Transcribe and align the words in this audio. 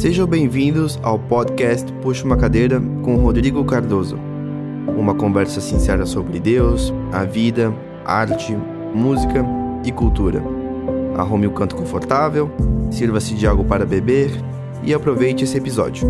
Sejam 0.00 0.26
bem-vindos 0.26 0.98
ao 1.02 1.18
podcast 1.18 1.92
Puxa 2.00 2.24
uma 2.24 2.34
Cadeira 2.34 2.80
com 3.02 3.16
Rodrigo 3.16 3.62
Cardoso. 3.66 4.18
Uma 4.96 5.14
conversa 5.14 5.60
sincera 5.60 6.06
sobre 6.06 6.40
Deus, 6.40 6.90
a 7.12 7.22
vida, 7.24 7.70
arte, 8.02 8.56
música 8.94 9.44
e 9.84 9.92
cultura. 9.92 10.42
Arrume 11.18 11.46
o 11.46 11.50
um 11.50 11.52
canto 11.52 11.76
confortável, 11.76 12.50
sirva-se 12.90 13.34
de 13.34 13.46
algo 13.46 13.62
para 13.62 13.84
beber 13.84 14.30
e 14.82 14.94
aproveite 14.94 15.44
esse 15.44 15.58
episódio. 15.58 16.08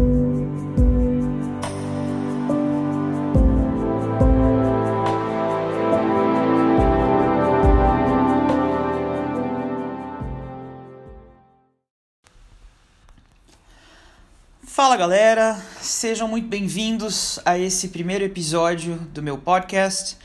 Fala 14.90 14.99
galera, 14.99 15.64
sejam 15.80 16.26
muito 16.26 16.49
bem-vindos 16.49 17.39
a 17.44 17.57
esse 17.57 17.90
primeiro 17.90 18.25
episódio 18.25 18.96
do 19.14 19.22
meu 19.22 19.39
podcast. 19.39 20.17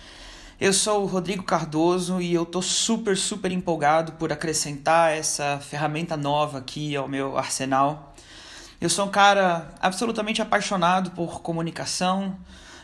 Eu 0.59 0.73
sou 0.73 1.03
o 1.03 1.05
Rodrigo 1.05 1.43
Cardoso 1.43 2.19
e 2.19 2.33
eu 2.33 2.47
tô 2.47 2.63
super, 2.63 3.15
super 3.15 3.51
empolgado 3.51 4.13
por 4.13 4.33
acrescentar 4.33 5.15
essa 5.15 5.59
ferramenta 5.59 6.17
nova 6.17 6.57
aqui 6.57 6.95
ao 6.95 7.07
meu 7.07 7.37
arsenal. 7.37 8.15
Eu 8.81 8.89
sou 8.89 9.05
um 9.05 9.11
cara 9.11 9.71
absolutamente 9.79 10.41
apaixonado 10.41 11.11
por 11.11 11.43
comunicação. 11.43 12.35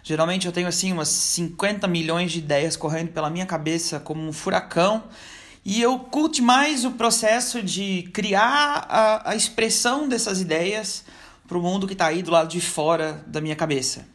Geralmente 0.03 0.45
eu 0.45 0.53
tenho 0.53 0.67
assim 0.67 0.91
umas 0.93 1.09
50 1.09 1.87
milhões 1.87 2.31
de 2.31 2.37
ideias 2.37 2.75
correndo 2.75 3.11
pela 3.11 3.31
minha 3.31 3.47
cabeça 3.47 3.99
como 3.99 4.21
um 4.21 4.31
furacão. 4.31 5.05
E 5.65 5.81
eu 5.81 5.97
curto 5.97 6.43
mais 6.43 6.85
o 6.85 6.91
processo 6.91 7.63
de 7.63 8.07
criar 8.13 8.85
a, 8.87 9.31
a 9.31 9.35
expressão 9.35 10.07
dessas 10.07 10.39
ideias 10.39 11.03
para 11.51 11.57
o 11.57 11.61
mundo 11.61 11.85
que 11.85 11.91
está 11.91 12.05
aí 12.05 12.23
do 12.23 12.31
lado 12.31 12.47
de 12.47 12.61
fora 12.61 13.25
da 13.27 13.41
minha 13.41 13.57
cabeça. 13.57 14.07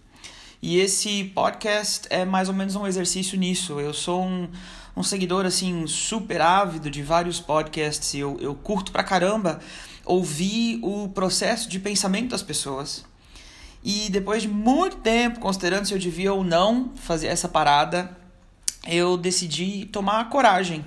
E 0.63 0.79
esse 0.79 1.25
podcast 1.35 2.07
é 2.09 2.25
mais 2.25 2.49
ou 2.49 2.55
menos 2.55 2.75
um 2.75 2.87
exercício 2.87 3.39
nisso. 3.39 3.79
Eu 3.79 3.93
sou 3.93 4.25
um, 4.25 4.49
um 4.97 5.03
seguidor 5.03 5.45
assim 5.45 5.87
super 5.87 6.41
ávido 6.41 6.91
de 6.91 7.03
vários 7.03 7.39
podcasts. 7.39 8.15
Eu, 8.15 8.39
eu 8.41 8.55
curto 8.55 8.91
pra 8.91 9.05
caramba 9.05 9.61
ouvir 10.03 10.81
o 10.83 11.11
processo 11.11 11.69
de 11.69 11.79
pensamento 11.79 12.31
das 12.31 12.43
pessoas. 12.43 13.05
E 13.85 14.09
depois 14.09 14.41
de 14.41 14.49
muito 14.49 14.97
tempo, 14.97 15.39
considerando 15.39 15.85
se 15.85 15.93
eu 15.93 15.99
devia 15.99 16.33
ou 16.33 16.43
não 16.43 16.93
fazer 16.95 17.27
essa 17.27 17.51
parada, 17.51 18.17
eu 18.89 19.19
decidi 19.19 19.85
tomar 19.85 20.31
coragem. 20.31 20.87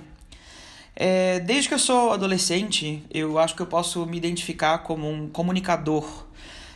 É, 0.96 1.38
desde 1.38 1.68
que 1.68 1.74
eu 1.74 1.78
sou 1.78 2.10
adolescente, 2.10 3.04
eu 3.08 3.38
acho 3.38 3.54
que 3.54 3.62
eu 3.62 3.66
posso 3.66 4.04
me 4.04 4.16
identificar 4.16 4.78
como 4.78 5.08
um 5.08 5.28
comunicador 5.28 6.28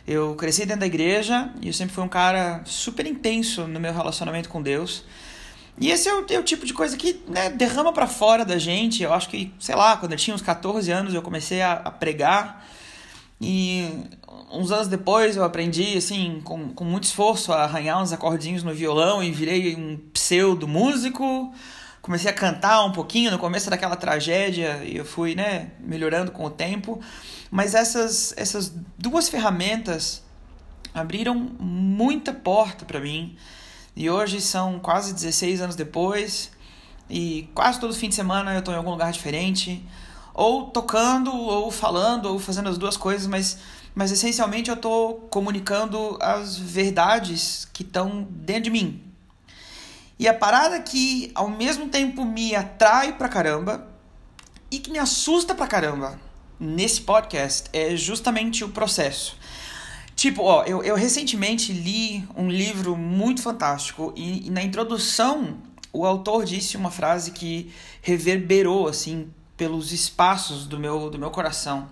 eu 0.06 0.34
cresci 0.34 0.66
dentro 0.66 0.80
da 0.80 0.86
igreja 0.86 1.50
e 1.62 1.68
eu 1.68 1.72
sempre 1.72 1.94
fui 1.94 2.04
um 2.04 2.08
cara 2.08 2.62
super 2.64 3.06
intenso 3.06 3.66
no 3.66 3.80
meu 3.80 3.92
relacionamento 3.92 4.48
com 4.48 4.62
Deus. 4.62 5.04
E 5.80 5.90
esse 5.90 6.08
é 6.08 6.14
o, 6.14 6.24
é 6.30 6.38
o 6.38 6.42
tipo 6.42 6.64
de 6.64 6.72
coisa 6.72 6.96
que 6.96 7.22
né, 7.26 7.50
derrama 7.50 7.92
para 7.92 8.06
fora 8.06 8.44
da 8.44 8.58
gente. 8.58 9.02
Eu 9.02 9.12
acho 9.12 9.28
que, 9.28 9.52
sei 9.58 9.74
lá, 9.74 9.96
quando 9.96 10.12
eu 10.12 10.18
tinha 10.18 10.34
uns 10.34 10.42
14 10.42 10.90
anos 10.90 11.14
eu 11.14 11.22
comecei 11.22 11.62
a, 11.62 11.72
a 11.72 11.90
pregar. 11.90 12.64
E 13.40 13.88
uns 14.52 14.70
anos 14.70 14.86
depois 14.86 15.36
eu 15.36 15.44
aprendi, 15.44 15.96
assim, 15.96 16.40
com, 16.44 16.68
com 16.68 16.84
muito 16.84 17.04
esforço, 17.04 17.52
a 17.52 17.64
arranhar 17.64 18.00
uns 18.00 18.12
acordinhos 18.12 18.62
no 18.62 18.72
violão 18.72 19.22
e 19.22 19.32
virei 19.32 19.74
um 19.74 19.98
pseudo 20.12 20.68
músico. 20.68 21.52
Comecei 22.00 22.30
a 22.30 22.34
cantar 22.34 22.84
um 22.84 22.92
pouquinho 22.92 23.30
no 23.30 23.38
começo 23.38 23.68
daquela 23.68 23.96
tragédia 23.96 24.82
e 24.84 24.96
eu 24.96 25.04
fui, 25.04 25.34
né, 25.34 25.70
melhorando 25.80 26.30
com 26.30 26.44
o 26.44 26.50
tempo. 26.50 27.00
Mas 27.50 27.74
essas, 27.74 28.34
essas 28.36 28.72
duas 28.98 29.28
ferramentas 29.28 30.22
abriram 30.94 31.34
muita 31.34 32.32
porta 32.32 32.84
para 32.84 33.00
mim. 33.00 33.36
E 33.96 34.08
hoje 34.08 34.40
são 34.40 34.78
quase 34.78 35.12
16 35.12 35.60
anos 35.60 35.76
depois. 35.76 36.50
E 37.08 37.48
quase 37.54 37.80
todo 37.80 37.92
fim 37.94 38.08
de 38.08 38.14
semana 38.14 38.54
eu 38.54 38.60
estou 38.60 38.72
em 38.72 38.76
algum 38.76 38.90
lugar 38.90 39.12
diferente. 39.12 39.86
Ou 40.32 40.68
tocando, 40.68 41.32
ou 41.32 41.70
falando, 41.70 42.26
ou 42.26 42.38
fazendo 42.38 42.68
as 42.68 42.78
duas 42.78 42.96
coisas, 42.96 43.26
mas, 43.26 43.58
mas 43.94 44.10
essencialmente 44.10 44.68
eu 44.68 44.74
estou 44.74 45.14
comunicando 45.30 46.18
as 46.20 46.56
verdades 46.56 47.68
que 47.72 47.82
estão 47.82 48.26
dentro 48.30 48.64
de 48.64 48.70
mim. 48.70 49.00
E 50.18 50.26
a 50.26 50.34
parada 50.34 50.80
que 50.80 51.30
ao 51.34 51.48
mesmo 51.48 51.88
tempo 51.88 52.24
me 52.24 52.54
atrai 52.54 53.12
pra 53.16 53.28
caramba 53.28 53.86
e 54.70 54.78
que 54.78 54.90
me 54.90 54.98
assusta 54.98 55.54
pra 55.54 55.66
caramba 55.66 56.18
nesse 56.58 57.00
podcast 57.00 57.68
é 57.72 57.96
justamente 57.96 58.64
o 58.64 58.68
processo. 58.68 59.36
Tipo, 60.14 60.42
ó, 60.42 60.62
eu, 60.64 60.82
eu 60.82 60.94
recentemente 60.94 61.72
li 61.72 62.26
um 62.36 62.48
livro 62.48 62.96
muito 62.96 63.42
fantástico 63.42 64.12
e, 64.16 64.46
e 64.46 64.50
na 64.50 64.62
introdução 64.62 65.58
o 65.92 66.06
autor 66.06 66.44
disse 66.44 66.76
uma 66.76 66.90
frase 66.90 67.32
que 67.32 67.72
reverberou 68.00 68.88
assim 68.88 69.30
pelos 69.56 69.92
espaços 69.92 70.66
do 70.66 70.78
meu, 70.78 71.10
do 71.10 71.18
meu 71.18 71.30
coração. 71.30 71.88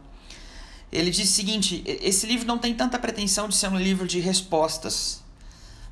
Ele 0.91 1.11
disse 1.11 1.33
o 1.33 1.35
seguinte: 1.35 1.83
esse 1.87 2.27
livro 2.27 2.47
não 2.47 2.59
tem 2.59 2.75
tanta 2.75 2.99
pretensão 2.99 3.49
de 3.49 3.57
ser 3.57 3.69
um 3.69 3.79
livro 3.79 4.07
de 4.07 4.21
respostas, 4.21 5.23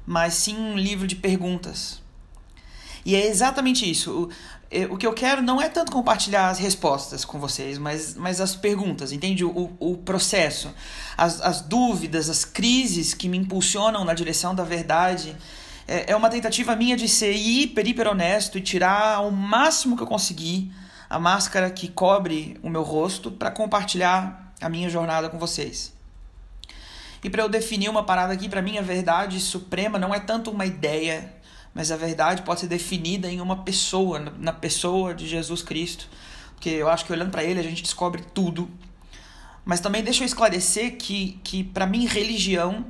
mas 0.06 0.34
sim 0.34 0.56
um 0.56 0.76
livro 0.76 1.06
de 1.06 1.16
perguntas. 1.16 2.00
E 3.04 3.14
é 3.14 3.26
exatamente 3.26 3.88
isso. 3.90 4.28
É, 4.70 4.84
o 4.84 4.96
que 4.96 5.04
eu 5.04 5.12
quero 5.12 5.42
não 5.42 5.60
é 5.60 5.68
tanto 5.68 5.90
compartilhar 5.90 6.48
as 6.48 6.60
respostas 6.60 7.24
com 7.24 7.40
vocês, 7.40 7.76
mas, 7.76 8.14
mas 8.14 8.40
as 8.40 8.54
perguntas, 8.54 9.10
entende? 9.10 9.44
O, 9.44 9.76
o 9.80 9.96
processo, 9.96 10.72
as, 11.16 11.40
as 11.40 11.60
dúvidas, 11.60 12.30
as 12.30 12.44
crises 12.44 13.12
que 13.12 13.28
me 13.28 13.36
impulsionam 13.36 14.04
na 14.04 14.14
direção 14.14 14.54
da 14.54 14.62
verdade. 14.62 15.36
É, 15.88 16.12
é 16.12 16.16
uma 16.16 16.30
tentativa 16.30 16.76
minha 16.76 16.96
de 16.96 17.08
ser 17.08 17.32
hiper, 17.32 17.84
hiper 17.84 18.06
honesto 18.06 18.58
e 18.58 18.60
tirar 18.60 19.16
ao 19.16 19.32
máximo 19.32 19.96
que 19.96 20.04
eu 20.04 20.06
conseguir 20.06 20.72
a 21.08 21.18
máscara 21.18 21.68
que 21.68 21.88
cobre 21.88 22.56
o 22.62 22.70
meu 22.70 22.84
rosto 22.84 23.32
para 23.32 23.50
compartilhar 23.50 24.54
a 24.60 24.68
minha 24.68 24.88
jornada 24.88 25.28
com 25.28 25.36
vocês. 25.36 25.92
E 27.24 27.28
para 27.28 27.42
eu 27.42 27.48
definir 27.48 27.88
uma 27.88 28.04
parada 28.04 28.32
aqui, 28.32 28.48
para 28.48 28.62
mim 28.62 28.78
a 28.78 28.82
verdade 28.82 29.40
suprema 29.40 29.98
não 29.98 30.14
é 30.14 30.20
tanto 30.20 30.52
uma 30.52 30.64
ideia 30.64 31.34
mas 31.74 31.90
a 31.90 31.96
verdade 31.96 32.42
pode 32.42 32.60
ser 32.60 32.66
definida 32.66 33.30
em 33.30 33.40
uma 33.40 33.58
pessoa, 33.62 34.18
na 34.18 34.52
pessoa 34.52 35.14
de 35.14 35.26
Jesus 35.26 35.62
Cristo, 35.62 36.08
porque 36.54 36.70
eu 36.70 36.88
acho 36.88 37.04
que 37.04 37.12
olhando 37.12 37.30
para 37.30 37.44
ele 37.44 37.60
a 37.60 37.62
gente 37.62 37.82
descobre 37.82 38.22
tudo. 38.34 38.68
Mas 39.64 39.80
também 39.80 40.02
deixa 40.02 40.22
eu 40.22 40.26
esclarecer 40.26 40.96
que, 40.96 41.38
que 41.44 41.62
para 41.62 41.86
mim, 41.86 42.06
religião, 42.06 42.84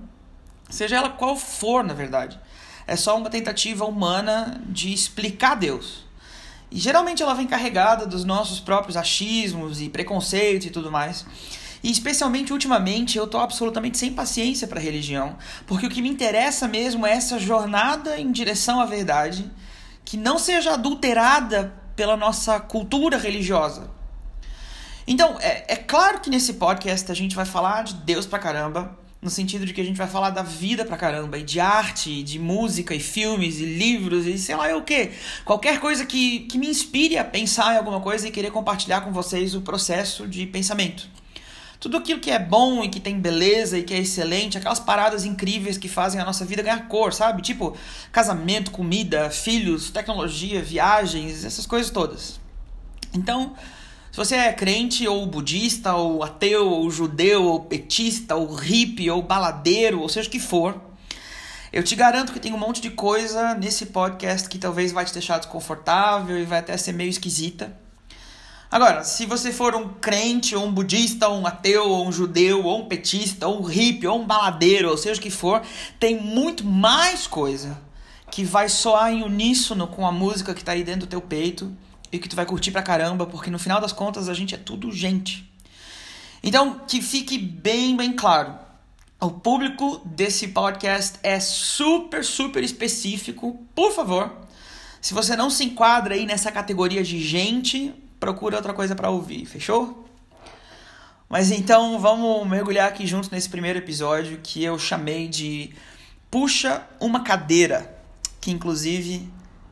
seja 0.69 0.97
ela 0.97 1.11
qual 1.11 1.37
for, 1.37 1.85
na 1.85 1.95
verdade, 1.95 2.39
é 2.87 2.97
só 2.97 3.17
uma 3.17 3.31
tentativa 3.31 3.85
humana 3.85 4.61
de 4.67 4.93
explicar 4.93 5.55
Deus. 5.55 6.05
E 6.71 6.79
geralmente 6.79 7.23
ela 7.23 7.35
vem 7.35 7.47
carregada 7.47 8.07
dos 8.07 8.25
nossos 8.25 8.61
próprios 8.61 8.97
achismos 8.97 9.81
e 9.81 9.89
preconceitos 9.89 10.67
e 10.67 10.71
tudo 10.71 10.91
mais. 10.91 11.27
E 11.83 11.91
especialmente 11.91 12.53
ultimamente 12.53 13.17
eu 13.17 13.27
tô 13.27 13.39
absolutamente 13.39 13.97
sem 13.97 14.13
paciência 14.13 14.69
para 14.69 14.81
religião, 14.81 15.37
porque 15.67 15.87
o 15.87 15.91
que 15.91 16.03
me 16.03 16.09
interessa 16.09 16.69
mesmo 16.69 17.07
é 17.07 17.13
essa 17.13 17.39
jornada 17.39 18.19
em 18.19 18.31
direção 18.31 18.81
à 18.81 18.85
verdade, 18.85 19.51
que 20.05 20.17
não 20.17 20.39
seja 20.39 20.75
adulterada 20.75 21.73
pela 21.97 22.17
nossa 22.17 22.61
cultura 22.61 23.17
religiosa. 23.17 23.91
Então, 25.07 25.39
é, 25.41 25.73
é 25.73 25.77
claro 25.77 26.21
que 26.21 26.31
nesse 26.31 26.55
podcast 26.55 27.11
a 27.11 27.15
gente 27.15 27.35
vai 27.35 27.45
falar 27.45 27.83
de 27.83 27.95
Deus 27.95 28.27
pra 28.27 28.39
caramba, 28.39 28.99
no 29.21 29.29
sentido 29.29 29.67
de 29.67 29.75
que 29.75 29.81
a 29.81 29.85
gente 29.85 29.97
vai 29.97 30.07
falar 30.07 30.31
da 30.31 30.43
vida 30.43 30.85
pra 30.85 30.97
caramba, 30.97 31.39
e 31.39 31.43
de 31.43 31.61
arte, 31.61 32.11
e 32.11 32.23
de 32.23 32.39
música, 32.39 32.95
e 32.95 33.01
filmes, 33.01 33.59
e 33.59 33.65
livros, 33.65 34.27
e 34.27 34.39
sei 34.39 34.57
lá 34.57 34.69
é 34.69 34.75
o 34.75 34.83
que. 34.83 35.11
Qualquer 35.45 35.79
coisa 35.81 36.07
que, 36.07 36.41
que 36.41 36.57
me 36.57 36.69
inspire 36.69 37.19
a 37.19 37.25
pensar 37.25 37.75
em 37.75 37.79
alguma 37.79 38.01
coisa 38.01 38.29
e 38.29 38.31
querer 38.31 38.51
compartilhar 38.51 39.03
com 39.03 39.13
vocês 39.13 39.55
o 39.55 39.61
processo 39.61 40.27
de 40.27 40.47
pensamento. 40.47 41.09
Tudo 41.81 41.97
aquilo 41.97 42.21
que 42.21 42.31
é 42.31 42.39
bom 42.39 42.85
e 42.85 42.91
que 42.91 43.01
tem 43.01 43.19
beleza 43.19 43.79
e 43.79 43.83
que 43.83 43.95
é 43.95 43.99
excelente, 43.99 44.59
aquelas 44.59 44.79
paradas 44.79 45.25
incríveis 45.25 45.79
que 45.79 45.89
fazem 45.89 46.21
a 46.21 46.25
nossa 46.27 46.45
vida 46.45 46.63
ganhar 46.63 46.87
cor, 46.89 47.15
sabe? 47.15 47.41
Tipo 47.41 47.75
casamento, 48.13 48.71
comida, 48.71 49.31
filhos, 49.31 49.91
tecnologia, 49.91 50.61
viagens, 50.61 51.43
essas 51.43 51.65
coisas 51.65 51.91
todas. 51.91 52.39
Então, 53.15 53.55
se 54.13 54.17
você 54.19 54.37
é 54.37 54.53
crente 54.53 55.09
ou 55.09 55.25
budista 55.25 55.95
ou 55.95 56.23
ateu 56.23 56.69
ou 56.69 56.91
judeu 56.91 57.45
ou 57.45 57.61
petista 57.61 58.37
ou 58.37 58.55
hippie 58.55 59.11
ou 59.11 59.23
baladeiro, 59.23 60.03
ou 60.03 60.09
seja 60.09 60.29
o 60.29 60.31
que 60.31 60.39
for, 60.39 60.79
eu 61.73 61.83
te 61.83 61.97
garanto 61.97 62.33
que 62.33 62.41
tem 62.41 62.53
um 62.53 62.59
monte 62.59 62.83
de 62.83 62.91
coisa 62.91 63.55
nesse 63.55 63.87
podcast 63.87 64.51
que 64.51 64.59
talvez 64.59 64.93
vai 64.93 65.07
te 65.07 65.15
deixar 65.15 65.39
desconfortável 65.39 66.39
e 66.39 66.45
vai 66.45 66.59
até 66.59 66.77
ser 66.77 66.93
meio 66.93 67.09
esquisita. 67.09 67.75
Agora, 68.71 69.03
se 69.03 69.27
você 69.27 69.53
for 69.53 69.75
um 69.75 69.89
crente, 69.95 70.55
ou 70.55 70.65
um 70.65 70.73
budista, 70.73 71.27
ou 71.29 71.41
um 71.41 71.47
ateu, 71.47 71.89
ou 71.89 72.07
um 72.07 72.13
judeu, 72.13 72.65
ou 72.65 72.83
um 72.83 72.87
petista, 72.87 73.49
ou 73.49 73.61
um 73.61 73.65
hippie, 73.65 74.07
ou 74.07 74.21
um 74.21 74.27
baladeiro, 74.27 74.89
ou 74.89 74.97
seja 74.97 75.19
o 75.19 75.23
que 75.23 75.31
for, 75.31 75.61
tem 75.99 76.21
muito 76.21 76.65
mais 76.65 77.27
coisa 77.27 77.77
que 78.31 78.45
vai 78.45 78.69
soar 78.69 79.13
em 79.13 79.25
uníssono 79.25 79.89
com 79.89 80.07
a 80.07 80.13
música 80.13 80.55
que 80.55 80.63
tá 80.63 80.71
aí 80.71 80.85
dentro 80.85 81.01
do 81.01 81.07
teu 81.09 81.21
peito 81.21 81.77
e 82.13 82.19
que 82.19 82.29
tu 82.29 82.37
vai 82.37 82.47
curtir 82.47 82.71
pra 82.71 82.81
caramba, 82.81 83.27
porque 83.27 83.51
no 83.51 83.59
final 83.59 83.81
das 83.81 83.93
contas 83.93 84.29
a 84.29 84.35
gente 84.35 84.55
é 84.55 84.59
tudo 84.59 84.93
gente. 84.93 85.51
Então, 86.41 86.81
que 86.87 87.03
fique 87.03 87.37
bem, 87.39 87.97
bem 87.97 88.13
claro. 88.13 88.55
O 89.21 89.33
público 89.33 90.01
desse 90.05 90.49
podcast 90.49 91.19
é 91.25 91.41
super, 91.41 92.25
super 92.25 92.63
específico. 92.63 93.61
Por 93.75 93.93
favor, 93.93 94.33
se 95.01 95.13
você 95.13 95.35
não 95.35 95.51
se 95.51 95.65
enquadra 95.65 96.15
aí 96.15 96.25
nessa 96.25 96.53
categoria 96.53 97.03
de 97.03 97.21
gente, 97.21 97.93
procura 98.21 98.57
outra 98.57 98.75
coisa 98.75 98.95
para 98.95 99.11
ouvir, 99.11 99.47
fechou? 99.47 100.07
Mas 101.29 101.51
então 101.51 101.99
vamos 101.99 102.47
mergulhar 102.47 102.89
aqui 102.89 103.07
juntos 103.07 103.31
nesse 103.31 103.49
primeiro 103.49 103.79
episódio 103.79 104.39
que 104.43 104.63
eu 104.63 104.79
chamei 104.79 105.27
de 105.27 105.73
Puxa 106.31 106.87
uma 107.01 107.25
Cadeira, 107.25 107.91
que 108.41 108.51
inclusive 108.51 109.29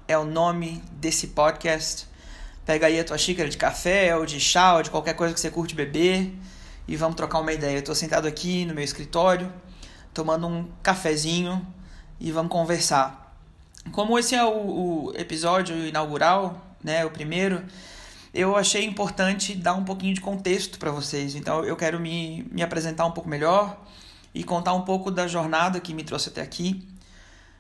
é 0.09 0.17
o 0.17 0.25
nome 0.25 0.83
desse 0.93 1.29
podcast. 1.29 2.07
Pega 2.65 2.87
aí 2.87 2.99
a 2.99 3.05
tua 3.05 3.19
xícara 3.19 3.49
de 3.49 3.57
café, 3.57 4.17
ou 4.17 4.25
de 4.25 4.41
chá, 4.41 4.77
ou 4.77 4.83
de 4.83 4.91
qualquer 4.91 5.15
coisa 5.15 5.35
que 5.35 5.41
você 5.41 5.51
curte 5.51 5.75
beber 5.75 6.33
e 6.87 6.97
vamos 6.97 7.17
trocar 7.17 7.41
uma 7.41 7.53
ideia. 7.53 7.75
Eu 7.75 7.81
estou 7.81 7.95
sentado 7.95 8.27
aqui 8.27 8.65
no 8.65 8.75
meu 8.75 8.83
escritório, 8.83 9.53
tomando 10.15 10.47
um 10.47 10.69
cafezinho 10.83 11.67
e 12.19 12.33
vamos 12.33 12.51
conversar. 12.51 13.37
Como 13.93 14.19
esse 14.19 14.35
é 14.35 14.45
o, 14.45 15.11
o 15.11 15.13
episódio 15.17 15.77
inaugural, 15.87 16.75
né, 16.83 17.05
o 17.05 17.11
primeiro, 17.11 17.63
eu 18.39 18.55
achei 18.55 18.85
importante 18.85 19.53
dar 19.53 19.75
um 19.75 19.85
pouquinho 19.85 20.15
de 20.15 20.21
contexto 20.21 20.79
para 20.79 20.93
vocês. 20.93 21.35
Então 21.35 21.65
eu 21.65 21.75
quero 21.75 21.99
me, 21.99 22.47
me 22.53 22.63
apresentar 22.63 23.05
um 23.05 23.11
pouco 23.11 23.29
melhor 23.29 23.85
e 24.33 24.45
contar 24.45 24.75
um 24.75 24.83
pouco 24.83 25.11
da 25.11 25.27
jornada 25.27 25.81
que 25.81 25.93
me 25.93 26.05
trouxe 26.05 26.29
até 26.29 26.41
aqui. 26.41 26.87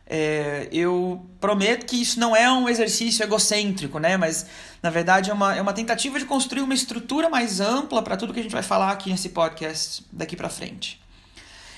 É, 0.06 0.69
eu 0.70 1.26
prometo 1.40 1.84
que 1.84 2.00
isso 2.00 2.20
não 2.20 2.34
é 2.34 2.48
um 2.50 2.69
exercício 2.69 3.25
egocêntrico, 3.25 3.98
né? 3.98 4.16
Mas 4.16 4.46
na 4.80 4.88
verdade 4.88 5.30
é 5.30 5.34
uma, 5.34 5.56
é 5.56 5.60
uma 5.60 5.72
tentativa 5.72 6.16
de 6.16 6.25
construir 6.25 6.62
uma 6.62 6.75
estrutura 6.75 7.28
mais 7.28 7.58
ampla 7.58 8.00
para 8.00 8.16
tudo 8.16 8.32
que 8.32 8.38
a 8.38 8.42
gente 8.44 8.52
vai 8.52 8.62
falar 8.62 8.92
aqui 8.92 9.10
nesse 9.10 9.31
podcast 9.31 10.06
daqui 10.12 10.36
para 10.36 10.48
frente. 10.48 11.02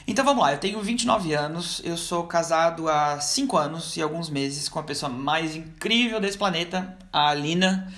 Então 0.07 0.25
vamos 0.27 0.43
lá, 0.43 0.53
eu 0.53 0.59
tenho 0.59 0.79
29 0.83 1.33
anos, 1.33 1.81
eu 1.85 1.97
sou 1.97 2.25
casado 2.25 2.87
há 2.87 3.19
5 3.19 3.57
anos 3.57 3.97
e 3.97 4.03
alguns 4.03 4.29
meses 4.29 4.69
com 4.69 4.79
a 4.79 4.83
pessoa 4.83 5.11
mais 5.11 5.57
incrível 5.57 6.21
desse 6.21 6.37
planeta, 6.37 6.99
a 7.11 7.31
Alina. 7.31 7.91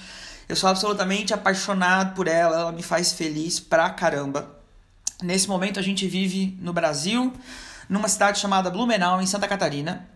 Eu 0.53 0.57
sou 0.57 0.69
absolutamente 0.69 1.33
apaixonado 1.33 2.15
por 2.15 2.29
ela, 2.29 2.61
ela 2.61 2.73
me 2.73 2.83
faz 2.83 3.15
feliz 3.15 3.59
pra 3.59 3.89
caramba. 3.89 4.55
Nesse 5.23 5.49
momento 5.49 5.81
a 5.81 5.83
gente 5.83 6.07
vive 6.07 6.59
no 6.61 6.75
Brasil, 6.75 7.33
numa 7.89 8.07
cidade 8.07 8.39
chamada 8.39 8.69
Blumenau, 8.69 9.23
em 9.23 9.27
Santa 9.27 9.49
Catarina. 9.49 10.07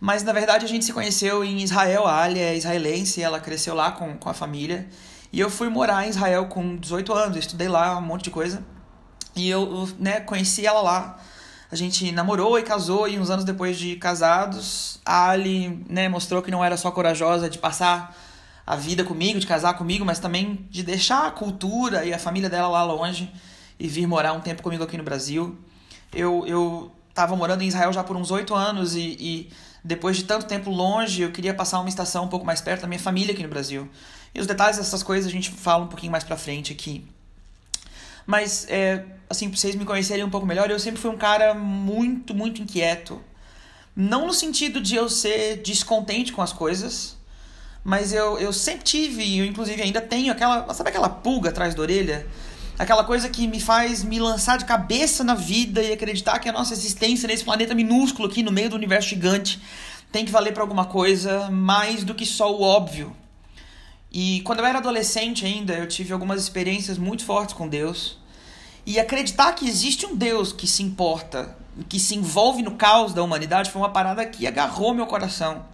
Mas 0.00 0.24
na 0.24 0.32
verdade 0.32 0.64
a 0.64 0.68
gente 0.68 0.84
se 0.84 0.92
conheceu 0.92 1.44
em 1.44 1.62
Israel, 1.62 2.08
a 2.08 2.24
Ali 2.24 2.40
é 2.40 2.56
israelense, 2.56 3.22
ela 3.22 3.38
cresceu 3.38 3.72
lá 3.72 3.92
com, 3.92 4.18
com 4.18 4.28
a 4.28 4.34
família. 4.34 4.88
E 5.32 5.38
eu 5.38 5.48
fui 5.48 5.68
morar 5.68 6.04
em 6.04 6.10
Israel 6.10 6.46
com 6.46 6.76
18 6.76 7.12
anos, 7.12 7.36
estudei 7.36 7.68
lá 7.68 7.96
um 7.96 8.02
monte 8.02 8.24
de 8.24 8.30
coisa. 8.32 8.64
E 9.36 9.48
eu 9.48 9.88
né, 10.00 10.18
conheci 10.18 10.66
ela 10.66 10.82
lá. 10.82 11.20
A 11.70 11.76
gente 11.76 12.10
namorou 12.10 12.58
e 12.58 12.64
casou, 12.64 13.06
e 13.06 13.16
uns 13.16 13.30
anos 13.30 13.44
depois 13.44 13.78
de 13.78 13.94
casados, 13.94 15.00
a 15.06 15.30
Ali 15.30 15.84
né, 15.88 16.08
mostrou 16.08 16.42
que 16.42 16.50
não 16.50 16.64
era 16.64 16.76
só 16.76 16.90
corajosa 16.90 17.48
de 17.48 17.58
passar 17.58 18.12
a 18.66 18.76
vida 18.76 19.04
comigo, 19.04 19.38
de 19.38 19.46
casar 19.46 19.74
comigo, 19.74 20.04
mas 20.04 20.18
também 20.18 20.66
de 20.70 20.82
deixar 20.82 21.26
a 21.26 21.30
cultura 21.30 22.04
e 22.04 22.14
a 22.14 22.18
família 22.18 22.48
dela 22.48 22.68
lá 22.68 22.82
longe 22.82 23.30
e 23.78 23.86
vir 23.88 24.06
morar 24.06 24.32
um 24.32 24.40
tempo 24.40 24.62
comigo 24.62 24.82
aqui 24.82 24.96
no 24.96 25.04
Brasil. 25.04 25.58
Eu, 26.12 26.46
eu 26.46 26.92
tava 27.12 27.36
morando 27.36 27.62
em 27.62 27.68
Israel 27.68 27.92
já 27.92 28.02
por 28.02 28.16
uns 28.16 28.30
oito 28.30 28.54
anos 28.54 28.94
e, 28.94 29.16
e 29.20 29.50
depois 29.84 30.16
de 30.16 30.24
tanto 30.24 30.46
tempo 30.46 30.70
longe, 30.70 31.22
eu 31.22 31.30
queria 31.30 31.52
passar 31.52 31.78
uma 31.80 31.88
estação 31.88 32.24
um 32.24 32.28
pouco 32.28 32.46
mais 32.46 32.60
perto 32.60 32.82
da 32.82 32.88
minha 32.88 32.98
família 32.98 33.34
aqui 33.34 33.42
no 33.42 33.48
Brasil. 33.50 33.88
E 34.34 34.40
os 34.40 34.46
detalhes 34.46 34.78
dessas 34.78 35.02
coisas 35.02 35.28
a 35.28 35.32
gente 35.32 35.50
fala 35.50 35.84
um 35.84 35.88
pouquinho 35.88 36.10
mais 36.10 36.24
pra 36.24 36.36
frente 36.36 36.72
aqui. 36.72 37.06
Mas, 38.26 38.66
é, 38.70 39.04
assim, 39.28 39.50
pra 39.50 39.58
vocês 39.58 39.74
me 39.74 39.84
conhecerem 39.84 40.24
um 40.24 40.30
pouco 40.30 40.46
melhor, 40.46 40.70
eu 40.70 40.80
sempre 40.80 41.00
fui 41.00 41.10
um 41.10 41.18
cara 41.18 41.52
muito, 41.52 42.34
muito 42.34 42.62
inquieto. 42.62 43.20
Não 43.94 44.26
no 44.26 44.32
sentido 44.32 44.80
de 44.80 44.96
eu 44.96 45.08
ser 45.08 45.58
descontente 45.58 46.32
com 46.32 46.40
as 46.40 46.52
coisas, 46.52 47.16
mas 47.84 48.12
eu, 48.12 48.38
eu 48.38 48.52
sempre 48.52 48.82
tive, 48.82 49.22
e 49.22 49.38
eu 49.38 49.44
inclusive 49.44 49.80
ainda 49.82 50.00
tenho 50.00 50.32
aquela, 50.32 50.72
sabe 50.72 50.88
aquela 50.88 51.08
pulga 51.08 51.50
atrás 51.50 51.74
da 51.74 51.82
orelha? 51.82 52.26
aquela 52.78 53.04
coisa 53.04 53.28
que 53.28 53.46
me 53.46 53.60
faz 53.60 54.02
me 54.02 54.18
lançar 54.18 54.58
de 54.58 54.64
cabeça 54.64 55.22
na 55.22 55.34
vida 55.34 55.82
e 55.82 55.92
acreditar 55.92 56.38
que 56.38 56.48
a 56.48 56.52
nossa 56.52 56.72
existência 56.72 57.26
nesse 57.26 57.44
planeta 57.44 57.74
minúsculo 57.74 58.28
aqui 58.28 58.42
no 58.42 58.50
meio 58.50 58.70
do 58.70 58.76
universo 58.76 59.08
gigante 59.10 59.60
tem 60.10 60.24
que 60.24 60.32
valer 60.32 60.52
para 60.52 60.62
alguma 60.62 60.84
coisa 60.84 61.50
mais 61.50 62.04
do 62.04 62.14
que 62.14 62.26
só 62.26 62.52
o 62.52 62.62
óbvio. 62.62 63.14
E 64.12 64.42
quando 64.42 64.60
eu 64.60 64.64
era 64.64 64.78
adolescente 64.78 65.44
ainda, 65.44 65.74
eu 65.74 65.88
tive 65.88 66.12
algumas 66.12 66.40
experiências 66.40 66.96
muito 66.98 67.24
fortes 67.24 67.52
com 67.54 67.68
Deus. 67.68 68.18
E 68.86 69.00
acreditar 69.00 69.52
que 69.54 69.68
existe 69.68 70.06
um 70.06 70.14
Deus 70.14 70.52
que 70.52 70.68
se 70.68 70.84
importa, 70.84 71.56
que 71.88 71.98
se 71.98 72.14
envolve 72.14 72.62
no 72.62 72.76
caos 72.76 73.12
da 73.12 73.24
humanidade, 73.24 73.72
foi 73.72 73.82
uma 73.82 73.88
parada 73.88 74.24
que 74.24 74.46
agarrou 74.46 74.94
meu 74.94 75.06
coração. 75.06 75.64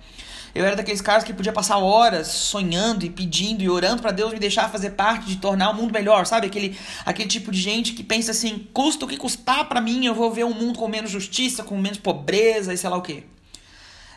Eu 0.55 0.64
era 0.64 0.75
daqueles 0.75 1.00
caras 1.00 1.23
que 1.23 1.32
podia 1.32 1.52
passar 1.52 1.79
horas 1.79 2.26
sonhando 2.26 3.05
e 3.05 3.11
pedindo 3.11 3.62
e 3.62 3.69
orando 3.69 4.02
para 4.02 4.11
Deus 4.11 4.32
me 4.32 4.38
deixar 4.38 4.69
fazer 4.69 4.91
parte 4.91 5.26
de 5.26 5.37
tornar 5.37 5.70
o 5.70 5.75
mundo 5.75 5.93
melhor, 5.93 6.26
sabe? 6.26 6.49
Aquele, 6.49 6.79
aquele 7.06 7.29
tipo 7.29 7.52
de 7.52 7.61
gente 7.61 7.93
que 7.93 8.02
pensa 8.02 8.32
assim: 8.32 8.69
custa 8.73 9.05
o 9.05 9.08
que 9.08 9.17
custar 9.17 9.69
para 9.69 9.81
mim, 9.81 10.06
eu 10.06 10.14
vou 10.14 10.31
ver 10.32 10.44
um 10.44 10.55
mundo 10.55 10.79
com 10.79 10.88
menos 10.88 11.11
justiça, 11.11 11.62
com 11.62 11.79
menos 11.79 11.99
pobreza 11.99 12.75
e 12.75 12.79
sei 12.79 12.91
lá 12.91 12.97
o 12.97 13.02
quê. 13.02 13.25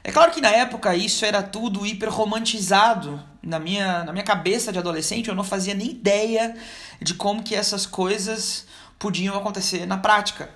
É 0.03 0.11
claro 0.11 0.31
que 0.31 0.41
na 0.41 0.49
época 0.49 0.95
isso 0.95 1.23
era 1.23 1.41
tudo 1.41 1.85
hiper 1.85 2.09
romantizado. 2.09 3.23
Na 3.41 3.59
minha, 3.59 4.03
na 4.03 4.11
minha 4.11 4.23
cabeça 4.23 4.71
de 4.71 4.79
adolescente 4.79 5.29
eu 5.29 5.35
não 5.35 5.43
fazia 5.43 5.73
nem 5.73 5.91
ideia 5.91 6.55
de 7.01 7.13
como 7.13 7.43
que 7.43 7.55
essas 7.55 7.85
coisas 7.85 8.65
podiam 8.99 9.37
acontecer 9.37 9.85
na 9.85 9.97
prática. 9.97 10.49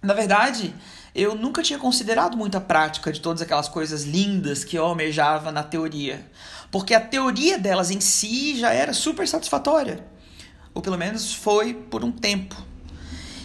Na 0.00 0.14
verdade, 0.14 0.74
eu 1.14 1.34
nunca 1.34 1.62
tinha 1.62 1.78
considerado 1.78 2.36
muito 2.36 2.56
a 2.56 2.60
prática 2.60 3.12
de 3.12 3.20
todas 3.20 3.42
aquelas 3.42 3.68
coisas 3.68 4.04
lindas 4.04 4.64
que 4.64 4.76
eu 4.76 4.84
almejava 4.84 5.52
na 5.52 5.62
teoria. 5.62 6.26
Porque 6.70 6.94
a 6.94 7.00
teoria 7.00 7.58
delas 7.58 7.90
em 7.90 8.00
si 8.00 8.58
já 8.58 8.72
era 8.72 8.94
super 8.94 9.28
satisfatória. 9.28 10.04
Ou 10.72 10.80
pelo 10.80 10.96
menos 10.96 11.34
foi 11.34 11.74
por 11.74 12.02
um 12.02 12.10
tempo. 12.10 12.56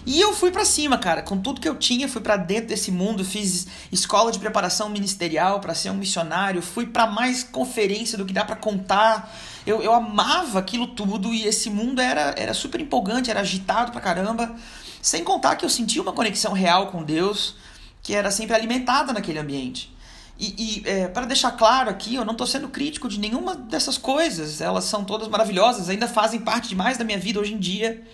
E 0.05 0.21
eu 0.21 0.31
fui 0.33 0.51
para 0.51 0.63
cima, 0.63 0.97
cara, 0.97 1.21
com 1.21 1.37
tudo 1.37 1.59
que 1.59 1.67
eu 1.67 1.75
tinha, 1.75 2.07
fui 2.07 2.21
para 2.21 2.37
dentro 2.37 2.67
desse 2.67 2.89
mundo, 2.89 3.25
fiz 3.25 3.67
escola 3.91 4.31
de 4.31 4.39
preparação 4.39 4.87
ministerial 4.87 5.59
para 5.59 5.75
ser 5.75 5.89
um 5.89 5.95
missionário, 5.95 6.61
fui 6.61 6.85
para 6.85 7.05
mais 7.05 7.43
conferência 7.43 8.17
do 8.17 8.25
que 8.25 8.31
dá 8.31 8.45
para 8.45 8.55
contar. 8.55 9.35
Eu, 9.65 9.81
eu 9.81 9.93
amava 9.93 10.59
aquilo 10.59 10.87
tudo 10.87 11.33
e 11.33 11.45
esse 11.45 11.69
mundo 11.69 11.99
era, 11.99 12.33
era 12.37 12.53
super 12.53 12.79
empolgante, 12.79 13.29
era 13.29 13.41
agitado 13.41 13.91
pra 13.91 13.99
caramba. 13.99 14.55
Sem 15.01 15.23
contar 15.23 15.55
que 15.55 15.65
eu 15.65 15.69
sentia 15.69 16.01
uma 16.01 16.13
conexão 16.13 16.53
real 16.53 16.87
com 16.87 17.03
Deus, 17.03 17.55
que 18.01 18.13
era 18.13 18.31
sempre 18.31 18.55
alimentada 18.55 19.13
naquele 19.13 19.39
ambiente. 19.39 19.95
E, 20.39 20.81
e 20.83 20.89
é, 20.89 21.07
para 21.07 21.25
deixar 21.25 21.51
claro 21.51 21.89
aqui, 21.89 22.15
eu 22.15 22.23
não 22.23 22.33
estou 22.33 22.45
sendo 22.45 22.69
crítico 22.69 23.09
de 23.09 23.19
nenhuma 23.19 23.55
dessas 23.55 23.97
coisas, 23.97 24.61
elas 24.61 24.83
são 24.83 25.03
todas 25.03 25.27
maravilhosas, 25.27 25.89
ainda 25.89 26.07
fazem 26.07 26.39
parte 26.39 26.69
demais 26.69 26.97
da 26.97 27.03
minha 27.03 27.17
vida 27.17 27.39
hoje 27.39 27.53
em 27.53 27.57
dia. 27.57 28.05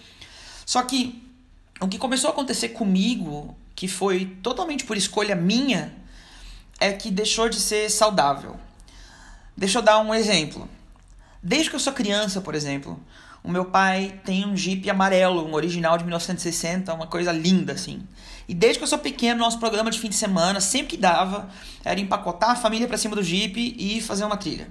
Só 0.66 0.82
que 0.84 1.22
o 1.82 1.88
que 1.88 1.98
começou 1.98 2.30
a 2.30 2.34
acontecer 2.34 2.70
comigo, 2.70 3.56
que 3.76 3.88
foi 3.88 4.26
totalmente 4.42 4.86
por 4.86 4.96
escolha 4.96 5.36
minha, 5.36 5.94
é 6.80 6.94
que 6.94 7.12
deixou 7.12 7.50
de 7.50 7.60
ser 7.60 7.90
saudável. 7.90 8.58
Deixa 9.56 9.80
eu 9.80 9.82
dar 9.82 10.00
um 10.00 10.14
exemplo. 10.14 10.70
Desde 11.42 11.70
que 11.70 11.76
eu 11.76 11.80
sou 11.80 11.92
criança, 11.92 12.40
por 12.40 12.56
exemplo, 12.56 12.98
o 13.44 13.52
meu 13.52 13.66
pai 13.66 14.22
tem 14.24 14.46
um 14.46 14.56
Jeep 14.56 14.90
amarelo, 14.90 15.46
um 15.46 15.54
original 15.54 15.98
de 15.98 16.06
1960, 16.06 16.94
uma 16.94 17.08
coisa 17.08 17.32
linda 17.32 17.74
assim. 17.74 18.02
E 18.48 18.54
desde 18.54 18.78
que 18.80 18.84
eu 18.84 18.88
sou 18.88 19.00
pequeno, 19.00 19.40
nosso 19.40 19.60
programa 19.60 19.92
de 19.92 20.00
fim 20.00 20.10
de 20.10 20.16
semana, 20.16 20.62
sempre 20.62 20.88
que 20.88 20.98
dava, 20.98 21.50
era 21.84 22.00
empacotar 22.00 22.52
a 22.52 22.56
família 22.56 22.88
para 22.88 22.98
cima 22.98 23.16
do 23.16 23.24
Jeep 23.24 23.76
e 23.78 24.02
fazer 24.02 24.24
uma 24.24 24.38
trilha. 24.38 24.70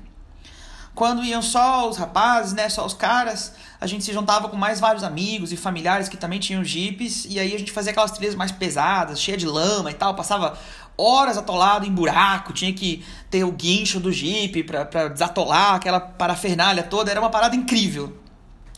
Quando 0.94 1.24
iam 1.24 1.40
só 1.40 1.88
os 1.88 1.96
rapazes, 1.96 2.52
né, 2.52 2.68
só 2.68 2.84
os 2.84 2.92
caras, 2.92 3.54
a 3.80 3.86
gente 3.86 4.04
se 4.04 4.12
juntava 4.12 4.48
com 4.48 4.56
mais 4.56 4.78
vários 4.78 5.02
amigos 5.02 5.50
e 5.50 5.56
familiares 5.56 6.08
que 6.08 6.18
também 6.18 6.38
tinham 6.38 6.62
Jeeps, 6.62 7.26
e 7.28 7.38
aí 7.38 7.54
a 7.54 7.58
gente 7.58 7.72
fazia 7.72 7.92
aquelas 7.92 8.10
trilhas 8.10 8.34
mais 8.34 8.52
pesadas, 8.52 9.20
cheia 9.20 9.36
de 9.36 9.46
lama 9.46 9.90
e 9.90 9.94
tal, 9.94 10.14
passava 10.14 10.58
horas 10.96 11.38
atolado 11.38 11.86
em 11.86 11.90
buraco, 11.90 12.52
tinha 12.52 12.72
que 12.74 13.02
ter 13.30 13.42
o 13.42 13.52
guincho 13.52 13.98
do 13.98 14.12
Jeep 14.12 14.64
para 14.64 15.08
desatolar 15.08 15.76
aquela 15.76 15.98
parafernália 15.98 16.82
toda, 16.82 17.10
era 17.10 17.20
uma 17.20 17.30
parada 17.30 17.56
incrível. 17.56 18.21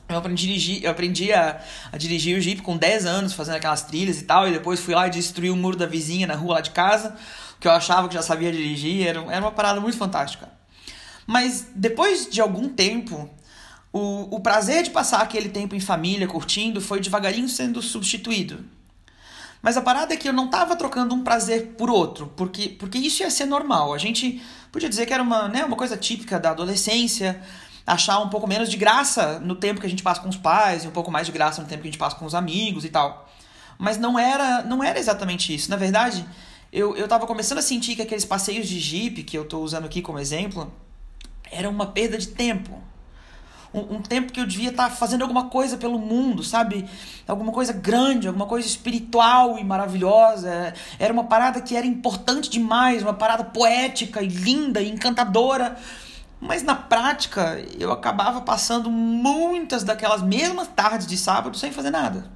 Eu 0.09 0.19
aprendi, 0.19 0.47
dirigir, 0.47 0.85
eu 0.85 0.91
aprendi 0.91 1.33
a, 1.33 1.61
a, 1.91 1.97
dirigir 1.97 2.37
o 2.37 2.41
Jeep 2.41 2.61
com 2.63 2.77
10 2.77 3.07
anos, 3.07 3.33
fazendo 3.33 3.57
aquelas 3.57 3.83
trilhas 3.83 4.21
e 4.21 4.25
tal, 4.25 4.47
e 4.47 4.53
depois 4.53 4.79
fui 4.81 4.95
lá 4.95 5.07
e 5.07 5.11
destruí 5.11 5.51
o 5.51 5.57
muro 5.57 5.77
da 5.77 5.87
vizinha 5.87 6.27
na 6.27 6.35
rua 6.35 6.55
lá 6.55 6.61
de 6.61 6.71
casa, 6.71 7.17
que 7.59 7.67
eu 7.67 7.73
achava 7.73 8.07
que 8.09 8.15
já 8.15 8.23
sabia 8.23 8.53
dirigir, 8.53 9.07
era, 9.07 9.21
era 9.33 9.41
uma 9.41 9.53
parada 9.53 9.81
muito 9.81 9.97
fantástica. 9.97 10.49
Mas 11.27 11.69
depois 11.75 12.29
de 12.29 12.41
algum 12.41 12.69
tempo, 12.69 13.31
o, 13.93 14.37
o 14.37 14.41
prazer 14.41 14.83
de 14.83 14.91
passar 14.91 15.23
aquele 15.23 15.49
tempo 15.49 15.75
em 15.75 15.81
família, 15.81 16.27
curtindo, 16.27 16.81
foi 16.81 17.01
devagarinho 17.01 17.49
sendo 17.49 17.81
substituído. 17.81 18.65
Mas 19.63 19.79
a 19.79 19.81
parada 19.81 20.13
é 20.13 20.17
que 20.19 20.29
eu 20.29 20.33
não 20.33 20.45
estava 20.45 20.77
trocando 20.77 21.15
um 21.15 21.25
prazer 21.25 21.69
por 21.79 21.89
outro, 21.89 22.31
porque, 22.37 22.69
porque 22.69 22.99
isso 22.99 23.23
ia 23.23 23.31
ser 23.31 23.47
normal. 23.47 23.95
A 23.95 23.99
gente 23.99 24.43
podia 24.71 24.91
dizer 24.91 25.07
que 25.07 25.15
era 25.15 25.23
uma, 25.23 25.49
né, 25.49 25.65
uma 25.65 25.77
coisa 25.77 25.97
típica 25.97 26.39
da 26.39 26.51
adolescência, 26.51 27.41
achar 27.87 28.19
um 28.21 28.29
pouco 28.29 28.47
menos 28.47 28.71
de 28.71 28.77
graça 28.77 29.39
no 29.41 29.55
tempo 29.55 29.81
que 29.81 29.87
a 29.87 29.91
gente 29.91 30.03
passa 30.03 30.21
com 30.21 30.29
os 30.29 30.37
pais 30.37 30.85
e 30.85 30.89
um 30.89 30.91
pouco 30.91 31.11
mais 31.11 31.27
de 31.27 31.33
graça 31.33 31.61
no 31.61 31.69
tempo 31.69 31.83
que 31.83 31.89
a 31.89 31.91
gente 31.91 31.99
passa 31.99 32.17
com 32.17 32.25
os 32.25 32.35
amigos 32.35 32.85
e 32.85 32.89
tal. 32.89 33.29
Mas 33.79 33.99
não 33.99 34.19
era, 34.19 34.63
não 34.63 34.83
era 34.83 34.99
exatamente 34.99 35.55
isso. 35.55 35.71
Na 35.71 35.77
verdade, 35.77 36.25
eu, 36.73 36.97
eu 36.97 37.07
tava 37.07 37.27
começando 37.27 37.59
a 37.59 37.63
sentir 37.63 37.95
que 37.95 38.03
aqueles 38.03 38.25
passeios 38.25 38.69
de 38.69 38.79
Jeep, 38.81 39.23
que 39.23 39.37
eu 39.37 39.45
tô 39.45 39.61
usando 39.61 39.85
aqui 39.85 40.01
como 40.01 40.19
exemplo, 40.19 40.73
era 41.51 41.69
uma 41.69 41.87
perda 41.87 42.17
de 42.17 42.29
tempo. 42.29 42.83
Um, 43.73 43.97
um 43.97 44.03
tempo 44.03 44.33
que 44.33 44.41
eu 44.41 44.47
devia 44.47 44.71
estar 44.71 44.89
tá 44.89 44.95
fazendo 44.95 45.23
alguma 45.23 45.51
coisa 45.51 45.77
pelo 45.77 45.99
mundo, 45.99 46.43
sabe? 46.43 46.89
Alguma 47.27 47.53
coisa 47.53 47.73
grande, 47.73 48.29
alguma 48.29 48.47
coisa 48.47 48.67
espiritual 48.67 49.59
e 49.59 49.65
maravilhosa. 49.65 50.73
Era 50.99 51.13
uma 51.13 51.25
parada 51.25 51.61
que 51.61 51.77
era 51.77 51.87
importante 51.87 52.49
demais, 52.49 53.03
uma 53.03 53.15
parada 53.15 53.45
poética 53.45 54.23
e 54.23 54.29
linda 54.29 54.81
e 54.81 54.89
encantadora. 54.91 55.77
Mas 56.45 56.63
na 56.63 56.75
prática, 56.75 57.59
eu 57.81 57.91
acabava 57.91 58.43
passando 58.43 58.91
muitas 58.91 59.83
daquelas 59.83 60.21
mesmas 60.21 60.69
tardes 60.69 61.07
de 61.07 61.17
sábado 61.17 61.57
sem 61.57 61.73
fazer 61.73 61.89
nada. 61.89 62.31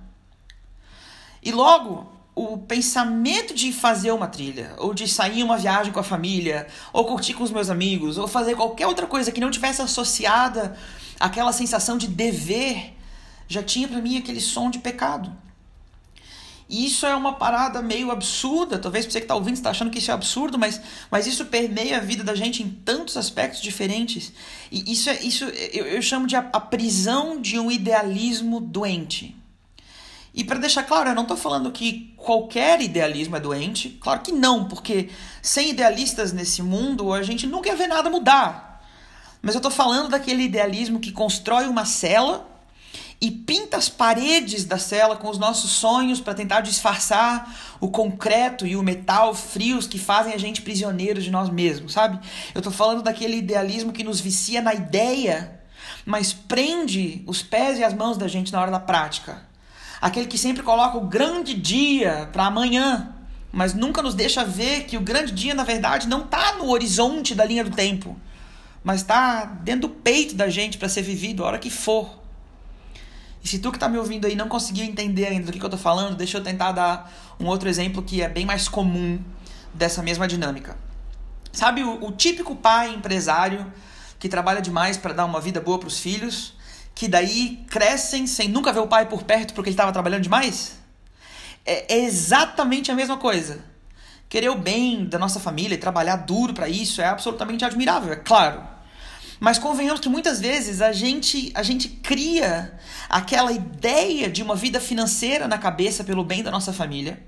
E 1.42 1.52
logo, 1.52 2.10
o 2.34 2.56
pensamento 2.56 3.52
de 3.52 3.70
fazer 3.70 4.10
uma 4.12 4.26
trilha, 4.26 4.72
ou 4.78 4.94
de 4.94 5.06
sair 5.06 5.40
em 5.40 5.42
uma 5.42 5.58
viagem 5.58 5.92
com 5.92 6.00
a 6.00 6.02
família, 6.02 6.66
ou 6.90 7.04
curtir 7.04 7.34
com 7.34 7.44
os 7.44 7.50
meus 7.50 7.68
amigos, 7.68 8.16
ou 8.16 8.26
fazer 8.26 8.56
qualquer 8.56 8.86
outra 8.86 9.06
coisa 9.06 9.30
que 9.30 9.42
não 9.42 9.50
tivesse 9.50 9.82
associada 9.82 10.74
àquela 11.20 11.52
sensação 11.52 11.98
de 11.98 12.06
dever, 12.08 12.96
já 13.46 13.62
tinha 13.62 13.86
para 13.86 14.00
mim 14.00 14.16
aquele 14.16 14.40
som 14.40 14.70
de 14.70 14.78
pecado. 14.78 15.30
E 16.68 16.84
isso 16.84 17.06
é 17.06 17.14
uma 17.14 17.32
parada 17.32 17.80
meio 17.80 18.10
absurda. 18.10 18.78
Talvez 18.78 19.06
você 19.06 19.20
que 19.20 19.24
está 19.24 19.34
ouvindo 19.34 19.54
está 19.54 19.70
achando 19.70 19.90
que 19.90 19.98
isso 19.98 20.10
é 20.10 20.14
absurdo, 20.14 20.58
mas, 20.58 20.80
mas 21.10 21.26
isso 21.26 21.46
permeia 21.46 21.96
a 21.96 22.00
vida 22.00 22.22
da 22.22 22.34
gente 22.34 22.62
em 22.62 22.68
tantos 22.68 23.16
aspectos 23.16 23.62
diferentes. 23.62 24.32
E 24.70 24.92
isso 24.92 25.08
é 25.08 25.22
isso 25.22 25.44
eu, 25.44 25.86
eu 25.86 26.02
chamo 26.02 26.26
de 26.26 26.36
a, 26.36 26.40
a 26.52 26.60
prisão 26.60 27.40
de 27.40 27.58
um 27.58 27.70
idealismo 27.70 28.60
doente. 28.60 29.34
E 30.34 30.44
para 30.44 30.58
deixar 30.58 30.82
claro, 30.82 31.08
eu 31.08 31.14
não 31.14 31.22
estou 31.22 31.38
falando 31.38 31.72
que 31.72 32.12
qualquer 32.16 32.82
idealismo 32.82 33.34
é 33.36 33.40
doente. 33.40 33.98
Claro 34.00 34.20
que 34.20 34.30
não, 34.30 34.66
porque 34.68 35.08
sem 35.40 35.70
idealistas 35.70 36.32
nesse 36.34 36.62
mundo 36.62 37.14
a 37.14 37.22
gente 37.22 37.46
nunca 37.46 37.70
ia 37.70 37.76
ver 37.76 37.88
nada 37.88 38.10
mudar. 38.10 38.84
Mas 39.40 39.54
eu 39.54 39.58
estou 39.58 39.70
falando 39.70 40.10
daquele 40.10 40.42
idealismo 40.42 41.00
que 41.00 41.12
constrói 41.12 41.66
uma 41.66 41.86
cela 41.86 42.46
e 43.20 43.30
pinta 43.30 43.76
as 43.76 43.88
paredes 43.88 44.64
da 44.64 44.78
cela 44.78 45.16
com 45.16 45.28
os 45.28 45.38
nossos 45.38 45.72
sonhos 45.72 46.20
para 46.20 46.34
tentar 46.34 46.60
disfarçar 46.60 47.76
o 47.80 47.88
concreto 47.88 48.64
e 48.64 48.76
o 48.76 48.82
metal 48.82 49.34
frios 49.34 49.88
que 49.88 49.98
fazem 49.98 50.32
a 50.32 50.38
gente 50.38 50.62
prisioneiros 50.62 51.24
de 51.24 51.30
nós 51.30 51.50
mesmos, 51.50 51.92
sabe? 51.92 52.18
Eu 52.54 52.62
tô 52.62 52.70
falando 52.70 53.02
daquele 53.02 53.36
idealismo 53.36 53.92
que 53.92 54.04
nos 54.04 54.20
vicia 54.20 54.62
na 54.62 54.72
ideia, 54.72 55.60
mas 56.06 56.32
prende 56.32 57.24
os 57.26 57.42
pés 57.42 57.78
e 57.78 57.84
as 57.84 57.92
mãos 57.92 58.16
da 58.16 58.28
gente 58.28 58.52
na 58.52 58.60
hora 58.60 58.70
da 58.70 58.80
prática. 58.80 59.42
Aquele 60.00 60.26
que 60.26 60.38
sempre 60.38 60.62
coloca 60.62 60.96
o 60.96 61.08
grande 61.08 61.54
dia 61.54 62.28
para 62.32 62.46
amanhã, 62.46 63.12
mas 63.50 63.74
nunca 63.74 64.00
nos 64.00 64.14
deixa 64.14 64.44
ver 64.44 64.84
que 64.84 64.96
o 64.96 65.00
grande 65.00 65.32
dia, 65.32 65.54
na 65.54 65.64
verdade, 65.64 66.06
não 66.06 66.20
está 66.22 66.54
no 66.54 66.68
horizonte 66.70 67.34
da 67.34 67.44
linha 67.44 67.64
do 67.64 67.70
tempo, 67.70 68.16
mas 68.84 69.00
está 69.00 69.44
dentro 69.44 69.88
do 69.88 69.94
peito 69.94 70.36
da 70.36 70.48
gente 70.48 70.78
para 70.78 70.88
ser 70.88 71.02
vivido 71.02 71.42
a 71.42 71.48
hora 71.48 71.58
que 71.58 71.68
for. 71.68 72.17
Se 73.48 73.58
tu 73.58 73.72
que 73.72 73.78
tá 73.78 73.88
me 73.88 73.96
ouvindo 73.96 74.26
aí 74.26 74.36
não 74.36 74.46
conseguiu 74.46 74.84
entender 74.84 75.24
ainda 75.24 75.46
do 75.46 75.52
que, 75.52 75.58
que 75.58 75.64
eu 75.64 75.70
tô 75.70 75.78
falando, 75.78 76.14
deixa 76.14 76.36
eu 76.36 76.44
tentar 76.44 76.70
dar 76.70 77.10
um 77.40 77.46
outro 77.46 77.66
exemplo 77.66 78.02
que 78.02 78.20
é 78.20 78.28
bem 78.28 78.44
mais 78.44 78.68
comum 78.68 79.18
dessa 79.72 80.02
mesma 80.02 80.28
dinâmica. 80.28 80.76
Sabe 81.50 81.82
o, 81.82 82.04
o 82.04 82.12
típico 82.12 82.54
pai 82.54 82.92
empresário 82.92 83.72
que 84.18 84.28
trabalha 84.28 84.60
demais 84.60 84.98
para 84.98 85.14
dar 85.14 85.24
uma 85.24 85.40
vida 85.40 85.62
boa 85.62 85.78
para 85.78 85.88
os 85.88 85.98
filhos, 85.98 86.52
que 86.94 87.08
daí 87.08 87.64
crescem 87.70 88.26
sem 88.26 88.48
nunca 88.48 88.70
ver 88.70 88.80
o 88.80 88.86
pai 88.86 89.06
por 89.06 89.22
perto 89.22 89.54
porque 89.54 89.70
ele 89.70 89.74
estava 89.74 89.92
trabalhando 89.92 90.24
demais? 90.24 90.76
É, 91.64 91.94
é 91.94 92.04
exatamente 92.04 92.90
a 92.90 92.94
mesma 92.94 93.16
coisa. 93.16 93.64
Querer 94.28 94.50
o 94.50 94.58
bem 94.58 95.06
da 95.06 95.18
nossa 95.18 95.40
família 95.40 95.74
e 95.74 95.78
trabalhar 95.78 96.16
duro 96.16 96.52
para 96.52 96.68
isso 96.68 97.00
é 97.00 97.06
absolutamente 97.06 97.64
admirável, 97.64 98.12
é 98.12 98.16
claro. 98.16 98.62
Mas 99.40 99.58
convenhamos 99.58 100.00
que 100.00 100.08
muitas 100.08 100.40
vezes 100.40 100.80
a 100.80 100.92
gente, 100.92 101.52
a 101.54 101.62
gente 101.62 101.88
cria 101.88 102.78
aquela 103.08 103.52
ideia 103.52 104.28
de 104.28 104.42
uma 104.42 104.56
vida 104.56 104.80
financeira 104.80 105.46
na 105.46 105.58
cabeça 105.58 106.02
pelo 106.02 106.24
bem 106.24 106.42
da 106.42 106.50
nossa 106.50 106.72
família. 106.72 107.22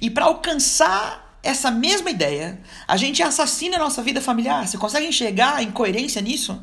E 0.00 0.10
para 0.10 0.24
alcançar 0.24 1.38
essa 1.42 1.70
mesma 1.70 2.10
ideia, 2.10 2.60
a 2.88 2.96
gente 2.96 3.22
assassina 3.22 3.76
a 3.76 3.78
nossa 3.78 4.02
vida 4.02 4.20
familiar. 4.20 4.66
Você 4.66 4.78
consegue 4.78 5.06
enxergar 5.06 5.56
a 5.56 5.62
incoerência 5.62 6.20
nisso? 6.22 6.60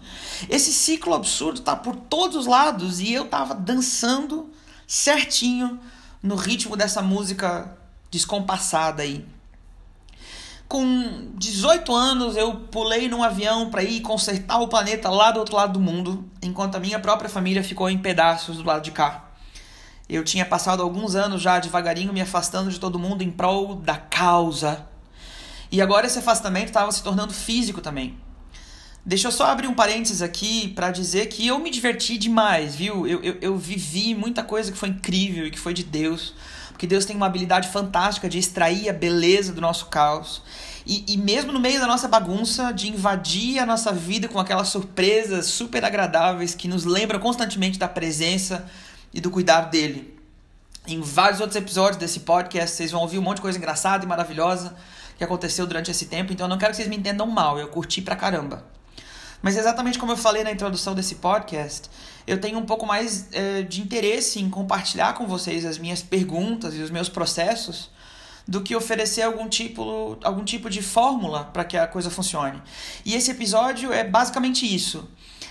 Esse 0.50 0.74
ciclo 0.74 1.14
absurdo 1.14 1.60
está 1.60 1.76
por 1.76 1.96
todos 1.96 2.36
os 2.36 2.46
lados 2.48 3.00
e 3.00 3.14
eu 3.14 3.26
tava 3.26 3.54
dançando 3.54 4.52
certinho 4.88 5.80
no 6.22 6.36
ritmo 6.36 6.76
dessa 6.76 7.02
música 7.02 7.78
descompassada 8.10 9.04
aí 9.04 9.26
com 10.72 11.34
18 11.36 11.94
anos 11.94 12.38
eu 12.38 12.56
pulei 12.56 13.10
num 13.10 13.22
avião 13.22 13.70
para 13.70 13.84
ir 13.84 14.00
consertar 14.00 14.58
o 14.62 14.70
planeta 14.70 15.10
lá 15.10 15.30
do 15.30 15.42
outro 15.42 15.58
lado 15.58 15.74
do 15.74 15.82
mundo, 15.82 16.24
enquanto 16.42 16.76
a 16.76 16.80
minha 16.80 16.98
própria 16.98 17.30
família 17.30 17.62
ficou 17.62 17.90
em 17.90 17.98
pedaços 17.98 18.56
do 18.56 18.64
lado 18.64 18.82
de 18.82 18.92
cá. 18.92 19.32
Eu 20.08 20.24
tinha 20.24 20.46
passado 20.46 20.82
alguns 20.82 21.14
anos 21.14 21.42
já 21.42 21.60
devagarinho 21.60 22.14
me 22.14 22.22
afastando 22.22 22.70
de 22.70 22.80
todo 22.80 22.98
mundo 22.98 23.22
em 23.22 23.30
prol 23.30 23.76
da 23.76 23.98
causa. 23.98 24.88
E 25.70 25.82
agora 25.82 26.08
esse 26.08 26.20
afastamento 26.20 26.68
estava 26.68 26.90
se 26.94 27.04
tornando 27.04 27.34
físico 27.34 27.82
também. 27.82 28.18
Deixa 29.06 29.28
eu 29.28 29.32
só 29.34 29.48
abrir 29.48 29.68
um 29.68 29.74
parênteses 29.74 30.22
aqui 30.22 30.70
para 30.70 30.90
dizer 30.90 31.26
que 31.26 31.46
eu 31.46 31.60
me 31.60 31.70
diverti 31.70 32.18
demais, 32.18 32.76
viu? 32.76 33.06
Eu, 33.06 33.22
eu, 33.22 33.38
eu 33.42 33.58
vivi 33.58 34.16
muita 34.16 34.42
coisa 34.42 34.72
que 34.72 34.78
foi 34.78 34.88
incrível 34.88 35.46
e 35.46 35.52
que 35.52 35.60
foi 35.60 35.74
de 35.74 35.84
Deus 35.84 36.34
porque 36.82 36.88
Deus 36.88 37.06
tem 37.06 37.16
uma 37.16 37.28
habilidade 37.28 37.68
fantástica 37.68 38.28
de 38.28 38.40
extrair 38.40 38.90
a 38.90 38.94
beleza 38.94 39.54
do 39.54 39.62
nosso 39.62 39.86
caos. 39.86 40.42
E, 40.84 41.06
e 41.14 41.16
mesmo 41.16 41.52
no 41.52 41.60
meio 41.60 41.80
da 41.80 41.86
nossa 41.86 42.08
bagunça, 42.08 42.72
de 42.72 42.90
invadir 42.90 43.60
a 43.60 43.68
nossa 43.68 43.94
vida 43.94 44.28
com 44.28 44.40
aquelas 44.40 44.70
surpresas 44.70 45.46
super 45.46 45.86
agradáveis 45.86 46.56
que 46.56 46.68
nos 46.68 46.84
lembram 46.84 47.20
constantemente 47.20 47.78
da 47.78 47.88
presença 47.88 48.66
e 49.14 49.22
do 49.22 49.30
cuidado 49.30 49.70
dele. 49.70 50.18
Em 50.88 51.00
vários 51.02 51.40
outros 51.40 51.56
episódios 51.56 51.98
desse 51.98 52.22
podcast, 52.22 52.76
vocês 52.76 52.90
vão 52.90 53.02
ouvir 53.02 53.20
um 53.20 53.22
monte 53.22 53.36
de 53.36 53.44
coisa 53.44 53.60
engraçada 53.60 54.04
e 54.04 54.08
maravilhosa 54.08 54.76
que 55.20 55.24
aconteceu 55.24 55.68
durante 55.68 55.92
esse 55.92 56.08
tempo, 56.08 56.34
então 56.34 56.48
eu 56.48 56.50
não 56.50 56.58
quero 56.58 56.72
que 56.72 56.78
vocês 56.78 56.88
me 56.88 56.98
entendam 56.98 57.28
mal, 57.28 57.60
eu 57.60 57.68
curti 57.68 58.02
pra 58.02 58.16
caramba. 58.16 58.66
Mas 59.42 59.58
exatamente 59.58 59.98
como 59.98 60.12
eu 60.12 60.18
falei 60.18 60.44
na 60.44 60.52
introdução 60.52 60.94
desse 60.94 61.16
podcast, 61.16 61.90
eu 62.28 62.40
tenho 62.40 62.60
um 62.60 62.66
pouco 62.66 62.86
mais 62.86 63.28
é, 63.32 63.64
de 63.64 63.82
interesse 63.82 64.40
em 64.40 64.50
compartilhar 64.50 65.14
com 65.14 65.26
vocês 65.26 65.66
as 65.66 65.78
minhas 65.78 66.02
perguntas 66.02 66.76
e 66.76 66.82
os 66.82 66.92
meus 66.92 67.10
processos 67.10 67.90
do 68.48 68.62
que 68.62 68.76
oferecer 68.76 69.22
algum 69.22 69.48
tipo, 69.48 70.18
algum 70.24 70.44
tipo 70.44 70.70
de 70.70 70.82
fórmula 70.82 71.46
para 71.46 71.64
que 71.64 71.78
a 71.78 71.88
coisa 71.88 72.10
funcione. 72.10 72.62
E 73.06 73.16
esse 73.16 73.32
episódio 73.32 73.92
é 73.92 74.04
basicamente 74.04 74.66
isso. 74.66 75.10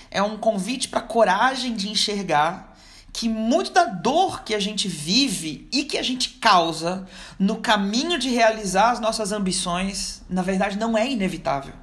É 0.09 0.21
um 0.21 0.37
convite 0.37 0.87
para 0.87 1.01
coragem 1.01 1.73
de 1.73 1.89
enxergar 1.89 2.77
que 3.13 3.27
muito 3.27 3.71
da 3.71 3.85
dor 3.85 4.43
que 4.43 4.55
a 4.55 4.59
gente 4.59 4.87
vive 4.87 5.67
e 5.71 5.83
que 5.83 5.97
a 5.97 6.03
gente 6.03 6.29
causa 6.29 7.05
no 7.37 7.57
caminho 7.57 8.17
de 8.17 8.29
realizar 8.29 8.91
as 8.91 8.99
nossas 8.99 9.31
ambições, 9.33 10.21
na 10.29 10.41
verdade, 10.41 10.77
não 10.77 10.97
é 10.97 11.09
inevitável. 11.09 11.73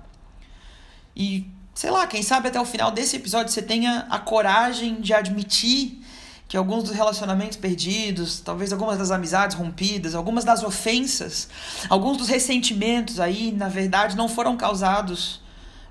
E 1.14 1.50
sei 1.78 1.92
lá, 1.92 2.08
quem 2.08 2.24
sabe 2.24 2.48
até 2.48 2.60
o 2.60 2.64
final 2.64 2.90
desse 2.90 3.14
episódio 3.14 3.52
você 3.52 3.62
tenha 3.62 4.04
a 4.10 4.18
coragem 4.18 5.00
de 5.00 5.14
admitir 5.14 6.02
que 6.48 6.56
alguns 6.56 6.82
dos 6.82 6.92
relacionamentos 6.92 7.56
perdidos, 7.56 8.40
talvez 8.40 8.72
algumas 8.72 8.98
das 8.98 9.12
amizades 9.12 9.56
rompidas, 9.56 10.16
algumas 10.16 10.42
das 10.42 10.64
ofensas, 10.64 11.48
alguns 11.88 12.16
dos 12.16 12.28
ressentimentos 12.28 13.20
aí, 13.20 13.52
na 13.52 13.68
verdade, 13.68 14.16
não 14.16 14.28
foram 14.28 14.56
causados 14.56 15.40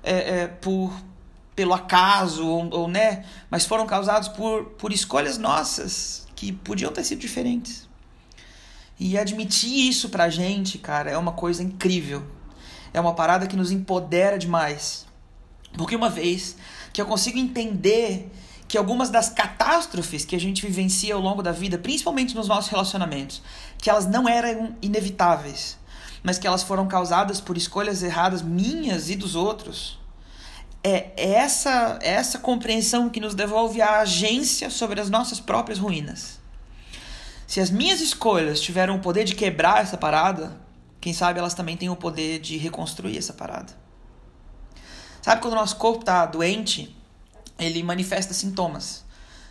é, 0.02 0.42
é, 0.42 0.46
por 0.46 0.92
pelo 1.56 1.72
acaso 1.72 2.46
ou, 2.46 2.68
ou, 2.70 2.86
né, 2.86 3.24
mas 3.50 3.64
foram 3.64 3.86
causados 3.86 4.28
por, 4.28 4.66
por 4.72 4.92
escolhas 4.92 5.38
nossas 5.38 6.26
que 6.36 6.52
podiam 6.52 6.92
ter 6.92 7.02
sido 7.02 7.20
diferentes. 7.20 7.88
E 9.00 9.16
admitir 9.16 9.88
isso 9.88 10.10
pra 10.10 10.28
gente, 10.28 10.76
cara, 10.76 11.10
é 11.10 11.16
uma 11.16 11.32
coisa 11.32 11.62
incrível. 11.62 12.22
É 12.92 13.00
uma 13.00 13.14
parada 13.14 13.46
que 13.46 13.56
nos 13.56 13.70
empodera 13.70 14.38
demais. 14.38 15.07
Porque 15.78 15.94
uma 15.94 16.10
vez 16.10 16.56
que 16.92 17.00
eu 17.00 17.06
consigo 17.06 17.38
entender 17.38 18.30
que 18.66 18.76
algumas 18.76 19.08
das 19.08 19.30
catástrofes 19.30 20.24
que 20.24 20.36
a 20.36 20.40
gente 20.40 20.66
vivencia 20.66 21.14
ao 21.14 21.20
longo 21.20 21.42
da 21.42 21.52
vida, 21.52 21.78
principalmente 21.78 22.34
nos 22.34 22.48
nossos 22.48 22.68
relacionamentos, 22.68 23.40
que 23.78 23.88
elas 23.88 24.04
não 24.04 24.28
eram 24.28 24.76
inevitáveis, 24.82 25.78
mas 26.22 26.36
que 26.36 26.46
elas 26.46 26.64
foram 26.64 26.86
causadas 26.88 27.40
por 27.40 27.56
escolhas 27.56 28.02
erradas 28.02 28.42
minhas 28.42 29.08
e 29.08 29.14
dos 29.14 29.36
outros. 29.36 29.98
É 30.82 31.12
essa 31.16 31.98
essa 32.02 32.38
compreensão 32.38 33.08
que 33.08 33.20
nos 33.20 33.34
devolve 33.34 33.80
a 33.80 34.00
agência 34.00 34.70
sobre 34.70 35.00
as 35.00 35.08
nossas 35.08 35.40
próprias 35.40 35.78
ruínas. 35.78 36.40
Se 37.46 37.60
as 37.60 37.70
minhas 37.70 38.00
escolhas 38.00 38.60
tiveram 38.60 38.96
o 38.96 39.00
poder 39.00 39.24
de 39.24 39.34
quebrar 39.34 39.80
essa 39.80 39.96
parada, 39.96 40.60
quem 41.00 41.12
sabe 41.12 41.38
elas 41.38 41.54
também 41.54 41.76
têm 41.76 41.88
o 41.88 41.96
poder 41.96 42.40
de 42.40 42.58
reconstruir 42.58 43.16
essa 43.16 43.32
parada. 43.32 43.87
Sabe 45.28 45.42
quando 45.42 45.52
o 45.52 45.56
nosso 45.56 45.76
corpo 45.76 46.00
está 46.00 46.24
doente 46.24 46.96
ele 47.58 47.82
manifesta 47.82 48.32
sintomas. 48.32 49.04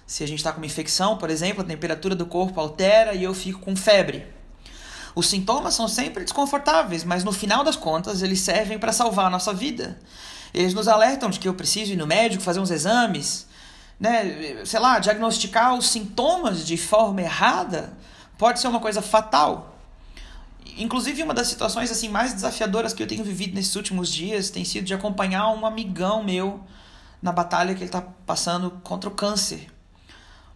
Se 0.07 0.24
a 0.24 0.27
gente 0.27 0.39
está 0.39 0.51
com 0.51 0.57
uma 0.57 0.65
infecção, 0.65 1.19
por 1.19 1.29
exemplo, 1.29 1.62
a 1.62 1.63
temperatura 1.63 2.15
do 2.15 2.25
corpo 2.25 2.60
altera 2.60 3.13
e 3.13 3.24
eu 3.24 3.31
fico 3.31 3.60
com 3.60 3.75
febre. 3.75 4.25
Os 5.13 5.29
sintomas 5.29 5.75
são 5.75 5.88
sempre 5.88 6.24
desconfortáveis, 6.24 7.03
mas 7.03 7.24
no 7.24 7.31
final 7.31 7.63
das 7.63 7.75
contas 7.75 8.24
eles 8.24 8.39
servem 8.39 8.79
para 8.79 8.91
salvar 8.91 9.27
a 9.27 9.29
nossa 9.29 9.53
vida. 9.53 10.00
Eles 10.51 10.74
nos 10.74 10.88
alertam 10.88 11.29
de 11.29 11.39
que 11.39 11.48
eu 11.48 11.53
preciso 11.53 11.93
ir 11.93 11.96
no 11.96 12.07
médico 12.07 12.41
fazer 12.41 12.60
uns 12.60 12.72
exames, 12.72 13.46
né, 14.00 14.65
sei 14.65 14.79
lá, 14.79 14.98
diagnosticar 14.98 15.75
os 15.75 15.91
sintomas 15.91 16.65
de 16.65 16.75
forma 16.75 17.22
errada 17.22 17.93
pode 18.36 18.60
ser 18.60 18.67
uma 18.67 18.79
coisa 18.79 19.03
fatal. 19.03 19.76
Inclusive, 20.77 21.24
uma 21.24 21.34
das 21.34 21.48
situações 21.48 21.91
assim 21.91 22.07
mais 22.07 22.34
desafiadoras 22.34 22.93
que 22.93 23.01
eu 23.01 23.07
tenho 23.07 23.24
vivido 23.24 23.55
nesses 23.55 23.75
últimos 23.75 24.13
dias 24.13 24.50
tem 24.50 24.63
sido 24.63 24.86
de 24.86 24.93
acompanhar 24.93 25.50
um 25.50 25.65
amigão 25.65 26.24
meu 26.24 26.63
na 27.22 27.31
batalha 27.31 27.74
que 27.74 27.79
ele 27.79 27.88
está 27.88 28.01
passando 28.01 28.69
contra 28.84 29.10
o 29.10 29.13
câncer. 29.13 29.67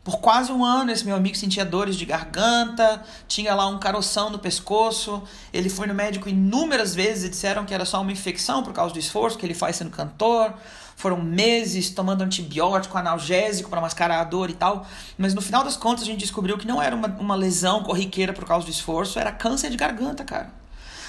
Por 0.03 0.19
quase 0.19 0.51
um 0.51 0.65
ano, 0.65 0.91
esse 0.91 1.05
meu 1.05 1.15
amigo 1.15 1.37
sentia 1.37 1.63
dores 1.63 1.95
de 1.95 2.05
garganta, 2.05 3.03
tinha 3.27 3.53
lá 3.53 3.67
um 3.67 3.77
caroção 3.77 4.31
no 4.31 4.39
pescoço. 4.39 5.21
Ele 5.53 5.69
foi 5.69 5.85
no 5.85 5.93
médico 5.93 6.27
inúmeras 6.27 6.95
vezes 6.95 7.25
e 7.25 7.29
disseram 7.29 7.65
que 7.65 7.73
era 7.73 7.85
só 7.85 8.01
uma 8.01 8.11
infecção 8.11 8.63
por 8.63 8.73
causa 8.73 8.93
do 8.93 8.99
esforço 8.99 9.37
que 9.37 9.45
ele 9.45 9.53
faz 9.53 9.75
sendo 9.75 9.91
cantor. 9.91 10.55
Foram 11.01 11.19
meses 11.19 11.89
tomando 11.89 12.21
antibiótico, 12.21 12.95
analgésico 12.95 13.71
para 13.71 13.81
mascarar 13.81 14.21
a 14.21 14.23
dor 14.23 14.51
e 14.51 14.53
tal. 14.53 14.85
Mas 15.17 15.33
no 15.33 15.41
final 15.41 15.63
das 15.63 15.75
contas, 15.75 16.03
a 16.03 16.05
gente 16.05 16.19
descobriu 16.19 16.59
que 16.59 16.67
não 16.67 16.79
era 16.79 16.95
uma, 16.95 17.07
uma 17.19 17.33
lesão 17.33 17.81
corriqueira 17.81 18.33
por 18.33 18.45
causa 18.45 18.67
do 18.67 18.71
esforço, 18.71 19.17
era 19.17 19.31
câncer 19.31 19.71
de 19.71 19.77
garganta, 19.77 20.23
cara. 20.23 20.53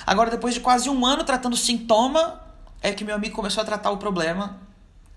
Agora, 0.07 0.31
depois 0.31 0.55
de 0.55 0.61
quase 0.61 0.89
um 0.89 1.05
ano 1.05 1.25
tratando 1.25 1.59
sintoma, 1.59 2.41
é 2.81 2.91
que 2.93 3.05
meu 3.05 3.15
amigo 3.15 3.37
começou 3.37 3.63
a 3.63 3.67
tratar 3.67 3.91
o 3.91 3.99
problema 3.99 4.57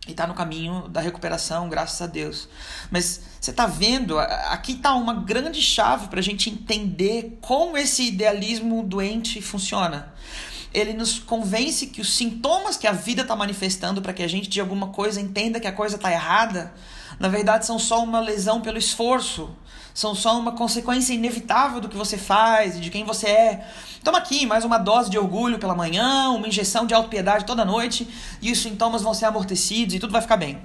e 0.06 0.12
está 0.12 0.28
no 0.28 0.34
caminho 0.34 0.90
da 0.90 1.00
recuperação, 1.00 1.70
graças 1.70 2.02
a 2.02 2.06
Deus. 2.06 2.50
Mas 2.92 3.22
você 3.40 3.52
está 3.52 3.66
vendo, 3.66 4.20
aqui 4.20 4.74
está 4.74 4.94
uma 4.94 5.14
grande 5.14 5.62
chave 5.62 6.10
para 6.10 6.20
a 6.20 6.24
gente 6.24 6.50
entender 6.50 7.38
como 7.40 7.78
esse 7.78 8.04
idealismo 8.04 8.84
doente 8.84 9.42
funciona. 9.42 10.14
Ele 10.76 10.92
nos 10.92 11.18
convence 11.18 11.88
que 11.88 12.02
os 12.02 12.14
sintomas 12.14 12.76
que 12.76 12.86
a 12.86 12.92
vida 12.92 13.22
está 13.22 13.34
manifestando 13.34 14.02
para 14.02 14.12
que 14.12 14.22
a 14.22 14.28
gente 14.28 14.50
de 14.50 14.60
alguma 14.60 14.88
coisa 14.88 15.22
entenda 15.22 15.58
que 15.58 15.68
a 15.68 15.72
coisa 15.72 15.96
está 15.96 16.12
errada, 16.12 16.74
na 17.18 17.30
verdade 17.30 17.66
são 17.66 17.80
só 17.80 18.04
uma 18.04 18.20
lesão 18.20 18.60
pelo 18.60 18.78
esforço, 18.78 19.56
são 19.94 20.14
só 20.14 20.38
uma 20.38 20.52
consequência 20.52 21.14
inevitável 21.14 21.80
do 21.80 21.88
que 21.88 21.96
você 21.96 22.18
faz 22.18 22.76
e 22.76 22.82
de 22.82 22.90
quem 22.90 23.06
você 23.06 23.28
é. 23.28 23.68
Toma 24.04 24.18
aqui 24.18 24.46
mais 24.46 24.66
uma 24.66 24.78
dose 24.78 25.10
de 25.10 25.18
orgulho 25.18 25.60
pela 25.60 25.74
manhã, 25.74 26.30
uma 26.32 26.46
injeção 26.46 26.86
de 26.86 26.94
autopiedade 26.94 27.46
toda 27.46 27.64
noite 27.64 28.06
e 28.42 28.52
os 28.52 28.62
sintomas 28.62 29.02
vão 29.02 29.14
ser 29.14 29.28
amortecidos 29.28 29.96
e 29.96 30.00
tudo 30.00 30.12
vai 30.12 30.22
ficar 30.22 30.36
bem. 30.36 30.62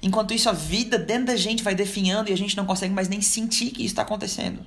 Enquanto 0.00 0.32
isso, 0.32 0.48
a 0.48 0.52
vida 0.52 1.00
dentro 1.00 1.26
da 1.26 1.36
gente 1.36 1.64
vai 1.64 1.74
definhando 1.74 2.30
e 2.30 2.32
a 2.32 2.36
gente 2.36 2.56
não 2.56 2.64
consegue 2.64 2.94
mais 2.94 3.08
nem 3.08 3.20
sentir 3.20 3.72
que 3.72 3.80
isso 3.80 3.86
está 3.86 4.02
acontecendo. 4.02 4.64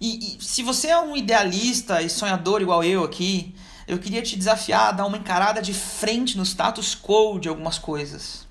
E, 0.00 0.36
e, 0.36 0.44
se 0.44 0.62
você 0.62 0.88
é 0.88 0.98
um 0.98 1.16
idealista 1.16 2.02
e 2.02 2.10
sonhador 2.10 2.60
igual 2.60 2.82
eu 2.82 3.04
aqui, 3.04 3.54
eu 3.86 3.98
queria 3.98 4.22
te 4.22 4.36
desafiar 4.36 4.88
a 4.88 4.92
dar 4.92 5.06
uma 5.06 5.16
encarada 5.16 5.60
de 5.60 5.72
frente 5.72 6.36
no 6.36 6.44
status 6.44 6.94
quo 6.94 7.38
de 7.38 7.48
algumas 7.48 7.78
coisas. 7.78 8.46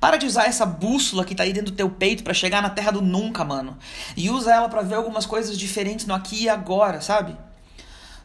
Para 0.00 0.16
de 0.16 0.26
usar 0.26 0.44
essa 0.44 0.66
bússola 0.66 1.24
que 1.24 1.34
tá 1.34 1.44
aí 1.44 1.52
dentro 1.52 1.70
do 1.72 1.76
teu 1.76 1.88
peito 1.88 2.24
para 2.24 2.34
chegar 2.34 2.60
na 2.60 2.70
terra 2.70 2.90
do 2.90 3.00
nunca, 3.00 3.44
mano. 3.44 3.78
E 4.16 4.28
usa 4.28 4.52
ela 4.52 4.68
para 4.68 4.82
ver 4.82 4.96
algumas 4.96 5.24
coisas 5.24 5.56
diferentes 5.56 6.06
no 6.06 6.14
aqui 6.14 6.42
e 6.42 6.48
agora, 6.48 7.00
sabe? 7.00 7.36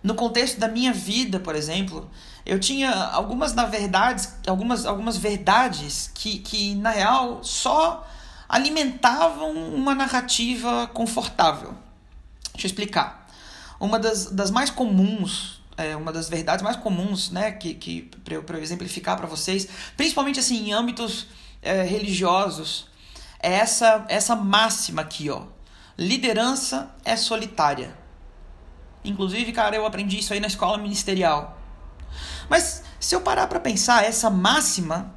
No 0.02 0.16
contexto 0.16 0.60
da 0.60 0.68
minha 0.68 0.94
vida, 0.94 1.40
por 1.40 1.56
exemplo, 1.56 2.10
eu 2.46 2.60
tinha 2.60 2.92
algumas 2.92 3.54
na 3.54 3.66
verdade, 3.66 4.28
algumas 4.48 4.86
algumas 4.86 5.18
verdades 5.18 6.10
que 6.14 6.40
que 6.40 6.76
na 6.76 6.90
real 6.90 7.44
só 7.44 8.08
alimentavam 8.48 9.52
uma 9.52 9.94
narrativa 9.94 10.88
confortável. 10.88 11.74
Deixa 12.60 12.68
eu 12.68 12.70
explicar. 12.70 13.28
Uma 13.80 13.98
das, 13.98 14.26
das 14.26 14.52
mais 14.52 14.70
comuns 14.70 15.60
é, 15.80 15.96
uma 15.96 16.12
das 16.12 16.28
verdades 16.28 16.62
mais 16.62 16.76
comuns, 16.76 17.32
né, 17.32 17.54
que, 17.54 17.74
que 17.74 18.02
para 18.22 18.34
eu, 18.34 18.44
eu 18.46 18.62
exemplificar 18.62 19.16
para 19.16 19.26
vocês, 19.26 19.66
principalmente 19.96 20.38
assim 20.38 20.68
em 20.68 20.74
âmbitos 20.74 21.28
é, 21.62 21.84
religiosos 21.84 22.88
é 23.40 23.54
essa, 23.54 24.06
essa 24.10 24.36
máxima 24.36 25.02
aqui, 25.02 25.30
ó. 25.30 25.44
Liderança 25.98 26.94
é 27.06 27.16
solitária. 27.16 27.98
Inclusive, 29.06 29.54
cara, 29.54 29.78
eu 29.78 29.86
aprendi 29.86 30.20
isso 30.20 30.34
aí 30.34 30.42
na 30.42 30.48
escola 30.48 30.78
ministerial. 30.78 31.58
Mas 32.50 32.84
se 33.00 33.16
eu 33.16 33.22
parar 33.22 33.48
para 33.48 33.62
pensar, 33.62 34.04
essa 34.04 34.30
máxima 34.30 35.16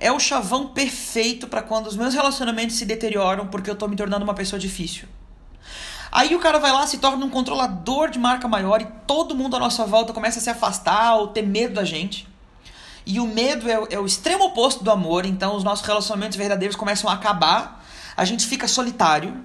é 0.00 0.10
o 0.10 0.18
chavão 0.18 0.68
perfeito 0.68 1.46
para 1.46 1.62
quando 1.62 1.86
os 1.86 1.96
meus 1.96 2.14
relacionamentos 2.14 2.74
se 2.74 2.84
deterioram 2.84 3.46
porque 3.46 3.70
eu 3.70 3.76
tô 3.76 3.86
me 3.86 3.94
tornando 3.94 4.24
uma 4.24 4.34
pessoa 4.34 4.58
difícil. 4.58 5.06
Aí 6.12 6.34
o 6.34 6.40
cara 6.40 6.58
vai 6.58 6.72
lá, 6.72 6.86
se 6.86 6.98
torna 6.98 7.24
um 7.24 7.30
controlador 7.30 8.10
de 8.10 8.18
marca 8.18 8.48
maior 8.48 8.82
e 8.82 8.86
todo 9.06 9.34
mundo 9.34 9.56
à 9.56 9.60
nossa 9.60 9.86
volta 9.86 10.12
começa 10.12 10.38
a 10.38 10.42
se 10.42 10.50
afastar 10.50 11.16
ou 11.16 11.28
ter 11.28 11.42
medo 11.42 11.74
da 11.74 11.84
gente. 11.84 12.28
E 13.06 13.20
o 13.20 13.26
medo 13.26 13.68
é, 13.68 13.94
é 13.94 13.98
o 13.98 14.06
extremo 14.06 14.44
oposto 14.44 14.84
do 14.84 14.90
amor, 14.90 15.24
então 15.24 15.56
os 15.56 15.64
nossos 15.64 15.86
relacionamentos 15.86 16.36
verdadeiros 16.36 16.76
começam 16.76 17.08
a 17.08 17.14
acabar, 17.14 17.84
a 18.16 18.24
gente 18.24 18.46
fica 18.46 18.68
solitário. 18.68 19.44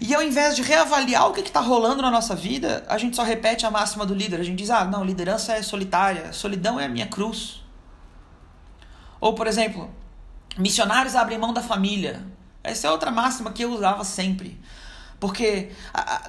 E 0.00 0.14
ao 0.14 0.22
invés 0.22 0.56
de 0.56 0.62
reavaliar 0.62 1.28
o 1.28 1.32
que 1.32 1.40
está 1.40 1.60
rolando 1.60 2.00
na 2.00 2.10
nossa 2.10 2.34
vida, 2.34 2.84
a 2.88 2.96
gente 2.96 3.16
só 3.16 3.22
repete 3.22 3.66
a 3.66 3.70
máxima 3.70 4.06
do 4.06 4.14
líder. 4.14 4.40
A 4.40 4.44
gente 4.44 4.58
diz: 4.58 4.70
ah, 4.70 4.84
não, 4.84 5.04
liderança 5.04 5.52
é 5.52 5.62
solitária, 5.62 6.32
solidão 6.32 6.80
é 6.80 6.86
a 6.86 6.88
minha 6.88 7.06
cruz. 7.06 7.62
Ou, 9.20 9.34
por 9.34 9.46
exemplo, 9.46 9.90
missionários 10.56 11.14
abrem 11.14 11.38
mão 11.38 11.52
da 11.52 11.62
família. 11.62 12.24
Essa 12.62 12.86
é 12.86 12.90
outra 12.90 13.10
máxima 13.10 13.52
que 13.52 13.62
eu 13.62 13.72
usava 13.72 14.04
sempre. 14.04 14.58
Porque, 15.24 15.70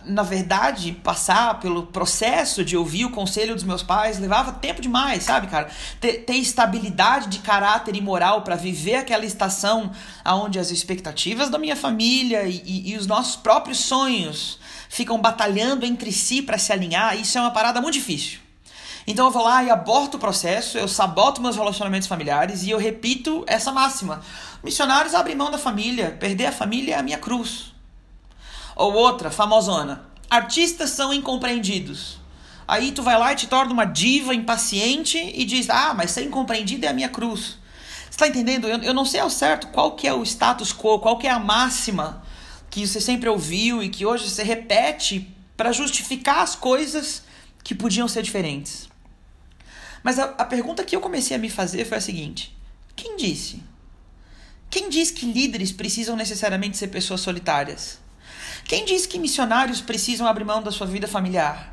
na 0.06 0.24
verdade, 0.24 0.94
passar 0.94 1.60
pelo 1.60 1.88
processo 1.88 2.64
de 2.64 2.78
ouvir 2.78 3.04
o 3.04 3.10
conselho 3.10 3.54
dos 3.54 3.66
meus 3.66 3.84
pais 3.84 4.18
levava 4.20 4.54
tempo 4.54 4.82
demais, 4.82 5.24
sabe, 5.24 5.48
cara? 5.48 5.70
Ter, 6.00 6.20
ter 6.20 6.36
estabilidade 6.36 7.28
de 7.28 7.40
caráter 7.40 7.94
e 7.94 8.00
moral 8.00 8.44
para 8.44 8.56
viver 8.56 8.96
aquela 8.96 9.26
estação 9.26 9.92
onde 10.26 10.58
as 10.58 10.72
expectativas 10.72 11.50
da 11.50 11.58
minha 11.58 11.76
família 11.76 12.44
e, 12.44 12.64
e, 12.66 12.92
e 12.94 12.98
os 12.98 13.06
nossos 13.06 13.36
próprios 13.36 13.80
sonhos 13.80 14.60
ficam 14.88 15.20
batalhando 15.20 15.86
entre 15.86 16.10
si 16.14 16.42
para 16.42 16.58
se 16.58 16.72
alinhar, 16.72 17.20
isso 17.20 17.38
é 17.38 17.42
uma 17.42 17.52
parada 17.52 17.82
muito 17.82 17.96
difícil. 17.96 18.40
Então 19.06 19.26
eu 19.26 19.32
vou 19.32 19.44
lá 19.44 19.62
e 19.62 19.70
aborto 19.70 20.16
o 20.16 20.20
processo, 20.22 20.78
eu 20.78 20.88
saboto 20.88 21.42
meus 21.42 21.58
relacionamentos 21.58 22.08
familiares 22.08 22.64
e 22.64 22.70
eu 22.70 22.78
repito 22.78 23.44
essa 23.46 23.74
máxima. 23.74 24.22
Missionários 24.64 25.14
abrem 25.14 25.36
mão 25.36 25.52
da 25.52 25.58
família, 25.58 26.16
perder 26.18 26.46
a 26.46 26.54
família 26.54 26.96
é 26.96 26.98
a 26.98 27.04
minha 27.04 27.18
cruz. 27.18 27.75
Ou 28.76 28.94
outra, 28.94 29.32
famosona. 29.32 30.06
Artistas 30.30 30.90
são 30.90 31.14
incompreendidos. 31.14 32.20
Aí 32.68 32.92
tu 32.92 33.04
vai 33.04 33.18
lá 33.18 33.32
e 33.32 33.36
te 33.36 33.48
torna 33.48 33.72
uma 33.72 33.86
diva 33.86 34.34
impaciente 34.34 35.18
e 35.18 35.46
diz: 35.46 35.70
Ah, 35.70 35.94
mas 35.94 36.12
ser 36.12 36.24
incompreendido 36.24 36.86
é 36.86 36.90
a 36.90 36.94
minha 36.94 37.10
cruz. 37.10 37.58
Você 38.10 38.18
tá 38.18 38.28
entendendo? 38.28 38.68
Eu, 38.68 38.80
eu 38.80 38.94
não 38.94 39.06
sei 39.06 39.20
ao 39.20 39.30
certo 39.30 39.68
qual 39.68 39.96
que 39.96 40.08
é 40.08 40.14
o 40.14 40.24
status 40.24 40.74
quo, 40.74 41.00
qual 41.00 41.18
que 41.18 41.28
é 41.28 41.32
a 41.32 41.40
máxima 41.40 42.24
que 42.70 42.86
você 42.86 43.00
sempre 43.00 43.30
ouviu 43.30 43.82
e 43.82 43.90
que 43.90 44.06
hoje 44.06 44.30
você 44.30 44.44
repete 44.44 45.34
para 45.56 45.72
justificar 45.72 46.40
as 46.40 46.56
coisas 46.56 47.24
que 47.64 47.74
podiam 47.74 48.08
ser 48.08 48.22
diferentes. 48.22 48.90
Mas 50.04 50.20
a, 50.20 50.26
a 50.38 50.46
pergunta 50.46 50.84
que 50.84 50.96
eu 50.96 51.02
comecei 51.02 51.36
a 51.36 51.40
me 51.40 51.50
fazer 51.50 51.86
foi 51.86 51.98
a 51.98 52.02
seguinte: 52.02 52.56
quem 52.96 53.16
disse? 53.16 53.64
Quem 54.70 54.90
diz 54.90 55.12
que 55.12 55.26
líderes 55.26 55.72
precisam 55.72 56.16
necessariamente 56.16 56.78
ser 56.78 56.88
pessoas 56.88 57.22
solitárias? 57.22 58.00
Quem 58.65 58.84
diz 58.84 59.06
que 59.06 59.19
missionários 59.19 59.80
precisam 59.80 60.28
abrir 60.28 60.43
mão 60.43 60.62
da 60.62 60.71
sua 60.71 60.88
vida 60.88 61.08
familiar? 61.08 61.71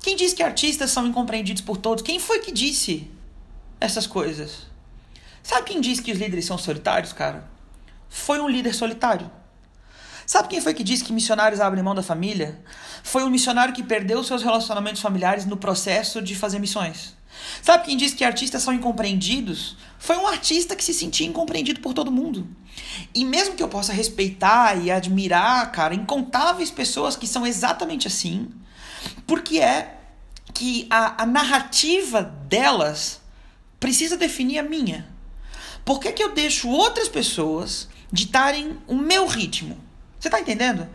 Quem 0.00 0.14
diz 0.14 0.34
que 0.34 0.42
artistas 0.42 0.90
são 0.90 1.06
incompreendidos 1.06 1.62
por 1.62 1.78
todos? 1.78 2.02
Quem 2.02 2.20
foi 2.20 2.40
que 2.40 2.52
disse 2.52 3.10
essas 3.80 4.06
coisas? 4.06 4.66
Sabe 5.42 5.66
quem 5.66 5.80
disse 5.80 6.02
que 6.02 6.12
os 6.12 6.18
líderes 6.18 6.44
são 6.44 6.58
solitários, 6.58 7.14
cara? 7.14 7.48
Foi 8.10 8.38
um 8.40 8.48
líder 8.48 8.74
solitário. 8.74 9.30
Sabe 10.26 10.48
quem 10.48 10.60
foi 10.60 10.74
que 10.74 10.84
disse 10.84 11.02
que 11.02 11.14
missionários 11.14 11.60
abrem 11.60 11.82
mão 11.82 11.94
da 11.94 12.02
família? 12.02 12.62
Foi 13.02 13.24
um 13.24 13.30
missionário 13.30 13.72
que 13.72 13.82
perdeu 13.82 14.22
seus 14.22 14.42
relacionamentos 14.42 15.00
familiares 15.00 15.46
no 15.46 15.56
processo 15.56 16.20
de 16.20 16.34
fazer 16.34 16.58
missões. 16.58 17.16
Sabe 17.62 17.84
quem 17.84 17.96
diz 17.96 18.14
que 18.14 18.24
artistas 18.24 18.62
são 18.62 18.72
incompreendidos? 18.72 19.76
Foi 19.98 20.16
um 20.16 20.26
artista 20.26 20.76
que 20.76 20.84
se 20.84 20.94
sentia 20.94 21.26
incompreendido 21.26 21.80
por 21.80 21.92
todo 21.92 22.10
mundo. 22.10 22.48
E 23.14 23.24
mesmo 23.24 23.54
que 23.54 23.62
eu 23.62 23.68
possa 23.68 23.92
respeitar 23.92 24.76
e 24.76 24.90
admirar, 24.90 25.70
cara, 25.72 25.94
incontáveis 25.94 26.70
pessoas 26.70 27.16
que 27.16 27.26
são 27.26 27.46
exatamente 27.46 28.06
assim, 28.06 28.48
porque 29.26 29.58
é 29.58 29.96
que 30.54 30.86
a, 30.90 31.22
a 31.22 31.26
narrativa 31.26 32.22
delas 32.22 33.20
precisa 33.78 34.16
definir 34.16 34.58
a 34.58 34.62
minha. 34.62 35.06
Por 35.84 36.00
que, 36.00 36.12
que 36.12 36.22
eu 36.22 36.34
deixo 36.34 36.68
outras 36.68 37.08
pessoas 37.08 37.88
ditarem 38.12 38.78
o 38.86 38.94
meu 38.94 39.26
ritmo? 39.26 39.78
Você 40.18 40.28
tá 40.28 40.40
entendendo? 40.40 40.88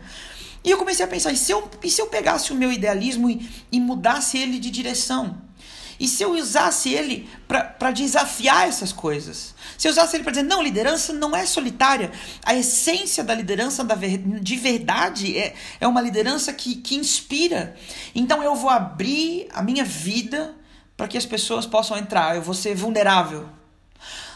E 0.62 0.70
eu 0.70 0.78
comecei 0.78 1.04
a 1.04 1.08
pensar, 1.08 1.32
e 1.32 1.36
se 1.36 1.52
eu, 1.52 1.68
e 1.82 1.90
se 1.90 2.00
eu 2.00 2.06
pegasse 2.06 2.52
o 2.52 2.54
meu 2.54 2.72
idealismo 2.72 3.28
e, 3.28 3.48
e 3.70 3.78
mudasse 3.78 4.38
ele 4.38 4.58
de 4.58 4.70
direção? 4.70 5.42
E 5.98 6.08
se 6.08 6.22
eu 6.22 6.32
usasse 6.32 6.92
ele 6.92 7.28
para 7.46 7.90
desafiar 7.90 8.68
essas 8.68 8.92
coisas? 8.92 9.54
Se 9.78 9.88
eu 9.88 9.92
usasse 9.92 10.16
ele 10.16 10.24
para 10.24 10.32
dizer, 10.32 10.44
não, 10.44 10.62
liderança 10.62 11.12
não 11.12 11.34
é 11.34 11.46
solitária. 11.46 12.10
A 12.44 12.54
essência 12.54 13.22
da 13.22 13.34
liderança 13.34 13.84
da 13.84 13.94
ver, 13.94 14.18
de 14.18 14.56
verdade 14.56 15.36
é, 15.36 15.54
é 15.80 15.86
uma 15.86 16.00
liderança 16.00 16.52
que, 16.52 16.76
que 16.76 16.96
inspira. 16.96 17.76
Então 18.14 18.42
eu 18.42 18.54
vou 18.54 18.70
abrir 18.70 19.48
a 19.52 19.62
minha 19.62 19.84
vida 19.84 20.54
para 20.96 21.08
que 21.08 21.18
as 21.18 21.26
pessoas 21.26 21.66
possam 21.66 21.96
entrar. 21.96 22.36
Eu 22.36 22.42
vou 22.42 22.54
ser 22.54 22.74
vulnerável. 22.74 23.48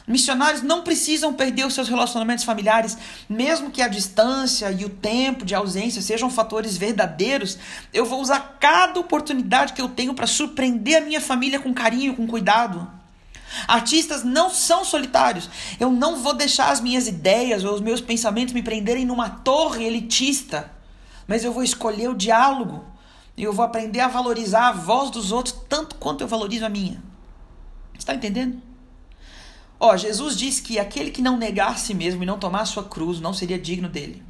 Missionários 0.09 0.63
não 0.63 0.83
precisam 0.83 1.35
perder 1.35 1.67
os 1.67 1.75
seus 1.75 1.87
relacionamentos 1.87 2.43
familiares, 2.43 2.97
mesmo 3.29 3.71
que 3.71 3.83
a 3.83 3.89
distância 3.89 4.73
e 4.73 4.87
o 4.87 4.89
tempo 4.89 5.45
de 5.45 5.55
ausência 5.55 6.01
sejam 6.01 6.31
fatores 6.31 6.79
verdadeiros. 6.79 7.59
Eu 7.93 8.07
vou 8.07 8.23
usar 8.23 8.57
cada 8.59 8.99
oportunidade 8.99 9.75
que 9.75 9.83
eu 9.83 9.89
tenho 9.89 10.15
para 10.15 10.27
surpreender 10.27 10.97
a 10.97 11.05
minha 11.05 11.21
família 11.21 11.61
com 11.61 11.75
carinho, 11.75 12.17
com 12.17 12.27
cuidado. 12.27 12.91
Artistas 13.67 14.25
não 14.25 14.49
são 14.49 14.83
solitários. 14.83 15.51
Eu 15.79 15.91
não 15.91 16.17
vou 16.17 16.33
deixar 16.33 16.71
as 16.71 16.81
minhas 16.81 17.07
ideias 17.07 17.63
ou 17.63 17.75
os 17.75 17.81
meus 17.83 18.01
pensamentos 18.01 18.55
me 18.55 18.63
prenderem 18.63 19.05
numa 19.05 19.29
torre 19.29 19.85
elitista, 19.85 20.73
mas 21.27 21.45
eu 21.45 21.53
vou 21.53 21.63
escolher 21.63 22.09
o 22.09 22.15
diálogo 22.15 22.83
e 23.37 23.43
eu 23.43 23.53
vou 23.53 23.65
aprender 23.65 24.01
a 24.01 24.09
valorizar 24.09 24.69
a 24.69 24.73
voz 24.73 25.11
dos 25.11 25.33
outros 25.33 25.55
tanto 25.69 25.97
quanto 25.97 26.23
eu 26.23 26.29
valorizo 26.29 26.65
a 26.65 26.71
minha. 26.71 27.03
Está 27.99 28.15
entendendo? 28.15 28.68
Ó, 29.81 29.97
Jesus 29.97 30.37
disse 30.37 30.63
que 30.63 30.79
aquele 30.79 31.11
que 31.11 31.23
não 31.23 31.37
negar 31.37 31.73
a 31.73 31.77
si 31.77 31.95
mesmo 31.95 32.23
e 32.23 32.27
não 32.27 32.39
tomar 32.39 32.63
a 32.63 32.67
sua 32.67 32.85
cruz 32.85 33.21
não 33.21 33.33
seria 33.33 33.59
digno 33.59 33.89
dele. 33.89 34.23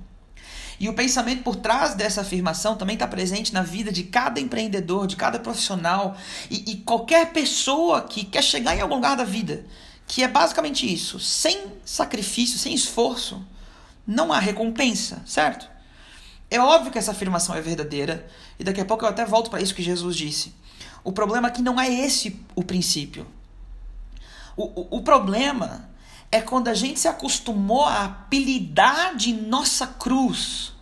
E 0.81 0.89
o 0.89 0.95
pensamento 0.95 1.43
por 1.43 1.57
trás 1.57 1.95
dessa 1.95 2.21
afirmação 2.21 2.77
também 2.77 2.95
está 2.95 3.07
presente 3.07 3.53
na 3.53 3.63
vida 3.63 3.91
de 3.91 4.05
cada 4.05 4.39
empreendedor, 4.39 5.07
de 5.07 5.17
cada 5.17 5.39
profissional 5.39 6.17
e, 6.49 6.71
e, 6.71 6.77
qualquer 6.77 7.33
pessoa 7.33 8.03
que 8.03 8.25
quer 8.25 8.43
chegar 8.43 8.77
em 8.77 8.81
algum 8.81 8.95
lugar 8.97 9.17
da 9.17 9.25
vida, 9.25 9.67
que 10.07 10.23
é 10.23 10.29
basicamente 10.29 10.93
isso: 10.93 11.19
sem 11.19 11.73
sacrifício, 11.85 12.59
sem 12.59 12.73
esforço, 12.73 13.45
não 14.07 14.33
há 14.33 14.39
recompensa, 14.39 15.21
certo? 15.27 15.69
É 16.51 16.61
óbvio 16.61 16.93
que 16.93 16.99
essa 16.99 17.11
afirmação 17.11 17.55
é 17.55 17.61
verdadeira 17.61 18.27
e 18.59 18.65
daqui 18.65 18.81
a 18.81 18.85
pouco 18.85 19.05
eu 19.05 19.09
até 19.09 19.25
volto 19.27 19.51
para 19.51 19.61
isso 19.61 19.75
que 19.75 19.83
Jesus 19.83 20.17
disse. 20.17 20.55
O 21.03 21.13
problema 21.13 21.49
é 21.49 21.51
que 21.51 21.61
não 21.61 21.79
é 21.79 21.93
esse 21.93 22.41
o 22.55 22.63
princípio. 22.63 23.27
O, 24.59 24.64
o, 24.64 24.97
o 24.99 25.03
problema 25.03 25.88
é 26.33 26.40
quando 26.40 26.66
a 26.66 26.75
gente 26.75 26.99
se 26.99 27.07
acostumou 27.07 27.85
a 27.85 28.07
apelidar 28.07 29.16
de 29.16 29.33
nossa 29.33 29.87
cruz 29.87 30.73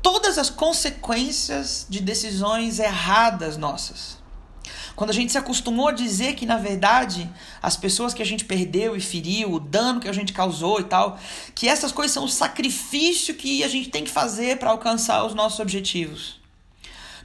todas 0.00 0.38
as 0.38 0.48
consequências 0.48 1.86
de 1.86 2.00
decisões 2.00 2.78
erradas 2.78 3.58
nossas. 3.58 4.16
Quando 4.96 5.10
a 5.10 5.12
gente 5.12 5.30
se 5.30 5.36
acostumou 5.36 5.88
a 5.88 5.92
dizer 5.92 6.34
que, 6.34 6.46
na 6.46 6.56
verdade, 6.56 7.30
as 7.60 7.76
pessoas 7.76 8.14
que 8.14 8.22
a 8.22 8.26
gente 8.26 8.46
perdeu 8.46 8.96
e 8.96 9.00
feriu, 9.00 9.52
o 9.52 9.60
dano 9.60 10.00
que 10.00 10.08
a 10.08 10.12
gente 10.12 10.32
causou 10.32 10.80
e 10.80 10.84
tal, 10.84 11.18
que 11.54 11.68
essas 11.68 11.92
coisas 11.92 12.12
são 12.14 12.24
o 12.24 12.28
sacrifício 12.28 13.34
que 13.34 13.62
a 13.62 13.68
gente 13.68 13.90
tem 13.90 14.02
que 14.02 14.10
fazer 14.10 14.58
para 14.58 14.70
alcançar 14.70 15.26
os 15.26 15.34
nossos 15.34 15.60
objetivos. 15.60 16.37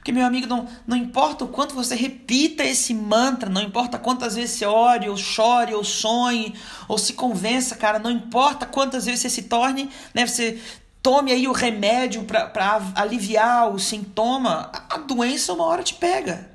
Porque, 0.04 0.12
meu 0.12 0.26
amigo, 0.26 0.46
não, 0.46 0.68
não 0.86 0.98
importa 0.98 1.46
o 1.46 1.48
quanto 1.48 1.74
você 1.74 1.94
repita 1.94 2.62
esse 2.62 2.92
mantra, 2.92 3.48
não 3.48 3.62
importa 3.62 3.98
quantas 3.98 4.34
vezes 4.34 4.58
você 4.58 4.66
ore, 4.66 5.08
ou 5.08 5.16
chore, 5.16 5.72
ou 5.72 5.82
sonhe, 5.82 6.54
ou 6.86 6.98
se 6.98 7.14
convença, 7.14 7.74
cara, 7.74 7.98
não 7.98 8.10
importa 8.10 8.66
quantas 8.66 9.06
vezes 9.06 9.20
você 9.20 9.30
se 9.30 9.44
torne, 9.44 9.88
né, 10.12 10.26
você 10.26 10.60
tome 11.02 11.32
aí 11.32 11.48
o 11.48 11.52
remédio 11.52 12.22
para 12.24 12.82
aliviar 12.94 13.72
o 13.72 13.78
sintoma, 13.78 14.70
a 14.90 14.98
doença 14.98 15.54
uma 15.54 15.64
hora 15.64 15.82
te 15.82 15.94
pega. 15.94 16.50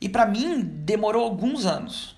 E 0.00 0.08
para 0.08 0.26
mim, 0.26 0.62
demorou 0.62 1.22
alguns 1.22 1.64
anos. 1.64 2.16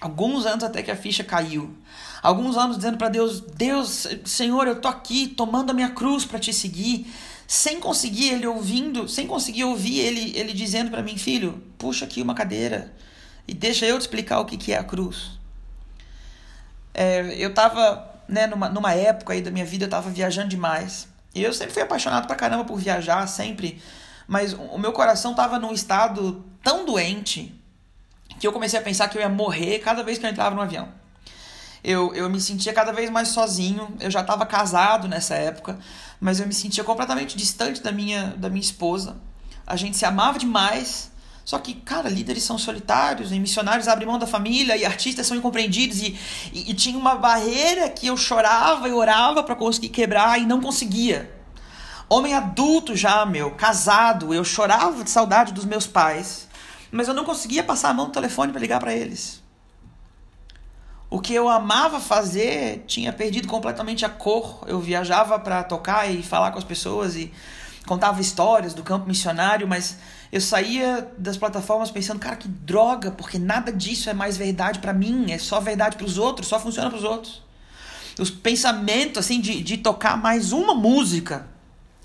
Alguns 0.00 0.46
anos 0.46 0.62
até 0.62 0.80
que 0.80 0.92
a 0.92 0.96
ficha 0.96 1.24
caiu. 1.24 1.76
Alguns 2.22 2.56
anos 2.56 2.76
dizendo 2.76 2.98
para 2.98 3.08
Deus: 3.08 3.40
Deus, 3.40 4.06
Senhor, 4.24 4.68
eu 4.68 4.80
tô 4.80 4.86
aqui 4.86 5.26
tomando 5.26 5.70
a 5.70 5.74
minha 5.74 5.90
cruz 5.90 6.24
para 6.24 6.38
te 6.38 6.52
seguir 6.52 7.12
sem 7.46 7.80
conseguir 7.80 8.30
ele 8.30 8.46
ouvindo, 8.46 9.08
sem 9.08 9.26
conseguir 9.26 9.64
ouvir 9.64 10.00
ele, 10.00 10.36
ele 10.36 10.52
dizendo 10.52 10.90
para 10.90 11.02
mim, 11.02 11.16
filho, 11.16 11.62
puxa 11.78 12.04
aqui 12.04 12.22
uma 12.22 12.34
cadeira 12.34 12.92
e 13.46 13.54
deixa 13.54 13.86
eu 13.86 13.98
te 13.98 14.02
explicar 14.02 14.40
o 14.40 14.44
que, 14.44 14.56
que 14.56 14.72
é 14.72 14.78
a 14.78 14.84
cruz. 14.84 15.38
É, 16.94 17.34
eu 17.36 17.52
tava, 17.52 18.22
né, 18.28 18.46
numa, 18.46 18.68
numa 18.68 18.94
época 18.94 19.32
aí 19.32 19.42
da 19.42 19.50
minha 19.50 19.64
vida, 19.64 19.84
eu 19.84 19.90
tava 19.90 20.10
viajando 20.10 20.48
demais. 20.48 21.08
E 21.34 21.42
eu 21.42 21.52
sempre 21.52 21.74
fui 21.74 21.82
apaixonado 21.82 22.26
pra 22.26 22.36
caramba 22.36 22.64
por 22.64 22.78
viajar, 22.78 23.26
sempre. 23.26 23.82
Mas 24.26 24.52
o 24.54 24.78
meu 24.78 24.92
coração 24.92 25.34
tava 25.34 25.58
num 25.58 25.72
estado 25.72 26.44
tão 26.62 26.86
doente 26.86 27.54
que 28.38 28.46
eu 28.46 28.52
comecei 28.52 28.78
a 28.78 28.82
pensar 28.82 29.08
que 29.08 29.18
eu 29.18 29.22
ia 29.22 29.28
morrer 29.28 29.80
cada 29.80 30.02
vez 30.02 30.16
que 30.16 30.24
eu 30.24 30.30
entrava 30.30 30.54
no 30.54 30.62
avião. 30.62 30.88
Eu, 31.84 32.14
eu 32.14 32.30
me 32.30 32.40
sentia 32.40 32.72
cada 32.72 32.92
vez 32.92 33.10
mais 33.10 33.28
sozinho. 33.28 33.94
Eu 34.00 34.10
já 34.10 34.22
estava 34.22 34.46
casado 34.46 35.06
nessa 35.06 35.34
época 35.34 35.78
mas 36.24 36.40
eu 36.40 36.46
me 36.46 36.54
sentia 36.54 36.82
completamente 36.82 37.36
distante 37.36 37.82
da 37.82 37.92
minha, 37.92 38.32
da 38.38 38.48
minha 38.48 38.62
esposa. 38.62 39.18
A 39.66 39.76
gente 39.76 39.94
se 39.94 40.06
amava 40.06 40.38
demais. 40.38 41.12
Só 41.44 41.58
que, 41.58 41.74
cara, 41.74 42.08
líderes 42.08 42.42
são 42.42 42.56
solitários, 42.56 43.30
e 43.30 43.38
missionários 43.38 43.86
abrem 43.86 44.08
mão 44.08 44.18
da 44.18 44.26
família, 44.26 44.74
e 44.74 44.86
artistas 44.86 45.26
são 45.26 45.36
incompreendidos, 45.36 46.00
e, 46.00 46.18
e, 46.54 46.70
e 46.70 46.74
tinha 46.74 46.96
uma 46.96 47.16
barreira 47.16 47.90
que 47.90 48.06
eu 48.06 48.16
chorava 48.16 48.88
e 48.88 48.92
orava 48.94 49.42
para 49.42 49.54
conseguir 49.54 49.90
quebrar 49.90 50.40
e 50.40 50.46
não 50.46 50.62
conseguia. 50.62 51.30
Homem 52.08 52.32
adulto 52.32 52.96
já, 52.96 53.26
meu, 53.26 53.50
casado, 53.50 54.32
eu 54.32 54.42
chorava 54.42 55.04
de 55.04 55.10
saudade 55.10 55.52
dos 55.52 55.66
meus 55.66 55.86
pais, 55.86 56.48
mas 56.90 57.08
eu 57.08 57.12
não 57.12 57.26
conseguia 57.26 57.62
passar 57.62 57.90
a 57.90 57.94
mão 57.94 58.06
no 58.06 58.12
telefone 58.12 58.50
para 58.50 58.62
ligar 58.62 58.80
para 58.80 58.94
eles. 58.94 59.43
O 61.14 61.20
que 61.20 61.32
eu 61.32 61.48
amava 61.48 62.00
fazer 62.00 62.82
tinha 62.88 63.12
perdido 63.12 63.46
completamente 63.46 64.04
a 64.04 64.08
cor. 64.08 64.64
Eu 64.66 64.80
viajava 64.80 65.38
para 65.38 65.62
tocar 65.62 66.10
e 66.10 66.24
falar 66.24 66.50
com 66.50 66.58
as 66.58 66.64
pessoas 66.64 67.14
e 67.14 67.32
contava 67.86 68.20
histórias 68.20 68.74
do 68.74 68.82
campo 68.82 69.06
missionário, 69.06 69.68
mas 69.68 69.96
eu 70.32 70.40
saía 70.40 71.08
das 71.16 71.36
plataformas 71.36 71.88
pensando, 71.88 72.18
cara, 72.18 72.34
que 72.34 72.48
droga, 72.48 73.12
porque 73.12 73.38
nada 73.38 73.70
disso 73.70 74.10
é 74.10 74.12
mais 74.12 74.36
verdade 74.36 74.80
para 74.80 74.92
mim, 74.92 75.30
é 75.30 75.38
só 75.38 75.60
verdade 75.60 75.96
para 75.96 76.04
os 76.04 76.18
outros, 76.18 76.48
só 76.48 76.58
funciona 76.58 76.90
para 76.90 76.98
os 76.98 77.04
outros. 77.04 77.40
Os 78.18 78.28
pensamentos 78.28 79.18
assim 79.18 79.40
de, 79.40 79.62
de 79.62 79.76
tocar 79.76 80.16
mais 80.16 80.50
uma 80.50 80.74
música 80.74 81.46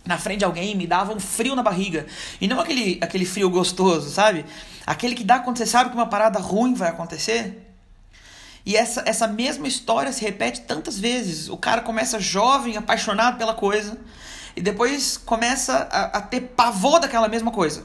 na 0.06 0.20
frente 0.20 0.40
de 0.40 0.46
alguém 0.46 0.76
me 0.76 0.86
dava 0.86 1.16
um 1.16 1.20
frio 1.20 1.56
na 1.56 1.64
barriga. 1.64 2.06
E 2.40 2.48
não 2.48 2.60
aquele, 2.60 3.00
aquele 3.02 3.26
frio 3.26 3.50
gostoso, 3.50 4.12
sabe? 4.12 4.46
Aquele 4.86 5.16
que 5.16 5.24
dá 5.24 5.40
quando 5.40 5.58
você 5.58 5.66
sabe 5.66 5.90
que 5.90 5.96
uma 5.96 6.06
parada 6.06 6.38
ruim 6.38 6.76
vai 6.76 6.90
acontecer. 6.90 7.69
E 8.70 8.78
essa, 8.78 9.02
essa 9.04 9.28
mesma 9.28 9.68
história 9.68 10.12
se 10.12 10.22
repete 10.22 10.62
tantas 10.62 11.00
vezes. 11.00 11.50
O 11.50 11.58
cara 11.58 11.82
começa 11.82 12.20
jovem, 12.20 12.78
apaixonado 12.78 13.36
pela 13.36 13.56
coisa, 13.56 13.98
e 14.56 14.62
depois 14.62 15.18
começa 15.18 15.90
a, 15.92 16.20
a 16.20 16.22
ter 16.22 16.42
pavor 16.56 17.00
daquela 17.00 17.28
mesma 17.28 17.50
coisa. 17.50 17.84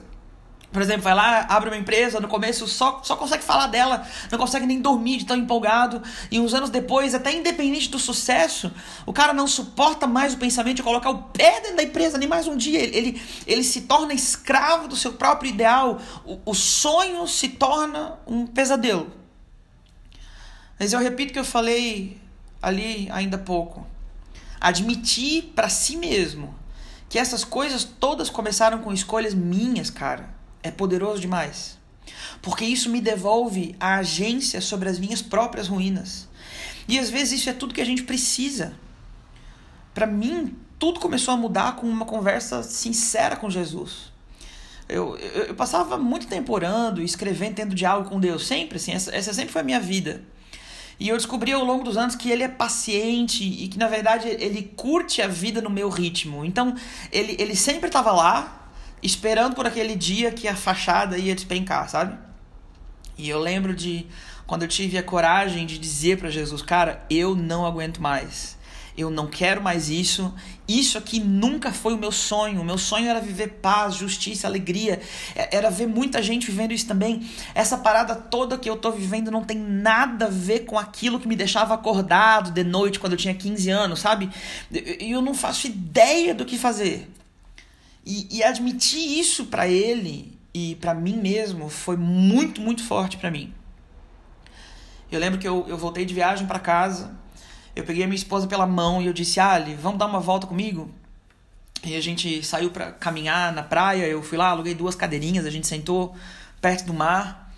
Por 0.71 0.83
exemplo, 0.83 1.01
vai 1.01 1.15
lá, 1.15 1.47
abre 1.49 1.71
uma 1.71 1.77
empresa, 1.79 2.21
no 2.21 2.29
começo 2.29 2.69
só, 2.69 3.01
só 3.03 3.17
consegue 3.17 3.43
falar 3.43 3.69
dela, 3.69 4.07
não 4.31 4.39
consegue 4.39 4.67
nem 4.67 4.79
dormir 4.79 5.17
de 5.17 5.25
tão 5.25 5.39
empolgado, 5.39 6.03
e 6.31 6.39
uns 6.39 6.53
anos 6.53 6.69
depois, 6.69 7.15
até 7.15 7.33
independente 7.33 7.89
do 7.89 7.99
sucesso, 7.99 8.71
o 9.07 9.13
cara 9.13 9.33
não 9.33 9.47
suporta 9.47 10.07
mais 10.07 10.35
o 10.35 10.37
pensamento 10.37 10.77
de 10.77 10.83
colocar 10.83 11.09
o 11.09 11.23
pé 11.23 11.63
dentro 11.63 11.77
da 11.77 11.83
empresa, 11.83 12.19
nem 12.19 12.29
mais 12.29 12.47
um 12.47 12.59
dia. 12.59 12.79
Ele, 12.79 12.95
ele, 12.95 13.23
ele 13.47 13.65
se 13.65 13.83
torna 13.83 14.13
escravo 14.13 14.87
do 14.87 14.97
seu 14.97 15.15
próprio 15.15 15.49
ideal, 15.49 15.99
o, 16.27 16.41
o 16.45 16.55
sonho 16.55 17.27
se 17.27 17.49
torna 17.49 18.19
um 18.27 18.47
pesadelo. 18.47 19.24
Mas 20.79 20.93
eu 20.93 21.01
repito 21.01 21.33
que 21.33 21.39
eu 21.39 21.45
falei 21.45 22.21
ali 22.61 23.09
ainda 23.11 23.37
há 23.37 23.41
pouco. 23.41 23.87
Admitir 24.61 25.53
para 25.55 25.69
si 25.69 25.97
mesmo 25.97 26.55
que 27.09 27.19
essas 27.19 27.45
coisas 27.45 27.85
todas 27.85 28.31
começaram 28.31 28.79
com 28.79 28.93
escolhas 28.93 29.35
minhas, 29.35 29.91
cara, 29.91 30.29
é 30.63 30.71
poderoso 30.71 31.21
demais. 31.21 31.79
Porque 32.43 32.65
isso 32.65 32.91
me 32.91 33.01
devolve 33.01 33.77
a 33.79 33.97
agência 33.97 34.61
sobre 34.61 34.89
as 34.89 34.99
minhas 34.99 35.23
próprias 35.23 35.69
ruínas. 35.69 36.29
E 36.89 36.99
às 36.99 37.09
vezes 37.09 37.41
isso 37.41 37.51
é 37.51 37.53
tudo 37.53 37.75
que 37.75 37.81
a 37.81 37.87
gente 37.87 38.03
precisa. 38.03 38.75
Para 39.95 40.07
mim, 40.07 40.57
tudo 40.79 41.01
começou 41.01 41.33
a 41.33 41.37
mudar 41.37 41.77
com 41.77 41.87
uma 41.87 42.05
conversa 42.05 42.63
sincera 42.63 43.37
com 43.37 43.49
Jesus. 43.49 44.13
Eu, 44.89 45.17
eu, 45.17 45.45
eu, 45.45 45.55
passava 45.55 45.97
muito 45.97 46.27
tempo 46.27 46.53
orando, 46.53 47.01
escrevendo, 47.01 47.55
tendo 47.55 47.75
diálogo 47.75 48.11
com 48.11 48.21
Deus, 48.21 48.47
sempre 48.47 48.77
assim, 48.77 48.93
essa, 48.93 49.15
essa 49.15 49.33
sempre 49.33 49.53
foi 49.53 49.63
a 49.63 49.65
minha 49.65 49.81
vida. 49.81 50.23
E 51.05 51.09
eu 51.11 51.19
descobri 51.19 51.53
ao 51.53 51.63
longo 51.63 51.85
dos 51.85 51.99
anos 51.99 52.17
que 52.17 52.31
ele 52.31 52.43
é 52.43 52.49
paciente 52.49 53.45
e 53.45 53.69
que, 53.69 53.77
na 53.77 53.89
verdade, 53.89 54.27
ele 54.27 54.73
curte 54.75 55.21
a 55.21 55.29
vida 55.29 55.61
no 55.61 55.69
meu 55.69 55.91
ritmo. 55.91 56.47
Então, 56.47 56.75
ele, 57.13 57.37
ele 57.39 57.55
sempre 57.55 57.89
estava 57.89 58.11
lá, 58.11 58.71
esperando 59.03 59.55
por 59.55 59.67
aquele 59.67 59.97
dia 59.97 60.31
que 60.31 60.49
a 60.49 60.57
fachada 60.57 61.19
ia 61.19 61.35
despencar, 61.35 61.91
sabe? 61.91 62.17
E 63.19 63.29
eu 63.29 63.39
lembro 63.39 63.75
de 63.75 64.07
quando 64.47 64.63
eu 64.63 64.69
tive 64.69 64.97
a 64.97 65.03
coragem 65.03 65.67
de 65.67 65.79
dizer 65.79 66.17
para 66.17 66.31
Jesus, 66.31 66.63
cara, 66.63 67.05
eu 67.11 67.37
não 67.37 67.67
aguento 67.67 68.01
mais. 68.01 68.54
Eu 68.97 69.11
não 69.11 69.27
quero 69.27 69.61
mais 69.61 69.89
isso. 69.89 70.33
Isso 70.69 70.97
aqui 70.97 71.19
nunca 71.19 71.73
foi 71.73 71.95
o 71.95 71.99
meu 71.99 72.13
sonho. 72.13 72.61
O 72.61 72.65
meu 72.65 72.79
sonho 72.79 73.09
era 73.09 73.21
viver 73.21 73.59
paz, 73.61 73.97
justiça, 73.97 74.47
alegria. 74.47 75.01
É, 75.35 75.57
era 75.57 75.69
ver 75.69 75.89
muita 75.89 76.23
gente 76.23 76.47
vivendo 76.47 76.73
isso 76.73 76.87
também. 76.87 77.29
Essa 77.55 77.77
parada 77.77 78.15
toda 78.15 78.57
que 78.57 78.71
eu 78.71 78.77
tô 78.77 78.93
vivendo 78.93 79.31
não 79.31 79.43
tem 79.43 79.59
nada 79.59 80.27
a 80.27 80.31
ver 80.31 80.61
com 80.61 80.79
aquilo 80.79 81.19
que 81.19 81.27
me 81.27 81.35
deixava 81.35 81.75
acordado 81.75 82.53
de 82.53 82.63
noite 82.63 83.01
quando 83.01 83.13
eu 83.13 83.19
tinha 83.19 83.35
15 83.35 83.69
anos, 83.71 83.99
sabe? 83.99 84.31
E 84.71 85.11
eu 85.11 85.21
não 85.21 85.35
faço 85.35 85.67
ideia 85.67 86.33
do 86.33 86.45
que 86.45 86.57
fazer. 86.57 87.11
E, 88.07 88.39
e 88.39 88.45
admitir 88.45 89.19
isso 89.19 89.47
para 89.47 89.67
ele 89.67 90.39
e 90.53 90.77
para 90.77 90.95
mim 90.95 91.17
mesmo 91.17 91.69
foi 91.69 91.97
muito, 91.97 92.61
muito 92.61 92.85
forte 92.85 93.17
para 93.17 93.31
mim. 93.31 93.53
Eu 95.11 95.19
lembro 95.19 95.39
que 95.39 95.49
eu, 95.49 95.65
eu 95.69 95.77
voltei 95.77 96.05
de 96.05 96.15
viagem 96.15 96.47
para 96.47 96.61
casa 96.61 97.25
eu 97.77 97.85
peguei 97.85 98.05
a 98.05 98.07
minha 98.07 98.17
esposa 98.17 98.47
pela 98.47 98.67
mão 98.67 99.03
e 99.03 99.07
eu 99.07 99.13
disse: 99.13 99.41
Ali, 99.41 99.75
vamos 99.75 99.99
dar 99.99 100.07
uma 100.07 100.21
volta 100.21 100.47
comigo? 100.47 100.91
E 101.85 101.95
a 101.97 102.01
gente 102.01 102.43
saiu 102.45 102.71
para 102.71 102.93
caminhar 102.93 103.53
na 103.53 103.63
praia. 103.63 104.07
Eu 104.07 104.23
fui 104.23 104.39
lá, 104.39 104.49
aluguei 104.49 104.75
duas 104.75 104.95
cadeirinhas, 104.95 105.45
a 105.45 105.51
gente 105.51 105.67
sentou 105.67 106.15
perto 106.61 106.87
do 106.87 106.95
mar. 106.95 107.53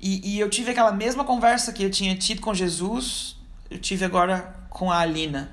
E, 0.00 0.34
e 0.34 0.40
eu 0.40 0.48
tive 0.48 0.70
aquela 0.70 0.92
mesma 0.92 1.24
conversa 1.24 1.72
que 1.72 1.82
eu 1.82 1.90
tinha 1.90 2.16
tido 2.16 2.40
com 2.40 2.54
Jesus, 2.54 3.36
eu 3.70 3.78
tive 3.78 4.04
agora 4.04 4.54
com 4.70 4.90
a 4.90 4.98
Alina. 4.98 5.50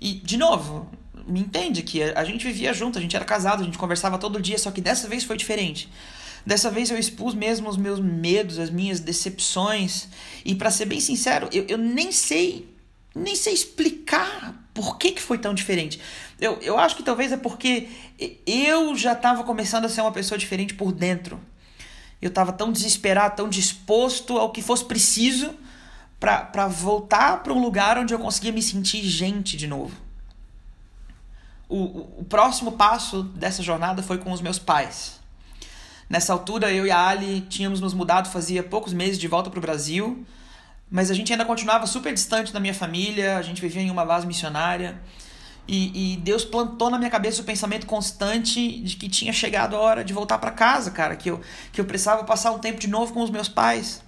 E, 0.00 0.14
de 0.14 0.36
novo, 0.36 0.88
me 1.26 1.40
entende 1.40 1.82
que 1.82 2.02
a 2.02 2.24
gente 2.24 2.46
vivia 2.46 2.72
junto, 2.72 2.98
a 2.98 3.00
gente 3.00 3.14
era 3.14 3.24
casado, 3.24 3.62
a 3.62 3.64
gente 3.64 3.78
conversava 3.78 4.16
todo 4.18 4.40
dia, 4.40 4.58
só 4.58 4.70
que 4.70 4.80
dessa 4.80 5.06
vez 5.08 5.24
foi 5.24 5.36
diferente. 5.36 5.88
Dessa 6.46 6.70
vez 6.70 6.90
eu 6.90 6.98
expus 6.98 7.34
mesmo 7.34 7.68
os 7.68 7.76
meus 7.76 8.00
medos, 8.00 8.58
as 8.58 8.70
minhas 8.70 9.00
decepções. 9.00 10.08
E 10.44 10.54
para 10.54 10.70
ser 10.70 10.86
bem 10.86 11.00
sincero, 11.00 11.48
eu, 11.52 11.66
eu 11.68 11.76
nem 11.76 12.10
sei 12.10 12.74
nem 13.18 13.36
sei 13.36 13.52
explicar 13.52 14.54
por 14.72 14.96
que, 14.96 15.12
que 15.12 15.22
foi 15.22 15.38
tão 15.38 15.52
diferente. 15.52 16.00
Eu, 16.40 16.58
eu 16.60 16.78
acho 16.78 16.96
que 16.96 17.02
talvez 17.02 17.32
é 17.32 17.36
porque 17.36 17.88
eu 18.46 18.96
já 18.96 19.12
estava 19.12 19.42
começando 19.42 19.84
a 19.84 19.88
ser 19.88 20.00
uma 20.00 20.12
pessoa 20.12 20.38
diferente 20.38 20.74
por 20.74 20.92
dentro. 20.92 21.40
Eu 22.22 22.28
estava 22.28 22.52
tão 22.52 22.70
desesperado, 22.70 23.36
tão 23.36 23.48
disposto 23.48 24.38
ao 24.38 24.50
que 24.50 24.62
fosse 24.62 24.84
preciso 24.84 25.54
para 26.20 26.66
voltar 26.66 27.42
para 27.42 27.52
um 27.52 27.60
lugar 27.60 27.98
onde 27.98 28.12
eu 28.12 28.18
conseguia 28.18 28.52
me 28.52 28.62
sentir 28.62 29.02
gente 29.02 29.56
de 29.56 29.66
novo. 29.66 29.96
O, 31.68 31.76
o, 31.76 32.20
o 32.20 32.24
próximo 32.24 32.72
passo 32.72 33.22
dessa 33.22 33.62
jornada 33.62 34.02
foi 34.02 34.18
com 34.18 34.32
os 34.32 34.40
meus 34.40 34.58
pais. 34.58 35.18
Nessa 36.08 36.32
altura, 36.32 36.72
eu 36.72 36.86
e 36.86 36.90
a 36.90 37.06
Ali 37.06 37.42
tínhamos 37.42 37.80
nos 37.80 37.92
mudado 37.92 38.30
fazia 38.30 38.62
poucos 38.62 38.92
meses 38.92 39.18
de 39.18 39.28
volta 39.28 39.50
para 39.50 39.58
o 39.58 39.62
Brasil 39.62 40.24
mas 40.90 41.10
a 41.10 41.14
gente 41.14 41.32
ainda 41.32 41.44
continuava 41.44 41.86
super 41.86 42.12
distante 42.12 42.52
da 42.52 42.60
minha 42.60 42.74
família, 42.74 43.36
a 43.36 43.42
gente 43.42 43.60
vivia 43.60 43.82
em 43.82 43.90
uma 43.90 44.04
base 44.04 44.26
missionária. 44.26 45.00
E, 45.66 46.14
e 46.14 46.16
Deus 46.16 46.46
plantou 46.46 46.88
na 46.88 46.96
minha 46.96 47.10
cabeça 47.10 47.42
o 47.42 47.44
pensamento 47.44 47.86
constante 47.86 48.80
de 48.80 48.96
que 48.96 49.06
tinha 49.06 49.34
chegado 49.34 49.76
a 49.76 49.78
hora 49.78 50.02
de 50.02 50.14
voltar 50.14 50.38
para 50.38 50.50
casa, 50.50 50.90
cara, 50.90 51.14
que 51.14 51.30
eu, 51.30 51.42
que 51.70 51.78
eu 51.78 51.84
precisava 51.84 52.24
passar 52.24 52.52
um 52.52 52.58
tempo 52.58 52.80
de 52.80 52.88
novo 52.88 53.12
com 53.12 53.22
os 53.22 53.28
meus 53.28 53.50
pais. 53.50 54.02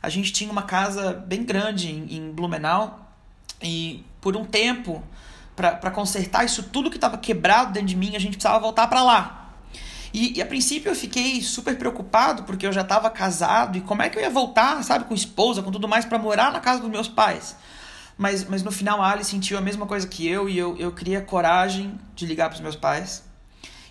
A 0.00 0.08
gente 0.08 0.32
tinha 0.32 0.50
uma 0.50 0.62
casa 0.62 1.12
bem 1.12 1.42
grande 1.42 1.90
em, 1.90 2.16
em 2.16 2.30
Blumenau 2.30 3.12
e 3.60 4.04
por 4.20 4.36
um 4.36 4.44
tempo, 4.44 5.02
para 5.56 5.90
consertar 5.90 6.44
isso 6.44 6.62
tudo 6.62 6.88
que 6.88 6.96
estava 6.96 7.18
quebrado 7.18 7.72
dentro 7.72 7.88
de 7.88 7.96
mim, 7.96 8.14
a 8.14 8.20
gente 8.20 8.34
precisava 8.34 8.60
voltar 8.60 8.86
para 8.86 9.02
lá. 9.02 9.41
E, 10.12 10.38
e, 10.38 10.42
a 10.42 10.46
princípio 10.46 10.90
eu 10.90 10.94
fiquei 10.94 11.40
super 11.40 11.76
preocupado 11.78 12.42
porque 12.42 12.66
eu 12.66 12.72
já 12.72 12.82
estava 12.82 13.08
casado 13.08 13.78
e 13.78 13.80
como 13.80 14.02
é 14.02 14.10
que 14.10 14.18
eu 14.18 14.22
ia 14.22 14.28
voltar, 14.28 14.82
sabe, 14.84 15.06
com 15.06 15.14
esposa, 15.14 15.62
com 15.62 15.70
tudo 15.70 15.88
mais, 15.88 16.04
para 16.04 16.18
morar 16.18 16.52
na 16.52 16.60
casa 16.60 16.80
dos 16.80 16.90
meus 16.90 17.08
pais. 17.08 17.56
Mas, 18.18 18.44
mas 18.44 18.62
no 18.62 18.70
final 18.70 19.00
a 19.00 19.10
Ali 19.10 19.24
sentiu 19.24 19.56
a 19.56 19.60
mesma 19.60 19.86
coisa 19.86 20.06
que 20.06 20.28
eu 20.28 20.48
e 20.48 20.58
eu, 20.58 20.76
eu 20.76 20.92
queria 20.92 21.22
coragem 21.22 21.98
de 22.14 22.26
ligar 22.26 22.50
para 22.50 22.56
os 22.56 22.60
meus 22.60 22.76
pais. 22.76 23.24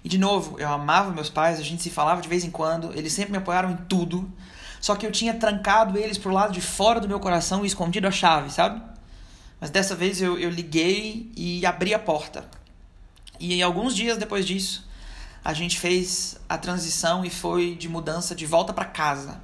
E 0.04 0.10
de 0.10 0.18
novo, 0.18 0.60
eu 0.60 0.68
amava 0.70 1.12
meus 1.12 1.30
pais, 1.30 1.60
a 1.60 1.64
gente 1.64 1.82
se 1.82 1.90
falava 1.90 2.22
de 2.22 2.30
vez 2.30 2.44
em 2.44 2.52
quando, 2.52 2.92
eles 2.96 3.14
sempre 3.14 3.32
me 3.32 3.38
apoiaram 3.38 3.72
em 3.72 3.78
tudo. 3.78 4.32
Só 4.80 4.96
que 4.96 5.06
eu 5.06 5.12
tinha 5.12 5.34
trancado 5.34 5.98
eles 5.98 6.18
pro 6.18 6.32
lado 6.32 6.54
de 6.54 6.62
fora 6.62 7.00
do 7.00 7.08
meu 7.08 7.20
coração 7.20 7.64
e 7.64 7.68
escondido 7.68 8.08
a 8.08 8.12
chave, 8.12 8.52
sabe? 8.52 8.82
Mas 9.60 9.70
dessa 9.70 9.96
vez 9.96 10.22
eu, 10.22 10.40
eu 10.40 10.50
liguei 10.50 11.32
e 11.36 11.66
abri 11.66 11.94
a 11.94 12.00
porta. 12.00 12.46
E 13.40 13.62
alguns 13.62 13.96
dias 13.96 14.18
depois 14.18 14.46
disso, 14.46 14.88
a 15.44 15.54
gente 15.54 15.80
fez 15.80 16.40
a 16.48 16.58
transição 16.58 17.26
e 17.26 17.30
foi 17.30 17.76
de 17.76 17.90
mudança 17.90 18.36
de 18.36 18.46
volta 18.46 18.72
para 18.72 18.86
casa. 18.86 19.42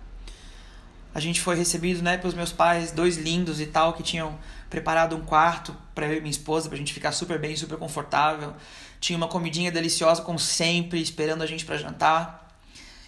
A 1.13 1.19
gente 1.19 1.41
foi 1.41 1.55
recebido, 1.55 2.03
né, 2.03 2.17
pelos 2.17 2.36
meus 2.36 2.51
pais, 2.51 2.91
dois 2.91 3.17
lindos 3.17 3.60
e 3.60 3.65
tal, 3.65 3.93
que 3.93 4.03
tinham 4.03 4.38
preparado 4.69 5.15
um 5.15 5.21
quarto 5.21 5.75
para 5.95 6.05
eu 6.05 6.17
e 6.17 6.19
minha 6.19 6.29
esposa, 6.29 6.69
pra 6.69 6.77
gente 6.77 6.93
ficar 6.93 7.12
super 7.12 7.39
bem, 7.39 7.55
super 7.55 7.77
confortável. 7.77 8.53
Tinha 8.99 9.17
uma 9.17 9.27
comidinha 9.27 9.71
deliciosa, 9.71 10.21
como 10.21 10.38
sempre, 10.38 11.01
esperando 11.01 11.41
a 11.41 11.47
gente 11.47 11.65
para 11.65 11.77
jantar. 11.77 12.55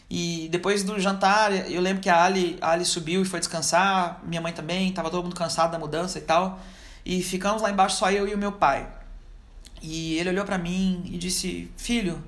E 0.10 0.48
depois 0.52 0.84
do 0.84 1.00
jantar, 1.00 1.52
eu 1.70 1.80
lembro 1.80 2.02
que 2.02 2.10
a 2.10 2.24
Ali, 2.24 2.58
a 2.62 2.72
Ali 2.72 2.84
subiu 2.84 3.22
e 3.22 3.26
foi 3.26 3.40
descansar, 3.40 4.20
minha 4.24 4.42
mãe 4.42 4.54
também, 4.54 4.92
tava 4.92 5.12
todo 5.12 5.24
mundo 5.24 5.36
cansado 5.36 5.72
da 5.72 5.78
mudança 5.78 6.18
e 6.18 6.22
tal. 6.22 6.60
E 7.06 7.22
ficamos 7.22 7.62
lá 7.62 7.70
embaixo 7.70 7.98
só 7.98 8.12
eu 8.12 8.28
e 8.28 8.34
o 8.34 8.38
meu 8.38 8.54
pai. 8.54 8.88
E 9.84 10.18
ele 10.18 10.30
olhou 10.30 10.46
para 10.46 10.58
mim 10.58 11.04
e 11.06 11.18
disse: 11.18 11.72
"Filho, 11.78 12.24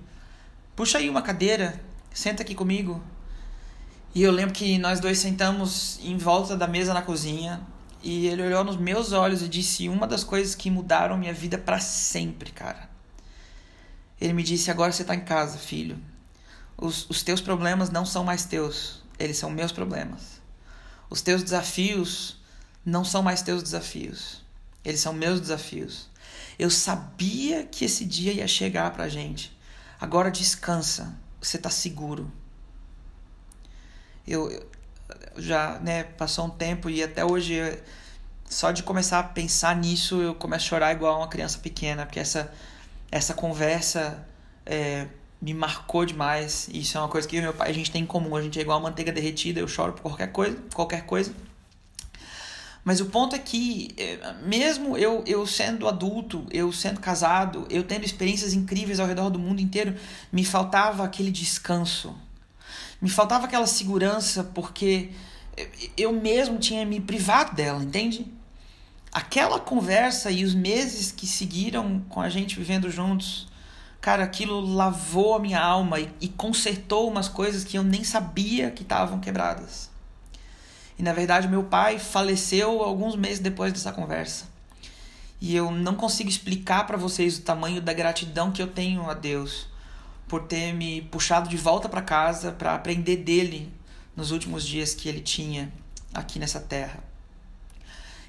puxa 0.76 0.98
aí 0.98 1.10
uma 1.10 1.22
cadeira, 1.22 1.82
senta 2.14 2.44
aqui 2.44 2.56
comigo. 2.56 3.02
E 4.14 4.24
eu 4.24 4.32
lembro 4.32 4.54
que 4.54 4.78
nós 4.78 5.00
dois 5.00 5.20
sentamos 5.20 6.00
em 6.04 6.18
volta 6.18 6.56
da 6.56 6.68
mesa 6.68 6.94
na 6.94 7.02
cozinha 7.02 7.62
e 8.04 8.28
ele 8.28 8.44
olhou 8.44 8.64
nos 8.64 8.78
meus 8.78 9.12
olhos 9.14 9.42
e 9.42 9.48
disse 9.48 9.88
uma 9.88 10.08
das 10.08 10.24
coisas 10.24 10.56
que 10.56 10.70
mudaram 10.70 11.18
minha 11.18 11.34
vida 11.34 11.58
para 11.58 11.80
sempre, 11.80 12.52
cara. 12.52 12.90
Ele 14.20 14.34
me 14.34 14.44
disse: 14.44 14.70
Agora 14.70 14.92
você 14.92 15.04
tá 15.04 15.16
em 15.16 15.22
casa, 15.22 15.58
filho. 15.58 15.98
Os, 16.78 17.10
os 17.10 17.22
teus 17.22 17.42
problemas 17.42 17.90
não 17.90 18.06
são 18.06 18.24
mais 18.24 18.44
teus, 18.44 19.04
eles 19.20 19.38
são 19.38 19.50
meus 19.50 19.72
problemas. 19.72 20.42
Os 21.10 21.22
teus 21.22 21.44
desafios 21.44 22.38
não 22.84 23.06
são 23.06 23.22
mais 23.22 23.42
teus 23.42 23.62
desafios, 23.62 24.42
eles 24.84 25.00
são 25.00 25.14
meus 25.14 25.40
desafios. 25.40 26.10
Eu 26.58 26.70
sabia 26.70 27.66
que 27.66 27.86
esse 27.86 28.04
dia 28.04 28.34
ia 28.34 28.48
chegar 28.48 28.92
pra 28.92 29.10
gente. 29.10 29.56
Agora 30.02 30.32
descansa, 30.32 31.16
você 31.40 31.58
está 31.58 31.70
seguro. 31.70 32.32
Eu, 34.28 34.50
eu, 34.50 34.68
já, 35.38 35.78
né, 35.80 36.04
passou 36.04 36.46
um 36.46 36.50
tempo 36.50 36.90
e 36.90 37.04
até 37.04 37.24
hoje, 37.24 37.62
só 38.50 38.72
de 38.72 38.82
começar 38.82 39.20
a 39.20 39.24
pensar 39.24 39.76
nisso, 39.76 40.20
eu 40.20 40.34
começo 40.34 40.66
a 40.66 40.70
chorar 40.70 40.92
igual 40.92 41.20
uma 41.20 41.28
criança 41.28 41.60
pequena, 41.60 42.04
porque 42.04 42.20
essa, 42.20 42.52
essa 43.12 43.36
conversa 43.36 44.28
é, 44.66 45.08
me 45.40 45.54
marcou 45.54 46.04
demais. 46.04 46.68
Isso 46.74 46.98
é 46.98 47.02
uma 47.02 47.08
coisa 47.08 47.28
que 47.28 47.36
eu 47.36 47.42
meu 47.44 47.54
pai 47.54 47.70
a 47.70 47.74
gente 47.74 47.92
tem 47.92 48.02
em 48.02 48.08
comum. 48.08 48.36
A 48.36 48.42
gente 48.42 48.58
é 48.58 48.62
igual 48.64 48.80
a 48.80 48.82
manteiga 48.82 49.12
derretida, 49.12 49.60
eu 49.60 49.68
choro 49.68 49.94
por 49.94 50.02
qualquer 50.02 50.32
coisa, 50.32 50.58
qualquer 50.74 51.06
coisa. 51.06 51.32
Mas 52.84 53.00
o 53.00 53.06
ponto 53.06 53.36
é 53.36 53.40
que, 53.40 53.90
é, 53.96 54.34
mesmo 54.44 54.98
eu, 54.98 55.24
eu 55.28 55.46
sendo 55.46 55.88
adulto, 55.88 56.46
eu 56.52 56.72
sendo 56.72 57.00
casado, 57.00 57.68
eu 57.70 57.84
tendo 57.84 58.06
experiências 58.06 58.54
incríveis 58.54 59.00
ao 59.00 59.08
redor 59.08 59.30
do 59.30 59.38
mundo 59.38 59.62
inteiro, 59.62 59.96
me 60.32 60.44
faltava 60.44 61.04
aquele 61.04 61.30
descanso. 61.30 62.16
Me 63.00 63.10
faltava 63.10 63.46
aquela 63.46 63.68
segurança 63.68 64.44
porque 64.44 65.12
eu 65.98 66.12
mesmo 66.12 66.58
tinha 66.58 66.86
me 66.86 67.00
privado 67.00 67.56
dela, 67.56 67.84
entende? 67.84 68.26
Aquela 69.12 69.60
conversa 69.60 70.32
e 70.32 70.44
os 70.44 70.56
meses 70.56 71.12
que 71.12 71.28
seguiram 71.28 72.02
com 72.10 72.22
a 72.22 72.30
gente 72.30 72.58
vivendo 72.58 72.90
juntos, 72.90 73.48
cara, 74.00 74.24
aquilo 74.24 74.60
lavou 74.62 75.36
a 75.36 75.40
minha 75.40 75.62
alma 75.62 76.00
e, 76.00 76.10
e 76.22 76.28
consertou 76.30 77.10
umas 77.10 77.28
coisas 77.28 77.64
que 77.64 77.78
eu 77.78 77.84
nem 77.84 78.04
sabia 78.04 78.72
que 78.72 78.84
estavam 78.84 79.20
quebradas. 79.20 79.91
E 81.02 81.04
na 81.04 81.14
verdade, 81.14 81.48
meu 81.48 81.64
pai 81.64 81.98
faleceu 81.98 82.84
alguns 82.84 83.16
meses 83.16 83.40
depois 83.40 83.74
dessa 83.74 83.92
conversa. 83.92 84.46
E 85.42 85.56
eu 85.56 85.72
não 85.72 85.96
consigo 85.96 86.30
explicar 86.30 86.86
para 86.86 86.96
vocês 86.96 87.40
o 87.40 87.42
tamanho 87.42 87.82
da 87.82 87.92
gratidão 87.92 88.52
que 88.52 88.62
eu 88.62 88.68
tenho 88.68 89.10
a 89.10 89.16
Deus 89.16 89.66
por 90.28 90.44
ter 90.44 90.74
me 90.74 91.02
puxado 91.02 91.50
de 91.50 91.58
volta 91.58 91.90
para 91.90 92.04
casa 92.04 92.52
para 92.52 92.76
aprender 92.76 93.18
dele 93.18 93.74
nos 94.16 94.30
últimos 94.30 94.64
dias 94.64 94.94
que 94.94 95.10
ele 95.10 95.22
tinha 95.22 95.74
aqui 96.14 96.38
nessa 96.38 96.60
terra. 96.60 97.04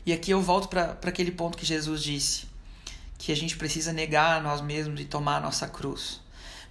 E 0.07 0.11
aqui 0.11 0.31
eu 0.31 0.41
volto 0.41 0.69
para 0.69 0.97
aquele 1.03 1.31
ponto 1.31 1.59
que 1.59 1.67
Jesus 1.67 2.03
disse, 2.03 2.47
que 3.19 3.33
a 3.33 3.37
gente 3.37 3.55
precisa 3.59 3.93
negar 3.93 4.39
a 4.39 4.41
nós 4.41 4.63
mesmos 4.63 4.99
e 4.99 5.05
tomar 5.05 5.37
a 5.37 5.41
nossa 5.41 5.69
cruz. 5.69 6.23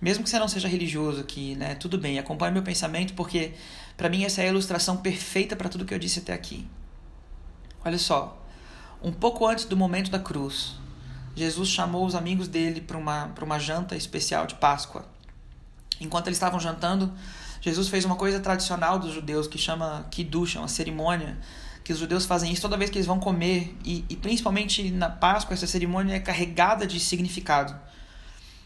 Mesmo 0.02 0.24
que 0.24 0.32
você 0.32 0.40
não 0.40 0.48
seja 0.48 0.68
religioso 0.68 1.22
aqui, 1.22 1.56
né? 1.56 1.76
Tudo 1.76 1.96
bem, 1.96 2.18
acompanhe 2.18 2.52
meu 2.52 2.64
pensamento 2.64 3.14
porque 3.14 3.54
para 4.02 4.10
mim, 4.10 4.24
essa 4.24 4.42
é 4.42 4.46
a 4.46 4.48
ilustração 4.48 4.98
perfeita 4.98 5.56
para 5.56 5.70
tudo 5.70 5.86
que 5.86 5.94
eu 5.94 6.00
disse 6.00 6.18
até 6.18 6.34
aqui. 6.34 6.68
Olha 7.86 8.00
só, 8.00 8.44
um 9.00 9.12
pouco 9.12 9.46
antes 9.46 9.66
do 9.66 9.78
momento 9.78 10.10
da 10.10 10.18
cruz, 10.18 10.74
Jesus 11.36 11.70
chamou 11.70 12.04
os 12.04 12.16
amigos 12.16 12.48
dele 12.48 12.82
para 12.82 12.98
uma, 12.98 13.32
uma 13.40 13.60
janta 13.60 13.96
especial 13.96 14.48
de 14.48 14.56
Páscoa. 14.56 15.06
Enquanto 16.00 16.26
eles 16.26 16.38
estavam 16.38 16.60
jantando, 16.60 17.14
Jesus 17.62 17.90
fez 17.90 18.04
uma 18.04 18.16
coisa 18.16 18.40
tradicional 18.40 18.98
dos 18.98 19.14
judeus 19.14 19.46
que 19.46 19.60
chama 19.60 20.08
Kiddush, 20.10 20.56
uma 20.56 20.68
cerimônia 20.68 21.38
que 21.84 21.94
os 21.94 22.00
judeus 22.00 22.26
fazem 22.26 22.52
isso 22.52 22.64
toda 22.64 22.78
vez 22.78 22.90
que 22.90 22.98
eles 22.98 23.06
vão 23.06 23.20
comer, 23.20 23.78
e, 23.86 24.04
e 24.10 24.16
principalmente 24.16 24.90
na 24.90 25.12
Páscoa, 25.12 25.54
essa 25.54 25.68
cerimônia 25.68 26.16
é 26.16 26.20
carregada 26.20 26.88
de 26.88 27.00
significado. 27.00 27.80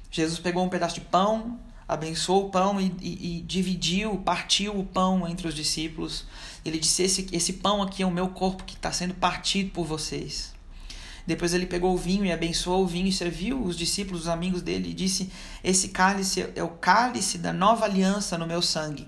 Jesus 0.10 0.39
pegou 0.39 0.63
um 0.63 0.69
pedaço 0.69 0.95
de 0.95 1.02
pão, 1.02 1.60
abençoou 1.88 2.48
o 2.48 2.50
pão 2.50 2.80
e, 2.80 2.93
e, 3.02 3.38
e, 3.38 3.41
dividiu, 3.41 4.17
partiu 4.17 4.78
o 4.78 4.86
pão 4.86 5.28
entre 5.28 5.48
os 5.48 5.54
discípulos. 5.54 6.26
Ele 6.63 6.80
disse: 6.80 7.04
Esse, 7.04 7.28
esse 7.32 7.54
pão 7.54 7.82
aqui 7.82 8.04
é 8.04 8.06
o 8.06 8.12
meu 8.12 8.30
corpo 8.30 8.63
que 8.63 8.76
está 8.76 8.91
sendo 8.91 9.13
partido 9.13 9.71
por 9.71 9.86
vocês. 9.86 10.54
Depois 11.28 11.54
ele 11.54 11.65
pegou 11.65 11.93
o 11.93 11.98
vinho 11.98 12.24
e 12.26 12.32
abençoou 12.32 12.84
o 12.84 12.88
vinho 12.88 13.08
e 13.08 13.12
serviu 13.12 13.63
os 13.63 13.76
discípulos, 13.76 14.21
os 14.21 14.28
amigos 14.28 14.62
dele, 14.62 14.89
e 14.89 14.93
disse: 14.93 15.32
Esse 15.63 15.89
cálice 15.89 16.50
é 16.56 16.63
o 16.63 16.69
cálice 16.69 17.38
da 17.38 17.54
nova 17.54 17.86
aliança 17.86 18.38
no 18.38 18.48
meu 18.48 18.62
sangue. 18.62 19.08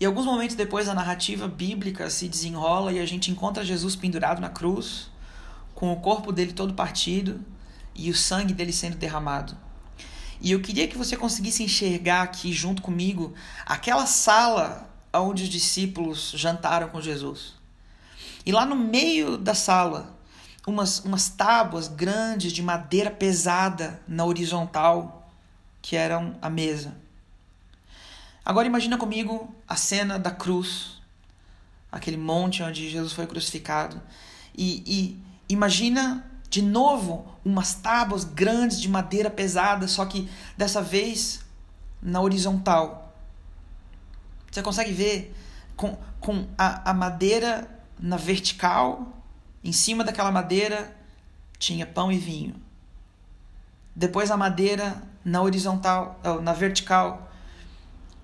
E 0.00 0.06
alguns 0.06 0.26
momentos 0.26 0.54
depois 0.54 0.88
a 0.88 0.94
narrativa 0.94 1.48
bíblica 1.48 2.08
se 2.08 2.28
desenrola 2.28 2.92
e 2.92 3.00
a 3.00 3.06
gente 3.06 3.30
encontra 3.30 3.64
Jesus 3.64 3.96
pendurado 3.96 4.40
na 4.40 4.48
cruz, 4.48 5.10
com 5.74 5.92
o 5.92 6.00
corpo 6.00 6.30
dele 6.30 6.52
todo 6.52 6.74
partido 6.74 7.40
e 7.94 8.08
o 8.10 8.14
sangue 8.14 8.54
dele 8.54 8.72
sendo 8.72 8.96
derramado. 8.96 9.56
E 10.40 10.52
eu 10.52 10.60
queria 10.60 10.86
que 10.86 10.96
você 10.96 11.16
conseguisse 11.16 11.62
enxergar 11.62 12.22
aqui 12.22 12.52
junto 12.52 12.80
comigo 12.82 13.34
aquela 13.66 14.06
sala 14.06 14.88
onde 15.12 15.44
os 15.44 15.48
discípulos 15.48 16.32
jantaram 16.34 16.88
com 16.88 17.00
Jesus. 17.00 17.54
E 18.46 18.52
lá 18.52 18.64
no 18.64 18.76
meio 18.76 19.36
da 19.36 19.54
sala, 19.54 20.16
umas, 20.66 21.00
umas 21.00 21.28
tábuas 21.28 21.88
grandes 21.88 22.52
de 22.52 22.62
madeira 22.62 23.10
pesada 23.10 24.00
na 24.06 24.24
horizontal, 24.24 25.30
que 25.82 25.96
eram 25.96 26.36
a 26.40 26.48
mesa. 26.48 26.96
Agora 28.44 28.66
imagina 28.66 28.96
comigo 28.96 29.54
a 29.66 29.76
cena 29.76 30.18
da 30.18 30.30
cruz, 30.30 31.00
aquele 31.90 32.16
monte 32.16 32.62
onde 32.62 32.88
Jesus 32.88 33.12
foi 33.12 33.26
crucificado. 33.26 34.00
E, 34.56 34.82
e 34.86 35.22
imagina 35.48 36.24
de 36.50 36.62
novo 36.62 37.26
umas 37.44 37.74
tábuas 37.74 38.24
grandes 38.24 38.80
de 38.80 38.88
madeira 38.88 39.30
pesada, 39.30 39.86
só 39.86 40.04
que 40.06 40.28
dessa 40.56 40.82
vez 40.82 41.40
na 42.00 42.20
horizontal. 42.20 43.14
Você 44.50 44.62
consegue 44.62 44.92
ver 44.92 45.34
com, 45.76 45.96
com 46.20 46.46
a, 46.56 46.90
a 46.90 46.94
madeira 46.94 47.68
na 47.98 48.16
vertical, 48.16 49.12
em 49.62 49.72
cima 49.72 50.04
daquela 50.04 50.30
madeira 50.30 50.96
tinha 51.58 51.86
pão 51.86 52.10
e 52.10 52.18
vinho. 52.18 52.54
Depois 53.94 54.30
a 54.30 54.36
madeira 54.36 55.02
na 55.24 55.42
horizontal, 55.42 56.20
na 56.42 56.52
vertical, 56.52 57.30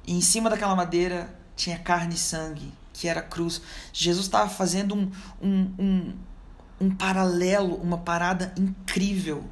e 0.07 0.17
em 0.17 0.21
cima 0.21 0.49
daquela 0.49 0.75
madeira 0.75 1.35
tinha 1.57 1.79
carne 1.79 2.15
e 2.15 2.19
sangue, 2.19 2.73
que 2.93 3.09
era 3.09 3.21
a 3.21 3.25
cruz. 3.25 3.61
Jesus 3.93 4.27
estava 4.27 4.49
fazendo 4.49 4.95
um, 4.95 5.11
um, 5.43 5.75
um 5.79 6.15
um 6.81 6.95
paralelo, 6.95 7.77
uma 7.77 7.99
parada 7.99 8.53
incrível. 8.59 9.45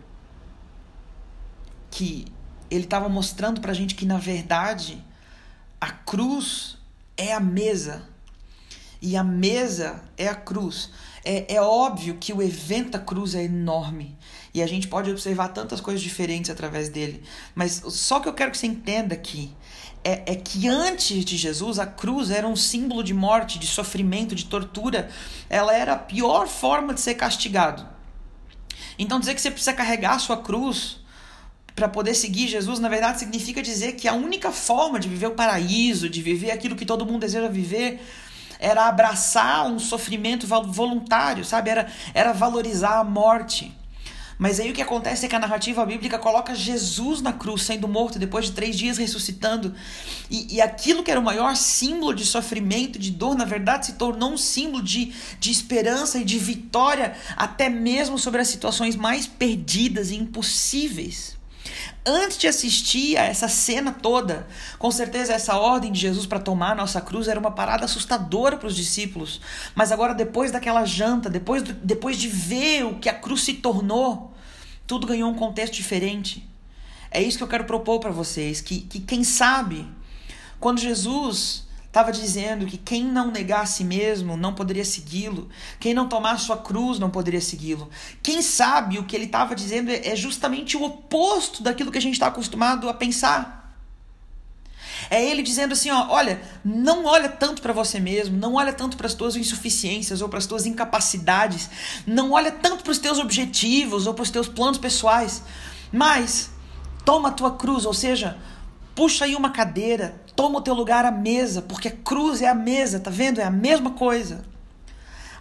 Que 1.91 2.27
ele 2.71 2.85
estava 2.85 3.09
mostrando 3.09 3.61
para 3.61 3.73
a 3.73 3.75
gente 3.75 3.95
que, 3.95 4.07
na 4.07 4.19
verdade, 4.19 5.05
a 5.81 5.91
cruz 5.91 6.79
é 7.17 7.33
a 7.33 7.41
mesa. 7.41 8.03
E 9.01 9.17
a 9.17 9.25
mesa 9.25 10.03
é 10.17 10.29
a 10.29 10.35
cruz. 10.35 10.91
É, 11.25 11.55
é 11.57 11.61
óbvio 11.61 12.17
que 12.19 12.33
o 12.33 12.43
evento 12.43 12.93
da 12.93 12.99
cruz 12.99 13.35
é 13.35 13.45
enorme. 13.45 14.17
E 14.55 14.63
a 14.63 14.67
gente 14.67 14.89
pode 14.89 15.11
observar 15.11 15.49
tantas 15.49 15.81
coisas 15.81 16.03
diferentes 16.03 16.51
através 16.51 16.89
dele. 16.89 17.23
Mas 17.55 17.83
só 17.89 18.21
que 18.21 18.29
eu 18.29 18.35
quero 18.35 18.51
que 18.51 18.59
você 18.59 18.67
entenda 18.67 19.15
aqui 19.15 19.55
é, 20.05 20.33
é, 20.33 20.35
que 20.35 20.69
antes 20.69 21.25
de 21.25 21.37
Jesus 21.37 21.79
a 21.79 21.87
cruz 21.87 22.31
era 22.31 22.47
um 22.47 22.57
símbolo 22.57 23.03
de 23.03 23.15
morte, 23.15 23.59
de 23.59 23.67
sofrimento, 23.67 24.35
de 24.35 24.45
tortura. 24.45 25.09
Ela 25.49 25.75
era 25.75 25.93
a 25.93 25.99
pior 25.99 26.49
forma 26.49 26.93
de 26.93 27.01
ser 27.01 27.15
castigado. 27.15 27.87
Então 28.99 29.21
dizer 29.21 29.35
que 29.35 29.41
você 29.41 29.51
precisa 29.51 29.73
carregar 29.73 30.15
a 30.15 30.19
sua 30.19 30.37
cruz 30.37 31.01
para 31.75 31.89
poder 31.89 32.15
seguir 32.15 32.49
Jesus, 32.49 32.79
na 32.79 32.89
verdade 32.89 33.21
significa 33.21 33.63
dizer 33.63 33.93
que 33.93 34.07
a 34.07 34.13
única 34.13 34.53
forma 34.53 35.01
de 35.01 35.09
viver 35.09 35.29
o 35.29 35.31
paraíso, 35.31 36.09
de 36.09 36.21
viver 36.21 36.51
aquilo 36.51 36.77
que 36.77 36.85
todo 36.85 37.07
mundo 37.07 37.21
deseja 37.21 37.49
viver, 37.49 38.01
era 38.59 38.87
abraçar 38.87 39.67
um 39.67 39.79
sofrimento 39.79 40.47
voluntário, 40.47 41.45
sabe? 41.45 41.71
Era, 41.71 41.91
era 42.13 42.33
valorizar 42.33 42.99
a 42.99 43.05
morte. 43.05 43.75
Mas 44.39 44.59
aí 44.59 44.71
o 44.71 44.75
que 44.75 44.83
acontece 44.83 45.27
é 45.27 45.29
que 45.29 45.37
a 45.37 45.39
narrativa 45.39 45.85
bíblica 45.85 46.19
coloca 46.19 46.55
Jesus 46.55 47.21
na 47.21 47.33
cruz, 47.33 47.63
sendo 47.63 47.87
morto, 47.87 48.19
depois 48.19 48.47
de 48.47 48.53
três 48.53 48.77
dias 48.77 48.99
ressuscitando. 48.99 49.75
E, 50.31 50.57
e 50.57 50.61
aquilo 50.61 51.03
que 51.03 51.11
era 51.11 51.21
o 51.21 51.23
maior 51.23 51.55
símbolo 51.57 52.15
de 52.15 52.25
sofrimento, 52.25 52.99
de 52.99 53.11
dor, 53.11 53.37
na 53.37 53.45
verdade 53.45 53.87
se 53.87 53.93
tornou 53.95 54.33
um 54.33 54.39
símbolo 54.39 54.83
de, 54.83 55.13
de 55.39 55.51
esperança 55.51 56.19
e 56.19 56.25
de 56.25 56.39
vitória, 56.39 57.15
até 57.37 57.69
mesmo 57.69 58.19
sobre 58.19 58.41
as 58.41 58.49
situações 58.49 58.97
mais 58.97 59.27
perdidas 59.27 60.11
e 60.11 60.17
impossíveis. 60.17 61.42
Antes 62.05 62.39
de 62.39 62.49
assistir 62.49 63.17
a 63.17 63.25
essa 63.25 63.49
cena 63.49 63.93
toda, 63.93 64.47
com 64.79 64.91
certeza 64.91 65.33
essa 65.33 65.57
ordem 65.57 65.93
de 65.93 66.01
Jesus 66.01 66.27
para 66.27 66.41
tomar 66.41 66.73
a 66.73 66.75
nossa 66.75 67.01
cruz 67.01 67.29
era 67.29 67.39
uma 67.39 67.53
parada 67.53 67.85
assustadora 67.85 68.57
para 68.57 68.67
os 68.67 68.75
discípulos. 68.75 69.41
Mas 69.75 69.93
agora, 69.93 70.15
depois 70.15 70.51
daquela 70.51 70.85
janta, 70.85 71.31
depois, 71.31 71.63
do, 71.63 71.73
depois 71.73 72.17
de 72.17 72.29
ver 72.29 72.85
o 72.85 72.99
que 72.99 73.09
a 73.09 73.15
cruz 73.15 73.43
se 73.43 73.55
tornou, 73.55 74.33
tudo 74.87 75.07
ganhou 75.07 75.31
um 75.31 75.35
contexto 75.35 75.75
diferente. 75.75 76.49
É 77.11 77.23
isso 77.23 77.39
que 77.39 77.45
eu 77.45 77.49
quero 77.49 77.65
propor 77.65 78.01
para 78.01 78.11
vocês, 78.11 78.61
que, 78.61 78.81
que 78.81 78.99
quem 78.99 79.23
sabe, 79.23 79.87
quando 80.59 80.81
Jesus 80.81 81.69
estava 81.93 82.11
dizendo 82.11 82.65
que 82.65 82.79
quem 82.79 83.05
não 83.05 83.31
negar 83.31 83.61
a 83.61 83.67
si 83.67 83.85
mesmo 83.85 84.35
não 84.35 84.55
poderia 84.55 84.83
segui-lo, 84.83 85.51
quem 85.79 85.93
não 85.93 86.09
tomar 86.09 86.39
sua 86.39 86.57
cruz 86.57 86.99
não 86.99 87.11
poderia 87.11 87.41
segui-lo. 87.41 87.91
Quem 88.23 88.41
sabe 88.41 88.99
o 88.99 89.05
que 89.05 89.15
ele 89.15 89.27
estava 89.27 89.55
dizendo 89.55 89.91
é, 89.91 90.09
é 90.09 90.17
justamente 90.17 90.75
o 90.75 90.83
oposto 90.83 91.63
daquilo 91.63 91.93
que 91.93 91.99
a 91.99 92.01
gente 92.01 92.15
está 92.15 92.29
acostumado 92.29 92.89
a 92.89 92.95
pensar. 92.95 93.77
É 95.11 95.23
ele 95.23 95.43
dizendo 95.43 95.73
assim, 95.73 95.91
ó, 95.91 96.07
olha, 96.09 96.41
não 96.65 97.05
olha 97.05 97.29
tanto 97.29 97.61
para 97.61 97.75
você 97.75 98.01
mesmo, 98.01 98.39
não 98.39 98.55
olha 98.55 98.73
tanto 98.73 98.97
para 98.97 99.07
as 99.07 99.13
tuas 99.13 99.37
insuficiências 99.37 100.23
ou 100.23 100.31
para 100.31 100.39
as 100.39 100.47
tuas 100.47 100.65
incapacidades, 100.65 101.69
não 102.07 102.33
olha 102.33 102.51
tanto 102.51 102.83
para 102.85 102.93
os 102.93 102.99
teus 102.99 103.19
objetivos 103.19 104.07
ou 104.07 104.15
para 104.15 104.23
os 104.23 104.31
teus 104.31 104.49
planos 104.49 104.79
pessoais, 104.79 105.43
mas 105.93 106.49
toma 107.05 107.29
a 107.29 107.33
tua 107.33 107.51
cruz, 107.51 107.85
ou 107.85 107.93
seja, 107.93 108.39
puxa 108.95 109.25
aí 109.25 109.35
uma 109.35 109.51
cadeira, 109.51 110.21
toma 110.35 110.59
o 110.59 110.63
teu 110.63 110.75
lugar 110.75 111.05
à 111.05 111.11
mesa, 111.11 111.63
porque 111.63 111.89
a 111.89 111.97
cruz 111.97 112.43
é 112.43 112.49
a 112.49 112.55
mesa, 112.55 113.01
tá 113.01 113.11
vendo? 113.11 113.41
É 113.41 113.45
a 113.45 113.51
mesma 113.51 113.91
coisa. 113.91 114.45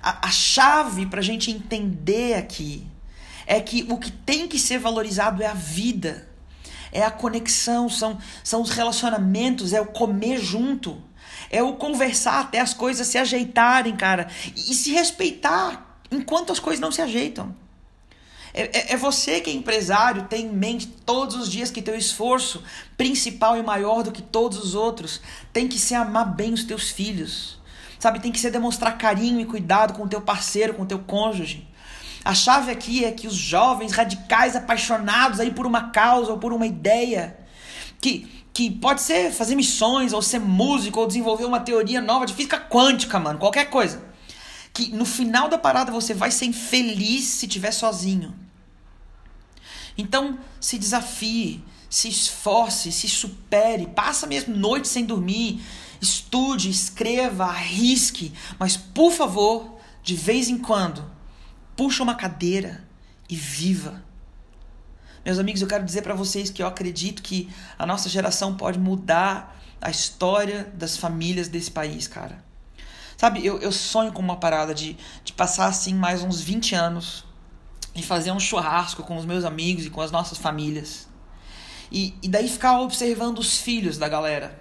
A, 0.02 0.28
a 0.28 0.32
chave 0.32 1.06
para 1.06 1.20
a 1.20 1.24
gente 1.24 1.52
entender 1.52 2.36
aqui 2.36 2.88
é 3.46 3.60
que 3.60 3.86
o 3.90 3.98
que 3.98 4.12
tem 4.12 4.48
que 4.48 4.58
ser 4.58 4.80
valorizado 4.80 5.44
é 5.44 5.48
a 5.48 5.54
vida 5.54 6.32
é 6.92 7.04
a 7.04 7.12
conexão, 7.12 7.90
são, 7.90 8.18
são 8.44 8.62
os 8.62 8.70
relacionamentos, 8.70 9.74
é 9.74 9.80
o 9.80 9.86
comer 9.86 10.40
junto, 10.40 11.02
é 11.50 11.64
o 11.64 11.74
conversar 11.74 12.42
até 12.42 12.60
as 12.60 12.74
coisas 12.74 13.08
se 13.08 13.18
ajeitarem, 13.18 13.96
cara, 13.96 14.28
e, 14.56 14.72
e 14.72 14.76
se 14.76 14.92
respeitar 14.92 16.00
enquanto 16.12 16.52
as 16.52 16.60
coisas 16.60 16.82
não 16.82 16.92
se 16.92 17.02
ajeitam. 17.02 17.56
É, 18.54 18.64
é, 18.64 18.94
é, 18.94 18.98
você 18.98 19.40
que 19.40 19.50
é 19.50 19.54
empresário, 19.54 20.24
tem 20.24 20.46
em 20.46 20.52
mente 20.52 20.88
todos 20.88 21.36
os 21.36 21.50
dias 21.50 21.72
que 21.72 21.82
teu 21.82 21.96
esforço 21.96 22.64
principal 22.98 23.58
e 23.58 23.64
maior 23.64 24.04
do 24.04 24.12
que 24.12 24.22
todos 24.22 24.58
os 24.58 24.76
outros 24.76 25.22
tem 25.54 25.68
que 25.68 25.80
ser 25.80 25.96
amar 25.96 26.34
bem 26.34 26.54
os 26.54 26.64
teus 26.64 26.90
filhos. 26.90 27.60
Sabe, 27.98 28.20
tem 28.20 28.32
que 28.32 28.40
ser 28.40 28.52
demonstrar 28.52 28.98
carinho 28.98 29.40
e 29.40 29.46
cuidado 29.46 29.94
com 29.94 30.04
o 30.04 30.08
teu 30.08 30.22
parceiro, 30.22 30.74
com 30.74 30.84
o 30.84 30.88
teu 30.88 31.00
cônjuge. 31.00 31.68
A 32.26 32.34
chave 32.34 32.72
aqui 32.72 33.06
é 33.06 33.12
que 33.12 33.28
os 33.28 33.36
jovens 33.36 33.94
radicais 33.94 34.56
apaixonados 34.56 35.40
aí 35.40 35.52
por 35.52 35.66
uma 35.66 35.90
causa 35.90 36.32
ou 36.32 36.38
por 36.38 36.52
uma 36.52 36.68
ideia, 36.68 37.38
que, 38.00 38.44
que 38.54 38.70
pode 38.70 39.02
ser 39.02 39.32
fazer 39.32 39.56
missões, 39.56 40.14
ou 40.14 40.22
ser 40.22 40.40
músico, 40.40 41.00
ou 41.00 41.08
desenvolver 41.08 41.46
uma 41.46 41.60
teoria 41.60 42.02
nova 42.02 42.26
de 42.26 42.34
física 42.34 42.60
quântica, 42.60 43.20
mano, 43.20 43.40
qualquer 43.40 43.70
coisa. 43.70 44.11
Que 44.74 44.90
no 44.92 45.06
final 45.06 45.50
da 45.50 45.58
parada 45.58 45.92
você 45.92 46.14
vai 46.14 46.32
ser 46.32 46.46
infeliz 46.46 47.26
se 47.26 47.46
estiver 47.46 47.72
sozinho. 47.72 48.34
Então, 49.98 50.40
se 50.60 50.78
desafie, 50.78 51.64
se 51.90 52.08
esforce, 52.08 52.92
se 52.92 53.10
supere, 53.10 53.88
passa 53.88 54.26
mesmo 54.26 54.56
noite 54.56 54.88
sem 54.88 55.06
dormir, 55.06 55.62
estude, 56.00 56.70
escreva, 56.70 57.46
arrisque, 57.46 58.34
mas 58.58 58.78
por 58.78 59.12
favor, 59.12 59.78
de 60.02 60.16
vez 60.16 60.50
em 60.50 60.58
quando, 60.58 61.10
puxa 61.76 62.02
uma 62.02 62.16
cadeira 62.16 62.88
e 63.30 63.36
viva. 63.36 64.04
Meus 65.24 65.38
amigos, 65.38 65.62
eu 65.62 65.68
quero 65.68 65.86
dizer 65.86 66.02
para 66.02 66.16
vocês 66.16 66.50
que 66.50 66.64
eu 66.64 66.68
acredito 66.68 67.22
que 67.22 67.50
a 67.78 67.86
nossa 67.86 68.10
geração 68.10 68.56
pode 68.56 68.80
mudar 68.80 69.62
a 69.80 69.92
história 69.92 70.72
das 70.74 70.98
famílias 70.98 71.48
desse 71.48 71.70
país, 71.70 72.08
cara. 72.08 72.44
Sabe, 73.22 73.46
eu, 73.46 73.60
eu 73.60 73.72
sonho 73.72 74.12
com 74.12 74.20
uma 74.20 74.38
parada 74.38 74.74
de, 74.74 74.98
de 75.24 75.32
passar 75.34 75.68
assim 75.68 75.94
mais 75.94 76.24
uns 76.24 76.42
20 76.42 76.74
anos 76.74 77.24
e 77.94 78.02
fazer 78.02 78.32
um 78.32 78.40
churrasco 78.40 79.04
com 79.04 79.16
os 79.16 79.26
meus 79.26 79.46
amigos 79.46 79.86
e 79.86 79.92
com 79.92 80.02
as 80.02 80.10
nossas 80.10 80.40
famílias. 80.40 81.08
E, 81.92 82.16
e 82.24 82.28
daí 82.28 82.50
ficar 82.50 82.82
observando 82.82 83.38
os 83.38 83.60
filhos 83.60 84.00
da 84.00 84.10
galera. 84.10 84.60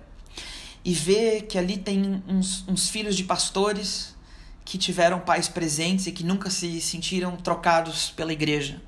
E 0.84 0.92
ver 0.92 1.46
que 1.46 1.56
ali 1.56 1.78
tem 1.78 2.22
uns, 2.28 2.62
uns 2.68 2.90
filhos 2.90 3.16
de 3.16 3.24
pastores 3.24 4.14
que 4.62 4.76
tiveram 4.76 5.20
pais 5.20 5.48
presentes 5.48 6.06
e 6.06 6.12
que 6.12 6.22
nunca 6.22 6.50
se 6.50 6.82
sentiram 6.82 7.38
trocados 7.38 8.10
pela 8.10 8.30
igreja. 8.30 8.78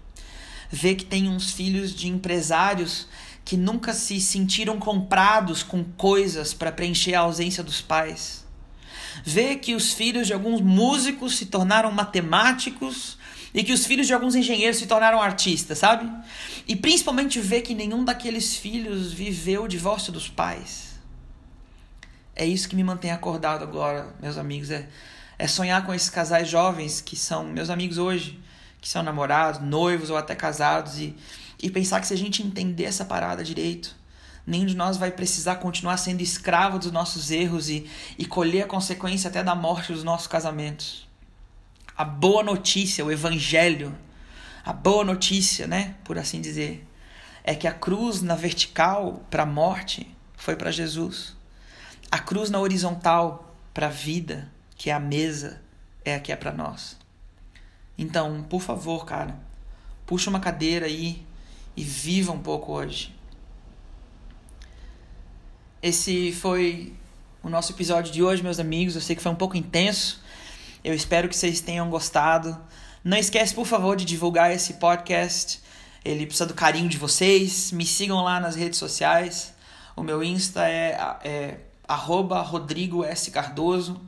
Ver 0.70 0.96
que 0.96 1.04
tem 1.06 1.30
uns 1.30 1.50
filhos 1.50 1.94
de 1.94 2.08
empresários 2.08 3.08
que 3.42 3.56
nunca 3.56 3.94
se 3.94 4.20
sentiram 4.20 4.78
comprados 4.78 5.62
com 5.62 5.82
coisas 5.82 6.52
para 6.52 6.70
preencher 6.70 7.14
a 7.14 7.20
ausência 7.20 7.64
dos 7.64 7.80
pais. 7.80 8.41
Ver 9.24 9.56
que 9.56 9.74
os 9.74 9.92
filhos 9.92 10.26
de 10.26 10.32
alguns 10.32 10.60
músicos 10.60 11.36
se 11.36 11.46
tornaram 11.46 11.90
matemáticos 11.92 13.18
e 13.54 13.62
que 13.62 13.72
os 13.72 13.84
filhos 13.84 14.06
de 14.06 14.14
alguns 14.14 14.34
engenheiros 14.34 14.78
se 14.78 14.86
tornaram 14.86 15.20
artistas, 15.20 15.78
sabe? 15.78 16.10
E 16.66 16.74
principalmente 16.74 17.38
ver 17.40 17.62
que 17.62 17.74
nenhum 17.74 18.04
daqueles 18.04 18.56
filhos 18.56 19.12
viveu 19.12 19.64
o 19.64 19.68
divórcio 19.68 20.12
dos 20.12 20.28
pais. 20.28 20.92
É 22.34 22.46
isso 22.46 22.68
que 22.68 22.74
me 22.74 22.82
mantém 22.82 23.10
acordado 23.10 23.62
agora, 23.62 24.14
meus 24.20 24.38
amigos. 24.38 24.70
É, 24.70 24.88
é 25.38 25.46
sonhar 25.46 25.84
com 25.84 25.92
esses 25.92 26.08
casais 26.08 26.48
jovens 26.48 27.00
que 27.00 27.14
são 27.14 27.44
meus 27.44 27.68
amigos 27.68 27.98
hoje, 27.98 28.40
que 28.80 28.88
são 28.88 29.02
namorados, 29.02 29.60
noivos 29.60 30.08
ou 30.08 30.16
até 30.16 30.34
casados, 30.34 30.98
e, 30.98 31.14
e 31.62 31.70
pensar 31.70 32.00
que 32.00 32.06
se 32.06 32.14
a 32.14 32.16
gente 32.16 32.42
entender 32.42 32.84
essa 32.84 33.04
parada 33.04 33.44
direito, 33.44 33.94
nenhum 34.46 34.66
de 34.66 34.76
nós 34.76 34.96
vai 34.96 35.10
precisar 35.10 35.56
continuar 35.56 35.96
sendo 35.96 36.20
escravo 36.20 36.78
dos 36.78 36.90
nossos 36.92 37.30
erros 37.30 37.68
e, 37.68 37.88
e 38.18 38.26
colher 38.26 38.62
a 38.62 38.68
consequência 38.68 39.28
até 39.28 39.42
da 39.42 39.54
morte 39.54 39.92
dos 39.92 40.04
nossos 40.04 40.26
casamentos. 40.26 41.08
A 41.96 42.04
boa 42.04 42.42
notícia, 42.42 43.04
o 43.04 43.12
evangelho, 43.12 43.96
a 44.64 44.72
boa 44.72 45.04
notícia, 45.04 45.66
né, 45.66 45.96
por 46.04 46.18
assim 46.18 46.40
dizer, 46.40 46.86
é 47.44 47.54
que 47.54 47.66
a 47.66 47.72
cruz 47.72 48.22
na 48.22 48.34
vertical 48.34 49.24
para 49.30 49.42
a 49.42 49.46
morte 49.46 50.06
foi 50.36 50.56
para 50.56 50.70
Jesus. 50.70 51.36
A 52.10 52.18
cruz 52.18 52.50
na 52.50 52.58
horizontal 52.58 53.56
para 53.72 53.86
a 53.86 53.90
vida, 53.90 54.50
que 54.76 54.90
é 54.90 54.92
a 54.92 55.00
mesa, 55.00 55.60
é 56.04 56.14
a 56.14 56.20
que 56.20 56.32
é 56.32 56.36
para 56.36 56.52
nós. 56.52 56.96
Então, 57.96 58.42
por 58.42 58.60
favor, 58.60 59.04
cara, 59.04 59.38
puxa 60.06 60.30
uma 60.30 60.40
cadeira 60.40 60.86
aí 60.86 61.24
e 61.76 61.82
viva 61.82 62.32
um 62.32 62.40
pouco 62.40 62.72
hoje. 62.72 63.14
Esse 65.82 66.30
foi 66.30 66.92
o 67.42 67.48
nosso 67.48 67.72
episódio 67.72 68.12
de 68.12 68.22
hoje, 68.22 68.40
meus 68.40 68.60
amigos. 68.60 68.94
Eu 68.94 69.00
sei 69.00 69.16
que 69.16 69.22
foi 69.22 69.32
um 69.32 69.34
pouco 69.34 69.56
intenso. 69.56 70.22
Eu 70.84 70.94
espero 70.94 71.28
que 71.28 71.34
vocês 71.34 71.60
tenham 71.60 71.90
gostado. 71.90 72.56
Não 73.02 73.16
esquece, 73.16 73.52
por 73.52 73.66
favor, 73.66 73.96
de 73.96 74.04
divulgar 74.04 74.52
esse 74.52 74.74
podcast. 74.74 75.60
Ele 76.04 76.24
precisa 76.24 76.46
do 76.46 76.54
carinho 76.54 76.88
de 76.88 76.96
vocês. 76.96 77.72
Me 77.72 77.84
sigam 77.84 78.22
lá 78.22 78.38
nas 78.38 78.54
redes 78.54 78.78
sociais. 78.78 79.54
O 79.96 80.04
meu 80.04 80.22
Insta 80.22 80.68
é, 80.68 80.96
é 81.24 81.56
arroba 81.88 82.40
Rodrigo 82.42 83.02
S. 83.02 83.32
Cardoso. 83.32 84.00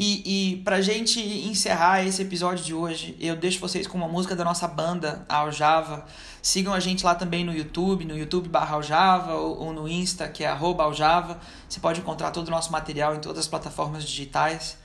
E, 0.00 0.52
e 0.52 0.56
pra 0.58 0.80
gente 0.80 1.18
encerrar 1.18 2.04
esse 2.04 2.22
episódio 2.22 2.64
de 2.64 2.72
hoje, 2.72 3.16
eu 3.18 3.34
deixo 3.34 3.58
vocês 3.58 3.84
com 3.84 3.98
uma 3.98 4.06
música 4.06 4.36
da 4.36 4.44
nossa 4.44 4.68
banda, 4.68 5.26
Aljava. 5.28 6.06
Sigam 6.40 6.72
a 6.72 6.78
gente 6.78 7.04
lá 7.04 7.16
também 7.16 7.44
no 7.44 7.52
YouTube, 7.52 8.04
no 8.04 8.16
YouTube 8.16 8.48
barra 8.48 8.76
Aljava, 8.76 9.34
ou, 9.34 9.58
ou 9.58 9.72
no 9.72 9.88
Insta, 9.88 10.28
que 10.28 10.44
é 10.44 10.46
arroba 10.46 10.84
Aljava. 10.84 11.40
Você 11.68 11.80
pode 11.80 11.98
encontrar 11.98 12.30
todo 12.30 12.46
o 12.46 12.50
nosso 12.52 12.70
material 12.70 13.16
em 13.16 13.18
todas 13.18 13.40
as 13.40 13.48
plataformas 13.48 14.04
digitais. 14.04 14.78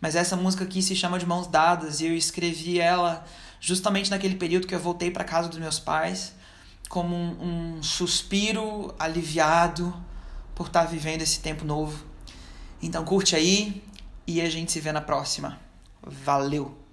Mas 0.00 0.16
essa 0.16 0.34
música 0.34 0.64
aqui 0.64 0.80
se 0.80 0.96
chama 0.96 1.18
De 1.18 1.26
Mãos 1.26 1.46
Dadas 1.46 2.00
e 2.00 2.06
eu 2.06 2.16
escrevi 2.16 2.80
ela 2.80 3.22
justamente 3.60 4.10
naquele 4.10 4.36
período 4.36 4.66
que 4.66 4.74
eu 4.74 4.80
voltei 4.80 5.10
para 5.10 5.24
casa 5.24 5.46
dos 5.46 5.58
meus 5.58 5.78
pais, 5.78 6.34
como 6.88 7.14
um, 7.14 7.76
um 7.76 7.82
suspiro 7.82 8.94
aliviado 8.98 9.94
por 10.54 10.68
estar 10.68 10.84
tá 10.84 10.90
vivendo 10.90 11.20
esse 11.20 11.40
tempo 11.40 11.66
novo. 11.66 12.02
Então 12.80 13.04
curte 13.04 13.36
aí 13.36 13.82
e 14.26 14.40
a 14.40 14.48
gente 14.48 14.72
se 14.72 14.80
vê 14.80 14.92
na 14.92 15.00
próxima. 15.00 15.58
Valeu! 16.02 16.83